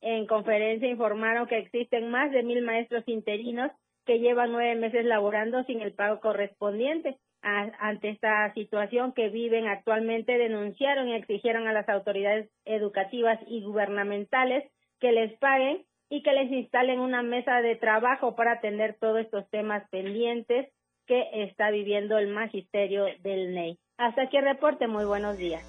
En 0.00 0.28
conferencia 0.28 0.88
informaron 0.88 1.48
que 1.48 1.58
existen 1.58 2.12
más 2.12 2.30
de 2.30 2.44
mil 2.44 2.62
maestros 2.62 3.02
interinos 3.08 3.72
que 4.06 4.20
llevan 4.20 4.52
nueve 4.52 4.76
meses 4.76 5.04
laborando 5.04 5.64
sin 5.64 5.80
el 5.80 5.94
pago 5.94 6.20
correspondiente. 6.20 7.18
A- 7.42 7.70
ante 7.80 8.10
esta 8.10 8.52
situación 8.54 9.12
que 9.12 9.28
viven 9.30 9.66
actualmente, 9.66 10.36
denunciaron 10.38 11.08
y 11.08 11.14
exigieron 11.14 11.66
a 11.68 11.72
las 11.72 11.88
autoridades 11.88 12.50
educativas 12.64 13.38
y 13.46 13.62
gubernamentales 13.62 14.64
que 15.00 15.12
les 15.12 15.32
paguen 15.38 15.84
y 16.10 16.22
que 16.22 16.32
les 16.32 16.50
instalen 16.50 17.00
una 17.00 17.22
mesa 17.22 17.62
de 17.62 17.76
trabajo 17.76 18.34
para 18.36 18.52
atender 18.52 18.96
todos 19.00 19.20
estos 19.20 19.48
temas 19.50 19.88
pendientes 19.90 20.68
que 21.06 21.28
está 21.44 21.70
viviendo 21.70 22.18
el 22.18 22.28
magisterio 22.28 23.06
del 23.22 23.54
NEI. 23.54 23.78
Hasta 23.96 24.22
aquí 24.22 24.36
el 24.36 24.44
reporte, 24.44 24.86
muy 24.86 25.04
buenos 25.04 25.38
días. 25.38 25.62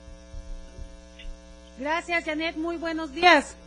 Gracias, 1.79 2.25
Janet. 2.25 2.57
Muy 2.57 2.77
buenos 2.77 3.13
días. 3.13 3.57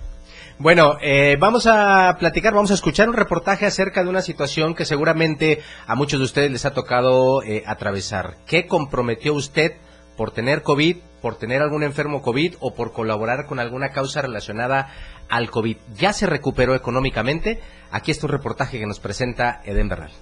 Bueno, 0.58 0.96
eh, 1.00 1.36
vamos 1.38 1.66
a 1.66 2.16
platicar, 2.18 2.54
vamos 2.54 2.70
a 2.70 2.74
escuchar 2.74 3.08
un 3.08 3.14
reportaje 3.14 3.66
acerca 3.66 4.02
de 4.02 4.08
una 4.08 4.22
situación 4.22 4.74
que 4.74 4.84
seguramente 4.84 5.60
a 5.86 5.94
muchos 5.94 6.20
de 6.20 6.24
ustedes 6.24 6.50
les 6.50 6.64
ha 6.64 6.74
tocado 6.74 7.42
eh, 7.42 7.64
atravesar. 7.66 8.36
¿Qué 8.46 8.66
comprometió 8.66 9.34
usted 9.34 9.72
por 10.16 10.30
tener 10.30 10.62
COVID, 10.62 10.98
por 11.20 11.36
tener 11.36 11.60
algún 11.60 11.82
enfermo 11.82 12.22
COVID 12.22 12.54
o 12.60 12.74
por 12.74 12.92
colaborar 12.92 13.46
con 13.46 13.58
alguna 13.58 13.90
causa 13.90 14.22
relacionada 14.22 14.92
al 15.28 15.50
COVID? 15.50 15.76
¿Ya 15.96 16.12
se 16.12 16.26
recuperó 16.26 16.74
económicamente? 16.74 17.60
Aquí 17.90 18.12
está 18.12 18.26
un 18.26 18.32
reportaje 18.32 18.78
que 18.78 18.86
nos 18.86 19.00
presenta 19.00 19.60
Eden 19.64 19.88
Bernal. 19.88 20.12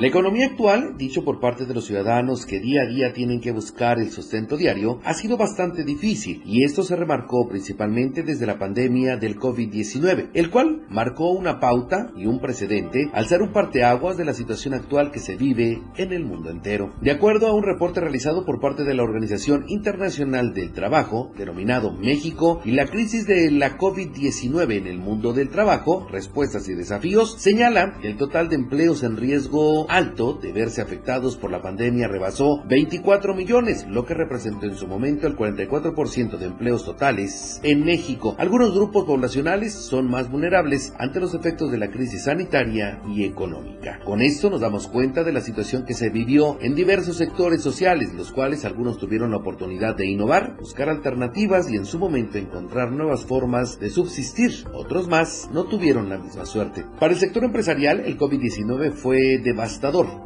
La 0.00 0.06
economía 0.06 0.46
actual, 0.46 0.96
dicho 0.96 1.24
por 1.24 1.40
parte 1.40 1.66
de 1.66 1.74
los 1.74 1.84
ciudadanos 1.84 2.46
que 2.46 2.58
día 2.58 2.84
a 2.84 2.86
día 2.86 3.12
tienen 3.12 3.38
que 3.38 3.52
buscar 3.52 3.98
el 3.98 4.10
sustento 4.10 4.56
diario, 4.56 4.98
ha 5.04 5.12
sido 5.12 5.36
bastante 5.36 5.84
difícil 5.84 6.40
y 6.46 6.64
esto 6.64 6.82
se 6.82 6.96
remarcó 6.96 7.46
principalmente 7.46 8.22
desde 8.22 8.46
la 8.46 8.58
pandemia 8.58 9.18
del 9.18 9.36
COVID-19, 9.36 10.30
el 10.32 10.48
cual 10.48 10.86
marcó 10.88 11.32
una 11.32 11.60
pauta 11.60 12.12
y 12.16 12.24
un 12.24 12.40
precedente 12.40 13.10
al 13.12 13.26
ser 13.26 13.42
un 13.42 13.52
parteaguas 13.52 14.16
de 14.16 14.24
la 14.24 14.32
situación 14.32 14.72
actual 14.72 15.10
que 15.10 15.18
se 15.18 15.36
vive 15.36 15.82
en 15.98 16.14
el 16.14 16.24
mundo 16.24 16.48
entero. 16.48 16.94
De 17.02 17.10
acuerdo 17.10 17.48
a 17.48 17.54
un 17.54 17.62
reporte 17.62 18.00
realizado 18.00 18.46
por 18.46 18.58
parte 18.58 18.84
de 18.84 18.94
la 18.94 19.02
Organización 19.02 19.66
Internacional 19.68 20.54
del 20.54 20.72
Trabajo, 20.72 21.30
denominado 21.36 21.92
México 21.92 22.62
y 22.64 22.70
la 22.70 22.86
crisis 22.86 23.26
de 23.26 23.50
la 23.50 23.76
COVID-19 23.76 24.78
en 24.78 24.86
el 24.86 24.96
mundo 24.96 25.34
del 25.34 25.50
trabajo, 25.50 26.08
respuestas 26.10 26.70
y 26.70 26.74
desafíos, 26.74 27.36
señala 27.38 27.98
el 28.02 28.16
total 28.16 28.48
de 28.48 28.56
empleos 28.56 29.02
en 29.02 29.18
riesgo 29.18 29.89
alto 29.90 30.38
de 30.40 30.52
verse 30.52 30.80
afectados 30.80 31.36
por 31.36 31.50
la 31.50 31.60
pandemia 31.60 32.08
rebasó 32.08 32.62
24 32.66 33.34
millones, 33.34 33.86
lo 33.88 34.04
que 34.04 34.14
representó 34.14 34.66
en 34.66 34.76
su 34.76 34.86
momento 34.86 35.26
el 35.26 35.36
44% 35.36 36.38
de 36.38 36.46
empleos 36.46 36.84
totales 36.84 37.60
en 37.64 37.84
México. 37.84 38.36
Algunos 38.38 38.72
grupos 38.74 39.04
poblacionales 39.04 39.74
son 39.74 40.08
más 40.08 40.30
vulnerables 40.30 40.92
ante 40.98 41.20
los 41.20 41.34
efectos 41.34 41.72
de 41.72 41.78
la 41.78 41.90
crisis 41.90 42.24
sanitaria 42.24 43.02
y 43.08 43.24
económica. 43.24 43.98
Con 44.04 44.22
esto 44.22 44.48
nos 44.48 44.60
damos 44.60 44.86
cuenta 44.86 45.24
de 45.24 45.32
la 45.32 45.40
situación 45.40 45.84
que 45.84 45.94
se 45.94 46.10
vivió 46.10 46.58
en 46.60 46.74
diversos 46.74 47.16
sectores 47.16 47.62
sociales, 47.62 48.14
los 48.14 48.30
cuales 48.30 48.64
algunos 48.64 48.98
tuvieron 48.98 49.32
la 49.32 49.38
oportunidad 49.38 49.96
de 49.96 50.06
innovar, 50.06 50.56
buscar 50.58 50.88
alternativas 50.88 51.70
y 51.70 51.76
en 51.76 51.84
su 51.84 51.98
momento 51.98 52.38
encontrar 52.38 52.92
nuevas 52.92 53.26
formas 53.26 53.80
de 53.80 53.90
subsistir. 53.90 54.52
Otros 54.72 55.08
más 55.08 55.50
no 55.52 55.64
tuvieron 55.64 56.08
la 56.08 56.18
misma 56.18 56.46
suerte. 56.46 56.84
Para 56.98 57.12
el 57.12 57.18
sector 57.18 57.44
empresarial, 57.44 58.00
el 58.00 58.16
COVID-19 58.16 58.92
fue 58.92 59.38
devastador, 59.42 59.79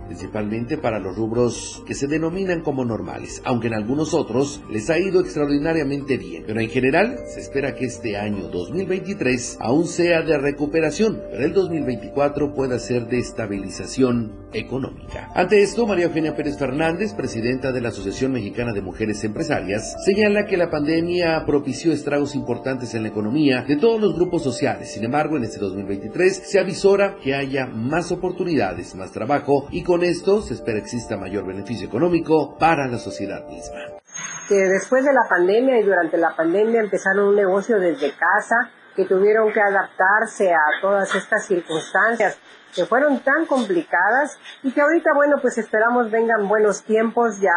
principalmente 0.07 0.78
para 0.78 0.98
los 0.98 1.16
rubros 1.16 1.82
que 1.86 1.94
se 1.94 2.09
denominan 2.09 2.62
como 2.62 2.84
normales, 2.84 3.40
aunque 3.44 3.68
en 3.68 3.74
algunos 3.74 4.12
otros 4.12 4.61
les 4.70 4.90
ha 4.90 4.98
ido 4.98 5.20
extraordinariamente 5.20 6.16
bien. 6.16 6.44
Pero 6.46 6.61
en 6.61 6.68
general, 6.68 7.18
se 7.32 7.40
espera 7.40 7.74
que 7.74 7.84
este 7.84 8.16
año 8.16 8.48
2023 8.48 9.59
aún 9.61 9.86
sea 9.86 10.22
de 10.22 10.38
recuperación, 10.38 11.22
pero 11.30 11.44
el 11.44 11.52
2024 11.52 12.52
pueda 12.52 12.78
ser 12.78 13.07
de 13.07 13.18
estabilización 13.18 14.44
económica. 14.52 15.30
Ante 15.34 15.62
esto, 15.62 15.86
María 15.86 16.07
Eugenia 16.07 16.36
Pérez 16.36 16.59
Fernández, 16.59 17.12
presidenta 17.14 17.72
de 17.72 17.80
la 17.80 17.88
Asociación 17.88 18.32
Mexicana 18.32 18.72
de 18.72 18.82
Mujeres 18.82 19.22
Empresarias, 19.24 19.96
señala 20.05 20.46
que 20.46 20.57
la 20.57 20.70
pandemia 20.70 21.44
propició 21.46 21.92
estragos 21.92 22.34
importantes 22.34 22.94
en 22.94 23.02
la 23.02 23.09
economía 23.09 23.62
de 23.62 23.76
todos 23.76 24.00
los 24.00 24.14
grupos 24.14 24.42
sociales. 24.42 24.92
Sin 24.92 25.05
embargo, 25.05 25.36
en 25.36 25.44
este 25.44 25.59
2023 25.59 26.42
se 26.44 26.61
avisora 26.61 27.16
que 27.22 27.34
haya 27.34 27.66
más 27.66 28.12
oportunidades, 28.12 28.94
más 28.94 29.12
trabajo 29.12 29.43
y 29.70 29.84
con 29.84 30.03
esto 30.03 30.40
se 30.42 30.55
espera 30.55 30.78
exista 30.78 31.16
mayor 31.16 31.47
beneficio 31.47 31.86
económico 31.86 32.57
para 32.59 32.86
la 32.86 32.99
sociedad 32.99 33.47
misma. 33.47 34.01
Que 34.49 34.55
después 34.55 35.05
de 35.05 35.12
la 35.12 35.28
pandemia 35.28 35.78
y 35.78 35.82
durante 35.82 36.16
la 36.16 36.34
pandemia 36.36 36.80
empezaron 36.80 37.28
un 37.28 37.36
negocio 37.36 37.78
desde 37.78 38.12
casa, 38.12 38.70
que 38.95 39.05
tuvieron 39.05 39.53
que 39.53 39.61
adaptarse 39.61 40.53
a 40.53 40.80
todas 40.80 41.14
estas 41.14 41.47
circunstancias 41.47 42.38
que 42.74 42.84
fueron 42.86 43.20
tan 43.20 43.47
complicadas 43.47 44.38
y 44.62 44.72
que 44.72 44.80
ahorita, 44.80 45.11
bueno, 45.14 45.36
pues 45.40 45.59
esperamos 45.59 46.11
vengan 46.11 46.49
buenos 46.49 46.82
tiempos, 46.82 47.40
ya 47.40 47.51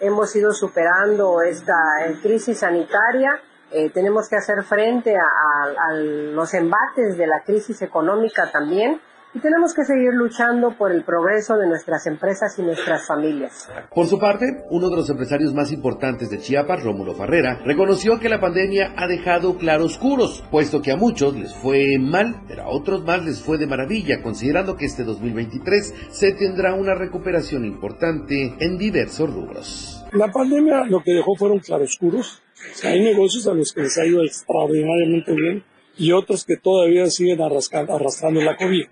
hemos 0.00 0.34
ido 0.36 0.52
superando 0.52 1.42
esta 1.42 1.74
eh, 2.06 2.16
crisis 2.22 2.60
sanitaria, 2.60 3.40
eh, 3.70 3.90
tenemos 3.90 4.28
que 4.28 4.36
hacer 4.36 4.62
frente 4.64 5.14
a, 5.16 5.88
a 5.88 5.92
los 5.94 6.54
embates 6.54 7.16
de 7.16 7.26
la 7.26 7.42
crisis 7.42 7.82
económica 7.82 8.50
también 8.50 9.00
y 9.34 9.40
tenemos 9.40 9.74
que 9.74 9.84
seguir 9.84 10.14
luchando 10.14 10.76
por 10.76 10.90
el 10.90 11.04
progreso 11.04 11.56
de 11.56 11.66
nuestras 11.66 12.06
empresas 12.06 12.58
y 12.58 12.62
nuestras 12.62 13.06
familias. 13.06 13.68
Por 13.94 14.06
su 14.06 14.18
parte, 14.18 14.46
uno 14.70 14.88
de 14.88 14.96
los 14.96 15.10
empresarios 15.10 15.54
más 15.54 15.70
importantes 15.72 16.30
de 16.30 16.38
Chiapas, 16.38 16.82
Rómulo 16.82 17.14
Farrera, 17.14 17.60
reconoció 17.64 18.18
que 18.18 18.28
la 18.28 18.40
pandemia 18.40 18.94
ha 18.96 19.06
dejado 19.06 19.58
claroscuros, 19.58 20.42
puesto 20.50 20.80
que 20.80 20.92
a 20.92 20.96
muchos 20.96 21.36
les 21.36 21.54
fue 21.54 21.98
mal, 21.98 22.42
pero 22.48 22.62
a 22.62 22.68
otros 22.68 23.04
más 23.04 23.24
les 23.24 23.42
fue 23.42 23.58
de 23.58 23.66
maravilla, 23.66 24.22
considerando 24.22 24.76
que 24.76 24.86
este 24.86 25.04
2023 25.04 25.94
se 26.10 26.32
tendrá 26.32 26.74
una 26.74 26.94
recuperación 26.94 27.64
importante 27.64 28.54
en 28.60 28.78
diversos 28.78 29.32
rubros. 29.32 30.04
La 30.12 30.32
pandemia 30.32 30.84
lo 30.84 31.02
que 31.02 31.12
dejó 31.12 31.34
fueron 31.36 31.58
claroscuros. 31.58 32.42
hay 32.82 33.00
negocios 33.00 33.46
a 33.46 33.54
los 33.54 33.72
que 33.72 33.82
les 33.82 33.98
ha 33.98 34.06
ido 34.06 34.22
extraordinariamente 34.24 35.32
bien 35.32 35.64
y 35.98 36.12
otros 36.12 36.44
que 36.44 36.56
todavía 36.56 37.06
siguen 37.10 37.40
arrastrando 37.42 38.40
la 38.40 38.56
COVID. 38.56 38.86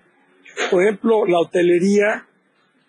Por 0.71 0.83
ejemplo, 0.83 1.25
la 1.25 1.39
hotelería 1.39 2.27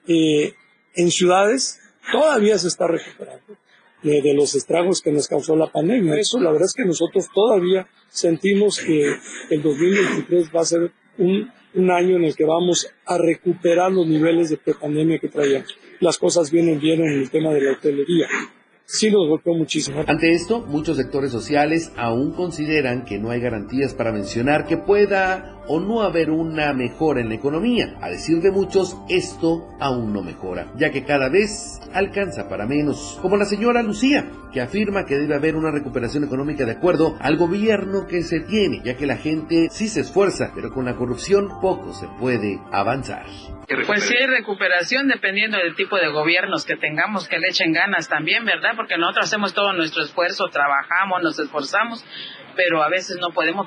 eh, 0.07 0.55
en 0.95 1.11
ciudades 1.11 1.81
todavía 2.11 2.59
se 2.59 2.69
está 2.69 2.87
recuperando 2.87 3.57
de, 4.03 4.35
los 4.35 4.55
estragos 4.55 5.03
que 5.03 5.13
nos 5.13 5.29
causó 5.29 5.57
la 5.57 5.71
pandemia. 5.71 6.15
Eso, 6.17 6.39
la 6.41 6.51
verdad 6.51 6.67
es 6.67 6.75
que 6.75 6.85
nosotros 6.85 7.27
todavía 7.35 7.87
sentimos 8.09 8.79
que 8.79 9.15
el 9.51 9.63
2023 9.63 10.51
va 10.55 10.61
a 10.61 10.65
ser 10.65 10.93
un, 11.19 11.53
año 11.91 12.17
en 12.17 12.25
el 12.25 12.35
que 12.35 12.45
vamos 12.45 12.89
a 13.07 13.19
recuperar 13.19 13.93
los 13.93 14.07
niveles 14.07 14.51
de 14.51 14.57
prepandemia 14.57 15.19
que 15.19 15.29
traíamos. 15.29 15.77
Las 16.01 16.19
cosas 16.19 16.51
vienen 16.51 16.81
bien 16.81 17.01
en 17.01 17.21
el 17.21 17.31
tema 17.31 17.53
de 17.53 17.61
la 17.61 17.73
hotelería 17.73 18.27
sí 18.89 19.11
nos 19.11 19.29
golpeó 19.29 19.55
muchísimo. 19.55 20.03
Ante 20.07 20.33
esto, 20.33 20.65
muchos 20.67 20.97
sectores 20.97 21.31
sociales 21.31 21.93
aún 21.97 22.33
consideran 22.33 23.05
que 23.05 23.19
no 23.19 23.31
hay 23.31 23.41
garantías 23.41 23.93
para 23.95 24.13
mencionar 24.13 24.67
que 24.67 24.79
pueda 24.79 25.58
o 25.69 25.81
no 25.81 26.03
haber 26.03 26.31
una 26.31 26.73
mejora 26.73 27.21
en 27.21 27.29
la 27.29 27.35
economía. 27.35 27.95
A 28.01 28.09
decir 28.09 28.41
de 28.41 28.51
muchos, 28.51 28.97
esto 29.09 29.69
aún 29.81 30.13
no 30.13 30.23
mejora, 30.23 30.73
ya 30.77 30.91
que 30.91 31.05
cada 31.05 31.29
vez 31.29 31.81
alcanza 31.93 32.49
para 32.49 32.67
menos. 32.67 33.19
Como 33.23 33.37
la 33.37 33.45
señora 33.45 33.83
Lucía, 33.83 34.27
que 34.53 34.61
afirma 34.61 35.05
que 35.05 35.17
debe 35.17 35.35
haber 35.35 35.57
una 35.57 35.71
recuperación 35.71 36.25
económica 36.25 36.65
de 36.65 36.73
acuerdo 36.73 37.17
al 37.21 37.37
gobierno 37.37 38.07
que 38.07 38.23
se 38.23 38.41
tiene, 38.41 38.81
ya 38.85 38.97
que 38.97 39.07
la 39.07 39.17
gente 39.17 39.69
sí 39.71 39.89
se 39.89 40.01
esfuerza, 40.01 40.53
pero 40.55 40.73
con 40.73 40.85
la 40.85 40.97
corrupción 40.97 41.61
poco 41.61 41.93
se 41.93 42.09
puede 42.19 42.59
avanzar. 42.73 43.27
Pues 43.87 44.05
sí 44.05 44.17
recuperación 44.27 45.09
dependiendo 45.09 45.59
del 45.59 45.75
tipo 45.75 45.97
de 45.97 46.09
gobiernos 46.09 46.65
que 46.65 46.77
tengamos 46.77 47.29
que 47.29 47.39
le 47.39 47.49
echen 47.49 47.73
ganas 47.73 48.09
también, 48.09 48.45
¿verdad? 48.47 48.71
Porque 48.77 48.97
nosotros 48.97 49.27
hacemos 49.27 49.53
todo 49.53 49.75
nuestro 49.75 50.03
esfuerzo, 50.03 50.49
trabajamos, 50.49 51.23
nos 51.23 51.39
esforzamos, 51.39 52.05
pero 52.57 52.83
a 52.83 52.89
veces 52.89 53.19
no 53.21 53.31
podemos 53.31 53.67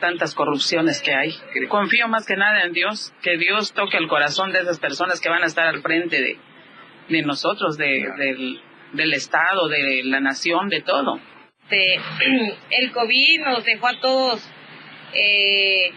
tantas 0.00 0.34
corrupciones 0.34 1.00
que 1.02 1.14
hay. 1.14 1.34
Confío 1.68 2.08
más 2.08 2.26
que 2.26 2.36
nada 2.36 2.62
en 2.62 2.72
Dios, 2.72 3.12
que 3.22 3.36
Dios 3.36 3.72
toque 3.72 3.96
el 3.96 4.08
corazón 4.08 4.52
de 4.52 4.60
esas 4.60 4.80
personas 4.80 5.20
que 5.20 5.28
van 5.28 5.42
a 5.42 5.46
estar 5.46 5.66
al 5.66 5.82
frente 5.82 6.20
de, 6.20 6.38
de 7.08 7.22
nosotros, 7.22 7.76
de, 7.76 8.08
del, 8.18 8.60
del 8.92 9.12
Estado, 9.14 9.68
de 9.68 10.02
la 10.04 10.20
nación, 10.20 10.68
de 10.68 10.80
todo. 10.80 11.20
el 11.70 12.92
COVID 12.92 13.40
nos 13.44 13.64
dejó 13.64 13.86
a 13.86 14.00
todos 14.00 14.50
eh, 15.14 15.92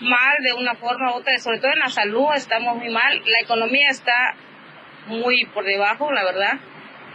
mal 0.00 0.36
de 0.42 0.52
una 0.54 0.74
forma 0.74 1.12
u 1.12 1.16
otra, 1.16 1.38
sobre 1.38 1.58
todo 1.58 1.72
en 1.72 1.80
la 1.80 1.88
salud 1.88 2.28
estamos 2.34 2.76
muy 2.76 2.90
mal, 2.90 3.22
la 3.26 3.40
economía 3.40 3.88
está 3.90 4.34
muy 5.06 5.44
por 5.46 5.64
debajo, 5.64 6.10
la 6.12 6.24
verdad. 6.24 6.58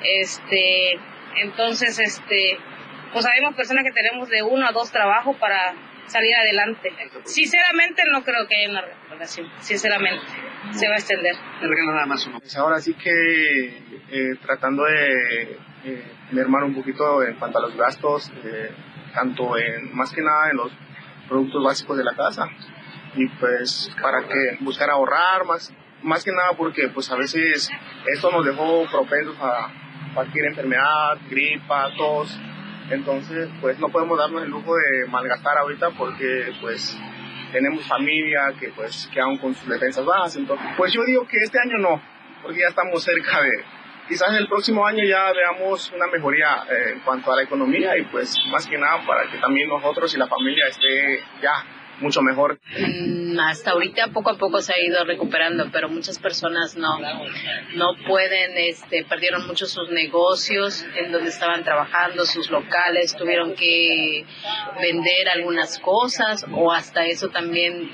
Este, 0.03 0.99
entonces, 1.41 1.99
este, 1.99 2.57
pues 3.11 3.25
sabemos 3.25 3.55
personas 3.55 3.83
que 3.83 3.91
tenemos 3.91 4.29
de 4.29 4.43
uno 4.43 4.67
a 4.67 4.71
dos 4.71 4.91
trabajos 4.91 5.35
para 5.37 5.73
salir 6.09 6.35
adelante. 6.35 6.91
Sinceramente 7.23 8.03
no 8.11 8.23
creo 8.23 8.47
que 8.47 8.55
haya 8.55 8.69
una 8.69 8.81
recuperación, 8.81 9.47
sinceramente, 9.59 10.25
se 10.71 10.87
va 10.87 10.95
a 10.95 10.97
extender. 10.97 11.35
nada 11.61 12.05
más 12.05 12.25
uno. 12.27 12.39
Pues 12.39 12.55
ahora 12.57 12.79
sí 12.79 12.93
que 12.93 13.67
eh, 14.09 14.35
tratando 14.41 14.83
de 14.85 15.57
eh, 15.85 16.11
mermar 16.31 16.63
un 16.63 16.75
poquito 16.75 17.23
en 17.23 17.35
cuanto 17.35 17.59
a 17.59 17.61
los 17.61 17.75
gastos, 17.75 18.31
eh, 18.43 18.71
tanto 19.13 19.57
en, 19.57 19.95
más 19.95 20.11
que 20.11 20.21
nada 20.21 20.49
en 20.51 20.57
los 20.57 20.71
productos 21.27 21.63
básicos 21.63 21.97
de 21.97 22.03
la 22.03 22.15
casa 22.15 22.47
y 23.15 23.27
pues 23.39 23.91
para 24.01 24.27
que 24.27 24.57
buscar 24.59 24.89
ahorrar 24.89 25.43
más 25.45 25.73
más 26.01 26.23
que 26.23 26.31
nada 26.31 26.51
porque 26.57 26.87
pues 26.89 27.11
a 27.11 27.15
veces 27.15 27.69
esto 28.05 28.31
nos 28.31 28.45
dejó 28.45 28.85
propensos 28.89 29.35
a 29.41 29.71
cualquier 30.13 30.45
enfermedad, 30.45 31.17
gripa, 31.29 31.89
tos, 31.97 32.39
entonces 32.89 33.49
pues 33.61 33.79
no 33.79 33.89
podemos 33.89 34.17
darnos 34.17 34.43
el 34.43 34.49
lujo 34.49 34.75
de 34.75 35.07
malgastar 35.09 35.57
ahorita 35.57 35.91
porque 35.91 36.51
pues 36.61 36.97
tenemos 37.51 37.85
familia 37.87 38.53
que 38.59 38.69
pues 38.69 39.09
que 39.13 39.19
aún 39.19 39.37
con 39.37 39.53
sus 39.55 39.67
defensas 39.67 40.05
bajas, 40.05 40.35
entonces 40.35 40.67
pues 40.77 40.93
yo 40.93 41.03
digo 41.05 41.27
que 41.27 41.37
este 41.37 41.59
año 41.59 41.77
no, 41.77 42.01
porque 42.41 42.59
ya 42.61 42.67
estamos 42.67 43.03
cerca 43.03 43.41
de, 43.41 43.63
quizás 44.07 44.35
el 44.35 44.47
próximo 44.47 44.85
año 44.85 45.03
ya 45.03 45.31
veamos 45.31 45.91
una 45.91 46.07
mejoría 46.07 46.63
eh, 46.69 46.93
en 46.93 46.99
cuanto 47.01 47.31
a 47.31 47.35
la 47.35 47.43
economía 47.43 47.97
y 47.97 48.03
pues 48.05 48.35
más 48.51 48.65
que 48.67 48.77
nada 48.77 49.05
para 49.05 49.29
que 49.29 49.37
también 49.37 49.69
nosotros 49.69 50.13
y 50.15 50.17
la 50.17 50.27
familia 50.27 50.67
esté 50.67 51.23
ya 51.41 51.63
mucho 52.01 52.21
mejor. 52.21 52.59
Mm, 52.77 53.39
hasta 53.39 53.71
ahorita 53.71 54.07
poco 54.07 54.31
a 54.31 54.37
poco 54.37 54.61
se 54.61 54.73
ha 54.73 54.79
ido 54.79 55.03
recuperando, 55.03 55.69
pero 55.71 55.89
muchas 55.89 56.19
personas 56.19 56.75
no, 56.75 56.99
no 57.75 57.95
pueden, 58.07 58.57
este, 58.57 59.05
perdieron 59.05 59.47
mucho 59.47 59.65
sus 59.65 59.89
negocios 59.89 60.85
en 60.95 61.11
donde 61.11 61.29
estaban 61.29 61.63
trabajando, 61.63 62.25
sus 62.25 62.49
locales, 62.49 63.15
tuvieron 63.15 63.55
que 63.55 64.25
vender 64.81 65.29
algunas 65.29 65.79
cosas 65.79 66.45
o 66.51 66.71
hasta 66.71 67.05
eso 67.05 67.29
también 67.29 67.89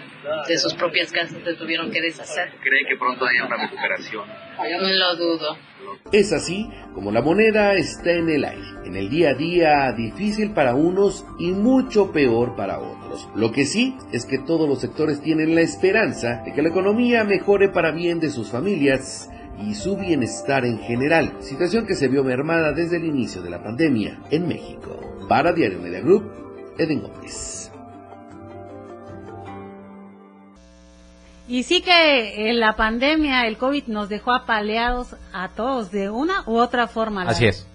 de 0.47 0.57
sus 0.57 0.73
propias 0.73 1.11
casas 1.11 1.37
se 1.43 1.53
tuvieron 1.53 1.91
que 1.91 2.01
deshacer. 2.01 2.51
¿Cree 2.61 2.85
que 2.87 2.97
pronto 2.97 3.25
haya 3.25 3.45
una 3.45 3.57
recuperación? 3.57 4.27
Lo 4.79 5.15
dudo. 5.15 5.57
Es 6.11 6.31
así 6.33 6.69
como 6.93 7.11
la 7.11 7.21
moneda 7.21 7.73
está 7.73 8.11
en 8.11 8.29
el 8.29 8.45
aire, 8.45 8.65
en 8.85 8.95
el 8.95 9.09
día 9.09 9.31
a 9.31 9.33
día 9.33 9.91
difícil 9.91 10.51
para 10.51 10.75
unos 10.75 11.25
y 11.39 11.51
mucho 11.51 12.11
peor 12.11 12.55
para 12.55 12.79
otros. 12.79 13.27
Lo 13.35 13.51
que 13.51 13.65
sí 13.65 13.97
es 14.11 14.25
que 14.25 14.39
todos 14.39 14.69
los 14.69 14.79
sectores 14.79 15.21
tienen 15.21 15.55
la 15.55 15.61
esperanza 15.61 16.41
de 16.45 16.53
que 16.53 16.61
la 16.61 16.69
economía 16.69 17.23
mejore 17.23 17.69
para 17.69 17.91
bien 17.91 18.19
de 18.19 18.29
sus 18.29 18.49
familias 18.49 19.29
y 19.61 19.73
su 19.75 19.97
bienestar 19.97 20.65
en 20.65 20.79
general, 20.79 21.33
situación 21.39 21.85
que 21.85 21.95
se 21.95 22.07
vio 22.07 22.23
mermada 22.23 22.71
desde 22.71 22.97
el 22.97 23.05
inicio 23.05 23.41
de 23.41 23.49
la 23.49 23.63
pandemia 23.63 24.19
en 24.31 24.47
México. 24.47 24.99
Para 25.27 25.53
Diario 25.53 25.79
Media 25.79 26.01
Group, 26.01 26.29
Eden 26.77 27.01
Gómez. 27.01 27.71
Y 31.47 31.63
sí 31.63 31.81
que 31.81 32.49
en 32.49 32.59
la 32.59 32.75
pandemia, 32.75 33.45
el 33.45 33.57
COVID 33.57 33.85
nos 33.87 34.09
dejó 34.09 34.33
apaleados 34.33 35.15
a 35.31 35.49
todos 35.49 35.91
de 35.91 36.09
una 36.09 36.43
u 36.47 36.57
otra 36.57 36.87
forma. 36.87 37.23
Así 37.23 37.45
es. 37.45 37.67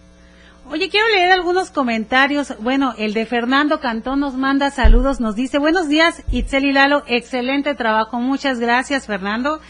Oye, 0.68 0.88
quiero 0.88 1.08
leer 1.08 1.32
algunos 1.32 1.70
comentarios. 1.70 2.54
Bueno, 2.60 2.94
el 2.96 3.12
de 3.12 3.26
Fernando 3.26 3.80
Cantón 3.80 4.20
nos 4.20 4.34
manda 4.34 4.70
saludos, 4.70 5.20
nos 5.20 5.34
dice, 5.34 5.58
buenos 5.58 5.88
días, 5.88 6.22
Itzel 6.30 6.64
y 6.64 6.72
Lalo, 6.72 7.02
excelente 7.06 7.74
trabajo, 7.74 8.20
muchas 8.20 8.60
gracias, 8.60 9.06
Fernando. 9.06 9.60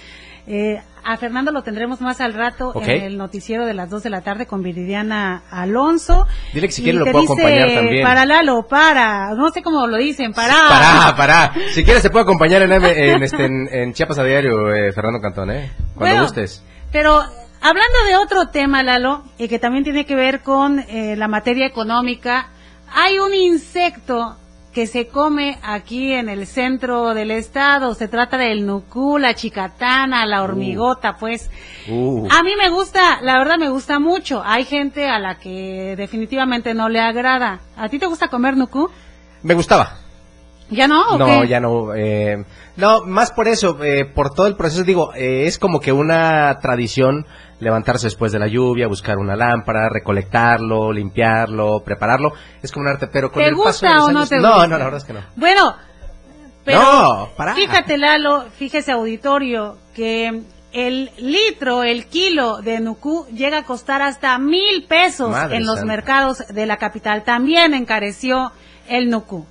Eh, 0.53 0.83
a 1.05 1.17
Fernando 1.17 1.53
lo 1.53 1.63
tendremos 1.63 2.01
más 2.01 2.21
al 2.21 2.35
rato 2.35 2.73
en 2.75 3.05
el 3.05 3.17
noticiero 3.17 3.67
de 3.67 3.73
las 3.73 3.89
2 3.89 4.03
de 4.03 4.11
la 4.11 4.23
tarde 4.23 4.47
con 4.47 4.65
Viridiana 4.65 5.45
Alonso. 5.49 6.27
Dile 6.53 6.67
que 6.67 6.73
si 6.73 6.83
quiere 6.83 6.99
lo 6.99 7.05
puedo 7.05 7.21
dice, 7.21 7.33
acompañar 7.35 7.73
también. 7.73 8.03
Para 8.05 8.27
Lalo, 8.27 8.67
para, 8.69 9.33
no 9.37 9.51
sé 9.51 9.63
cómo 9.63 9.87
lo 9.87 9.97
dicen, 9.97 10.33
para. 10.33 10.55
Pará, 10.69 11.15
pará. 11.17 11.53
Si 11.73 11.85
quieres 11.85 12.03
te 12.03 12.11
puedo 12.11 12.25
acompañar 12.25 12.63
en, 12.63 12.73
en, 12.73 13.23
este, 13.23 13.45
en, 13.45 13.69
en 13.71 13.93
Chiapas 13.93 14.19
a 14.19 14.25
diario, 14.25 14.75
eh, 14.75 14.91
Fernando 14.93 15.21
Cantón, 15.21 15.53
¿eh? 15.53 15.71
Cuando 15.95 16.17
Bueno, 16.17 16.23
gustes. 16.23 16.65
Pero 16.91 17.21
hablando 17.61 18.05
de 18.09 18.17
otro 18.17 18.49
tema, 18.49 18.83
Lalo, 18.83 19.23
y 19.39 19.47
que 19.47 19.61
también 19.61 19.85
tiene 19.85 20.05
que 20.05 20.17
ver 20.17 20.41
con 20.43 20.81
eh, 20.81 21.15
la 21.15 21.29
materia 21.29 21.65
económica, 21.65 22.49
hay 22.93 23.21
un 23.21 23.33
insecto 23.33 24.37
que 24.73 24.87
se 24.87 25.09
come 25.09 25.59
aquí 25.63 26.13
en 26.13 26.29
el 26.29 26.47
centro 26.47 27.15
del 27.15 27.31
estado. 27.31 27.95
Se 27.95 28.09
trata 28.09 28.37
del 28.37 28.67
nucú, 28.67 29.19
la 29.19 29.35
chicatana, 29.35 30.27
la 30.27 30.43
hormigota, 30.43 31.17
pues. 31.17 31.51
Uh. 31.89 32.29
A 32.31 32.43
mí 32.43 32.53
me 32.57 32.71
gusta, 32.71 33.21
la 33.23 33.39
verdad 33.39 33.57
me 33.59 33.69
gusta 33.69 33.99
mucho. 33.99 34.43
Hay 34.45 34.65
gente 34.65 35.09
a 35.09 35.19
la 35.19 35.37
que 35.37 35.95
definitivamente 35.97 36.75
no 36.75 36.89
le 36.89 37.01
agrada. 37.01 37.61
¿A 37.77 37.89
ti 37.89 37.99
te 37.99 38.07
gusta 38.07 38.29
comer 38.29 38.57
nucú? 38.57 38.91
Me 39.43 39.55
gustaba. 39.55 40.00
¿Ya 40.71 40.87
no? 40.89 41.03
o 41.11 41.19
No, 41.19 41.27
qué? 41.43 41.49
ya 41.49 41.61
no. 41.61 41.95
eh, 41.95 42.45
no, 42.77 43.03
más 43.05 43.33
por 43.33 43.49
eso, 43.49 43.83
eh, 43.83 44.05
por 44.05 44.31
todo 44.33 44.47
el 44.47 44.57
proceso, 44.57 44.85
digo, 44.85 45.13
eh, 45.15 45.47
es 45.47 45.59
como 45.59 45.81
que 45.81 45.93
una 45.93 46.59
tradición 46.61 47.27
levantarse 47.59 48.07
después 48.07 48.33
de 48.33 48.39
la 48.39 48.47
lluvia, 48.47 48.87
buscar 48.87 49.19
una 49.19 49.37
lámpara, 49.37 49.89
recolectarlo, 49.91 50.93
limpiarlo, 50.93 51.81
prepararlo. 51.85 52.33
Es 52.63 52.73
como 52.73 52.85
un 52.87 52.93
arte, 52.93 53.07
pero 53.09 53.31
con 53.31 53.43
¿Te 53.43 53.49
el 53.49 53.57
paso 53.57 53.85
de 53.87 53.93
gusta 53.93 53.95
los 53.95 54.05
o 54.09 54.13
no 54.13 54.19
años- 54.21 54.29
te 54.31 54.39
No, 54.39 54.49
gusta? 54.53 54.67
no, 54.69 54.79
la 54.79 54.85
verdad 54.85 54.99
es 54.99 55.05
que 55.05 55.13
no. 55.13 55.21
Bueno, 55.37 55.75
pero 56.65 56.81
No, 56.81 57.29
pará. 57.37 57.55
fíjate 57.55 57.99
Lalo, 57.99 58.45
fíjese 58.57 58.93
auditorio, 58.93 59.77
que 59.95 60.43
el 60.73 61.11
litro, 61.19 61.83
el 61.83 62.07
kilo 62.07 62.59
de 62.63 62.81
nucú 62.81 63.27
llega 63.35 63.59
a 63.59 63.65
costar 63.65 64.03
hasta 64.03 64.39
mil 64.39 64.85
pesos 64.89 65.31
Madre 65.31 65.57
en 65.57 65.67
los 65.67 65.79
santa. 65.79 65.93
mercados 65.93 66.39
de 66.49 66.65
la 66.67 66.77
capital. 66.77 67.25
También 67.25 67.75
encareció 67.75 68.53
el 68.89 69.11
nucú. 69.11 69.47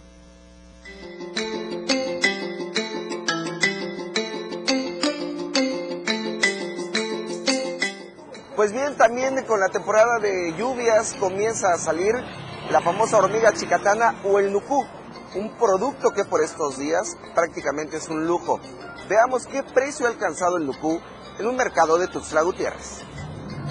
Pues 8.60 8.74
bien, 8.74 8.98
también 8.98 9.42
con 9.46 9.62
la 9.62 9.70
temporada 9.70 10.20
de 10.20 10.54
lluvias 10.58 11.14
comienza 11.18 11.72
a 11.72 11.78
salir 11.78 12.14
la 12.70 12.82
famosa 12.82 13.16
hormiga 13.16 13.54
chicatana 13.54 14.16
o 14.26 14.38
el 14.38 14.52
nucú, 14.52 14.86
un 15.36 15.58
producto 15.58 16.12
que 16.12 16.26
por 16.26 16.44
estos 16.44 16.78
días 16.78 17.16
prácticamente 17.34 17.96
es 17.96 18.10
un 18.10 18.28
lujo. 18.28 18.60
Veamos 19.08 19.48
qué 19.48 19.64
precio 19.64 20.08
ha 20.08 20.10
alcanzado 20.10 20.58
el 20.58 20.66
nucú 20.66 21.00
en 21.40 21.48
un 21.48 21.56
mercado 21.56 21.98
de 21.98 22.10
Tuxtla 22.10 22.42
Gutiérrez. 22.42 23.00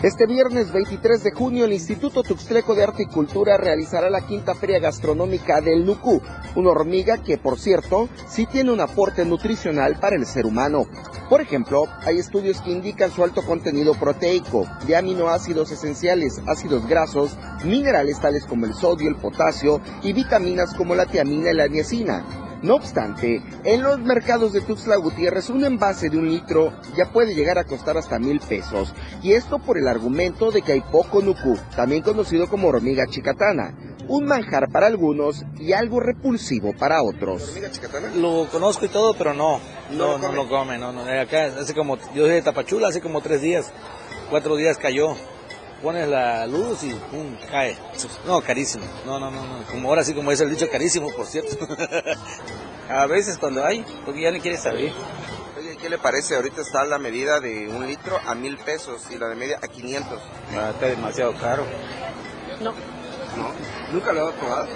Este 0.00 0.26
viernes 0.26 0.70
23 0.70 1.24
de 1.24 1.32
junio 1.32 1.64
el 1.64 1.72
Instituto 1.72 2.22
Tuxtleco 2.22 2.76
de 2.76 2.84
Arte 2.84 3.02
y 3.02 3.06
Cultura 3.06 3.56
realizará 3.56 4.08
la 4.08 4.20
quinta 4.20 4.54
feria 4.54 4.78
gastronómica 4.78 5.60
del 5.60 5.84
nucú, 5.84 6.22
una 6.54 6.70
hormiga 6.70 7.18
que 7.18 7.36
por 7.36 7.58
cierto 7.58 8.08
sí 8.28 8.46
tiene 8.46 8.70
un 8.70 8.80
aporte 8.80 9.24
nutricional 9.24 9.98
para 9.98 10.14
el 10.14 10.24
ser 10.24 10.46
humano. 10.46 10.86
Por 11.28 11.40
ejemplo, 11.40 11.82
hay 12.06 12.18
estudios 12.18 12.60
que 12.60 12.70
indican 12.70 13.10
su 13.10 13.24
alto 13.24 13.44
contenido 13.44 13.92
proteico, 13.94 14.68
de 14.86 14.94
aminoácidos 14.94 15.72
esenciales, 15.72 16.40
ácidos 16.46 16.86
grasos, 16.86 17.36
minerales 17.64 18.20
tales 18.20 18.44
como 18.44 18.66
el 18.66 18.74
sodio, 18.74 19.08
el 19.08 19.16
potasio 19.16 19.80
y 20.04 20.12
vitaminas 20.12 20.74
como 20.74 20.94
la 20.94 21.06
tiamina 21.06 21.50
y 21.50 21.54
la 21.54 21.66
niacina. 21.66 22.47
No 22.62 22.74
obstante, 22.74 23.40
en 23.62 23.82
los 23.82 24.00
mercados 24.00 24.52
de 24.52 24.60
Tuxtla 24.60 24.96
Gutiérrez 24.96 25.48
un 25.48 25.64
envase 25.64 26.10
de 26.10 26.18
un 26.18 26.28
litro 26.28 26.72
ya 26.96 27.12
puede 27.12 27.34
llegar 27.34 27.56
a 27.56 27.64
costar 27.64 27.96
hasta 27.96 28.18
mil 28.18 28.40
pesos. 28.40 28.92
Y 29.22 29.32
esto 29.32 29.60
por 29.60 29.78
el 29.78 29.86
argumento 29.86 30.50
de 30.50 30.62
que 30.62 30.72
hay 30.72 30.80
poco 30.80 31.22
nucú, 31.22 31.56
también 31.76 32.02
conocido 32.02 32.48
como 32.48 32.68
hormiga 32.68 33.06
chicatana. 33.06 33.74
Un 34.08 34.24
manjar 34.24 34.70
para 34.72 34.86
algunos 34.86 35.44
y 35.58 35.72
algo 35.72 36.00
repulsivo 36.00 36.72
para 36.72 37.02
otros. 37.02 37.54
Lo 38.16 38.48
conozco 38.50 38.86
y 38.86 38.88
todo, 38.88 39.14
pero 39.14 39.34
no, 39.34 39.60
no, 39.92 40.18
no, 40.18 40.32
lo 40.32 40.48
come, 40.48 40.78
no, 40.78 40.92
no. 40.92 41.02
Acá 41.02 41.52
hace 41.60 41.74
como, 41.74 41.96
yo 42.14 42.24
soy 42.24 42.30
de 42.30 42.42
Tapachula, 42.42 42.88
hace 42.88 43.00
como 43.00 43.20
tres 43.20 43.42
días, 43.42 43.70
cuatro 44.30 44.56
días 44.56 44.78
cayó. 44.78 45.14
Pones 45.82 46.08
la 46.08 46.46
luz 46.46 46.82
y 46.82 46.92
pum, 46.92 47.36
cae. 47.50 47.76
No, 48.26 48.40
carísimo. 48.40 48.84
No, 49.06 49.20
no, 49.20 49.30
no, 49.30 49.40
no. 49.46 49.62
Como 49.70 49.88
ahora 49.88 50.02
sí, 50.02 50.12
como 50.12 50.32
es 50.32 50.40
el 50.40 50.50
dicho, 50.50 50.68
carísimo, 50.70 51.10
por 51.14 51.26
cierto. 51.26 51.56
A 52.88 53.06
veces 53.06 53.38
cuando 53.38 53.64
hay, 53.64 53.84
porque 54.04 54.22
ya 54.22 54.30
ni 54.32 54.40
quieres 54.40 54.62
saber. 54.62 54.92
Oye, 55.56 55.76
¿qué 55.76 55.88
le 55.88 55.98
parece? 55.98 56.34
Ahorita 56.34 56.62
está 56.62 56.84
la 56.84 56.98
medida 56.98 57.38
de 57.38 57.68
un 57.68 57.86
litro 57.86 58.18
a 58.26 58.34
mil 58.34 58.56
pesos 58.56 59.02
y 59.10 59.18
la 59.18 59.28
de 59.28 59.36
media 59.36 59.58
a 59.62 59.68
500. 59.68 60.20
Ah, 60.56 60.70
está 60.72 60.86
demasiado 60.86 61.34
caro. 61.34 61.64
No, 62.60 62.72
¿No? 63.36 63.52
¿Nunca 63.92 64.12
lo 64.12 64.28
has 64.28 64.34
probado? 64.34 64.66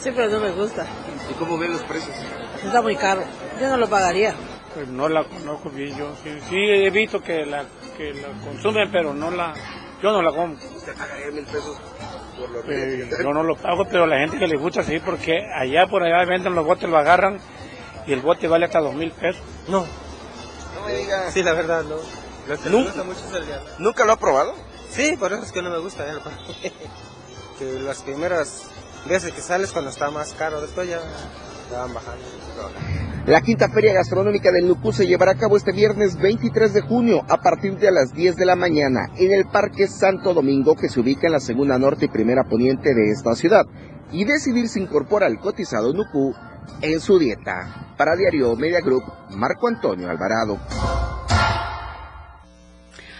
sí, 0.00 0.10
pero 0.14 0.30
no 0.30 0.40
me 0.40 0.50
gusta. 0.52 0.86
¿Y 1.30 1.34
cómo 1.34 1.56
ven 1.58 1.72
los 1.72 1.82
precios? 1.82 2.14
Está 2.62 2.82
muy 2.82 2.94
caro. 2.96 3.24
Yo 3.60 3.68
no 3.70 3.76
lo 3.78 3.88
pagaría. 3.88 4.34
Pues 4.74 4.86
no 4.88 5.08
la 5.08 5.24
conozco 5.24 5.70
bien 5.70 5.96
yo. 5.96 6.12
Sí, 6.22 6.30
sí 6.48 6.56
he 6.56 6.90
visto 6.90 7.22
que 7.22 7.46
la, 7.46 7.64
que 7.96 8.12
la 8.12 8.28
consumen, 8.44 8.90
pero 8.92 9.14
no 9.14 9.30
la, 9.30 9.54
yo 10.04 10.12
no 10.12 10.20
la 10.20 10.32
como. 10.32 10.52
¿Usted 10.52 10.94
pagaría 10.98 11.30
mil 11.30 11.46
pesos 11.46 11.78
por 12.38 12.50
los 12.50 12.64
Eh, 12.68 13.08
yo 13.22 13.32
no 13.32 13.42
lo 13.42 13.56
pago, 13.56 13.86
pero 13.90 14.06
la 14.06 14.18
gente 14.18 14.38
que 14.38 14.46
le 14.46 14.58
gusta 14.58 14.82
sí, 14.82 15.00
porque 15.00 15.46
allá 15.54 15.86
por 15.86 16.02
allá 16.02 16.26
venden 16.26 16.54
los 16.54 16.66
botes, 16.66 16.90
lo 16.90 16.98
agarran 16.98 17.38
y 18.06 18.12
el 18.12 18.20
bote 18.20 18.46
vale 18.46 18.66
hasta 18.66 18.80
dos 18.80 18.94
mil 18.94 19.10
pesos. 19.12 19.40
No. 19.66 19.80
No 19.80 20.86
me 20.86 20.92
digas. 20.94 21.32
Sí, 21.32 21.42
la 21.42 21.54
verdad, 21.54 21.84
no. 21.84 21.96
Lo 21.96 22.58
que 22.58 22.64
me 22.64 22.70
¿Nunca? 22.70 22.90
gusta 22.90 23.04
mucho 23.04 23.20
es 23.30 23.34
el 23.34 23.46
diablo. 23.46 23.70
¿Nunca 23.78 24.04
lo 24.04 24.12
ha 24.12 24.16
probado? 24.18 24.54
Sí, 24.90 25.16
por 25.16 25.32
eso 25.32 25.42
es 25.42 25.52
que 25.52 25.62
no 25.62 25.70
me 25.70 25.78
gusta. 25.78 26.04
ya 26.06 26.20
que 27.58 27.64
las 27.80 28.02
primeras 28.02 28.64
veces 29.06 29.32
que 29.32 29.40
sales 29.40 29.72
cuando 29.72 29.90
está 29.90 30.10
más 30.10 30.34
caro, 30.34 30.60
después 30.60 30.86
ya, 30.86 31.00
ya 31.70 31.78
van 31.78 31.94
bajando. 31.94 32.24
La 33.26 33.40
quinta 33.40 33.70
feria 33.70 33.94
gastronómica 33.94 34.52
del 34.52 34.68
Nucú 34.68 34.92
se 34.92 35.06
llevará 35.06 35.32
a 35.32 35.38
cabo 35.38 35.56
este 35.56 35.72
viernes 35.72 36.20
23 36.20 36.74
de 36.74 36.82
junio 36.82 37.22
a 37.30 37.38
partir 37.38 37.78
de 37.78 37.90
las 37.90 38.12
10 38.12 38.36
de 38.36 38.44
la 38.44 38.54
mañana 38.54 39.08
en 39.16 39.32
el 39.32 39.46
Parque 39.46 39.86
Santo 39.86 40.34
Domingo 40.34 40.76
que 40.76 40.90
se 40.90 41.00
ubica 41.00 41.26
en 41.26 41.32
la 41.32 41.40
segunda 41.40 41.78
norte 41.78 42.04
y 42.04 42.08
primera 42.08 42.44
poniente 42.44 42.92
de 42.92 43.10
esta 43.10 43.34
ciudad 43.34 43.64
y 44.12 44.26
decidir 44.26 44.68
si 44.68 44.80
incorpora 44.80 45.26
el 45.26 45.38
cotizado 45.38 45.94
Nucú 45.94 46.34
en 46.82 47.00
su 47.00 47.18
dieta. 47.18 47.94
Para 47.96 48.14
Diario 48.14 48.56
Media 48.56 48.80
Group, 48.82 49.04
Marco 49.30 49.68
Antonio 49.68 50.10
Alvarado. 50.10 50.58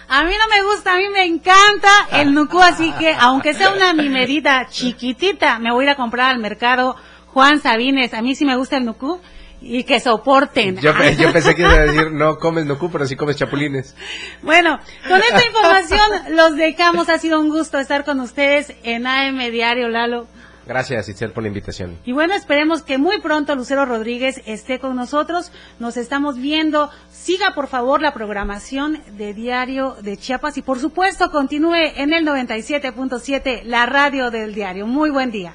A 0.06 0.22
mí 0.22 0.32
no 0.38 0.54
me 0.54 0.70
gusta, 0.70 0.92
a 0.92 0.96
mí 0.98 1.08
me 1.14 1.24
encanta 1.24 1.88
el 2.12 2.34
nucú, 2.34 2.60
así 2.60 2.92
que 2.98 3.14
aunque 3.18 3.54
sea 3.54 3.72
una 3.72 3.94
mi 3.94 4.10
medida 4.10 4.66
chiquitita, 4.68 5.58
me 5.60 5.72
voy 5.72 5.84
a 5.84 5.86
ir 5.86 5.90
a 5.92 5.96
comprar 5.96 6.30
al 6.30 6.40
mercado 6.40 6.94
Juan 7.28 7.58
Sabines. 7.58 8.12
A 8.12 8.20
mí 8.20 8.34
sí 8.34 8.44
me 8.44 8.58
gusta 8.58 8.76
el 8.76 8.84
nucú 8.84 9.18
y 9.64 9.84
que 9.84 9.98
soporten. 10.00 10.76
Yo, 10.78 10.92
pe- 10.96 11.16
yo 11.16 11.32
pensé 11.32 11.54
que 11.54 11.62
iba 11.62 11.72
a 11.72 11.84
decir, 11.86 12.12
no 12.12 12.38
comes 12.38 12.66
nucú, 12.66 12.90
pero 12.90 13.06
sí 13.06 13.16
comes 13.16 13.36
chapulines. 13.36 13.94
Bueno, 14.42 14.78
con 15.08 15.18
esta 15.20 15.44
información 15.46 16.36
los 16.36 16.56
dejamos. 16.56 17.08
Ha 17.08 17.18
sido 17.18 17.40
un 17.40 17.48
gusto 17.48 17.78
estar 17.78 18.04
con 18.04 18.20
ustedes 18.20 18.74
en 18.82 19.06
AM 19.06 19.38
Diario, 19.50 19.88
Lalo. 19.88 20.26
Gracias, 20.66 21.10
Itzel, 21.10 21.32
por 21.32 21.42
la 21.42 21.48
invitación. 21.48 21.98
Y 22.06 22.12
bueno, 22.12 22.32
esperemos 22.34 22.82
que 22.82 22.96
muy 22.96 23.20
pronto 23.20 23.54
Lucero 23.54 23.84
Rodríguez 23.84 24.40
esté 24.46 24.78
con 24.78 24.96
nosotros. 24.96 25.52
Nos 25.78 25.98
estamos 25.98 26.38
viendo. 26.38 26.90
Siga 27.10 27.52
por 27.54 27.68
favor 27.68 28.00
la 28.00 28.14
programación 28.14 29.02
de 29.12 29.34
Diario 29.34 29.94
de 30.00 30.16
Chiapas 30.16 30.56
y 30.56 30.62
por 30.62 30.78
supuesto 30.78 31.30
continúe 31.30 31.74
en 31.96 32.14
el 32.14 32.26
97.7, 32.26 33.62
la 33.64 33.84
radio 33.84 34.30
del 34.30 34.54
diario. 34.54 34.86
Muy 34.86 35.10
buen 35.10 35.30
día. 35.30 35.54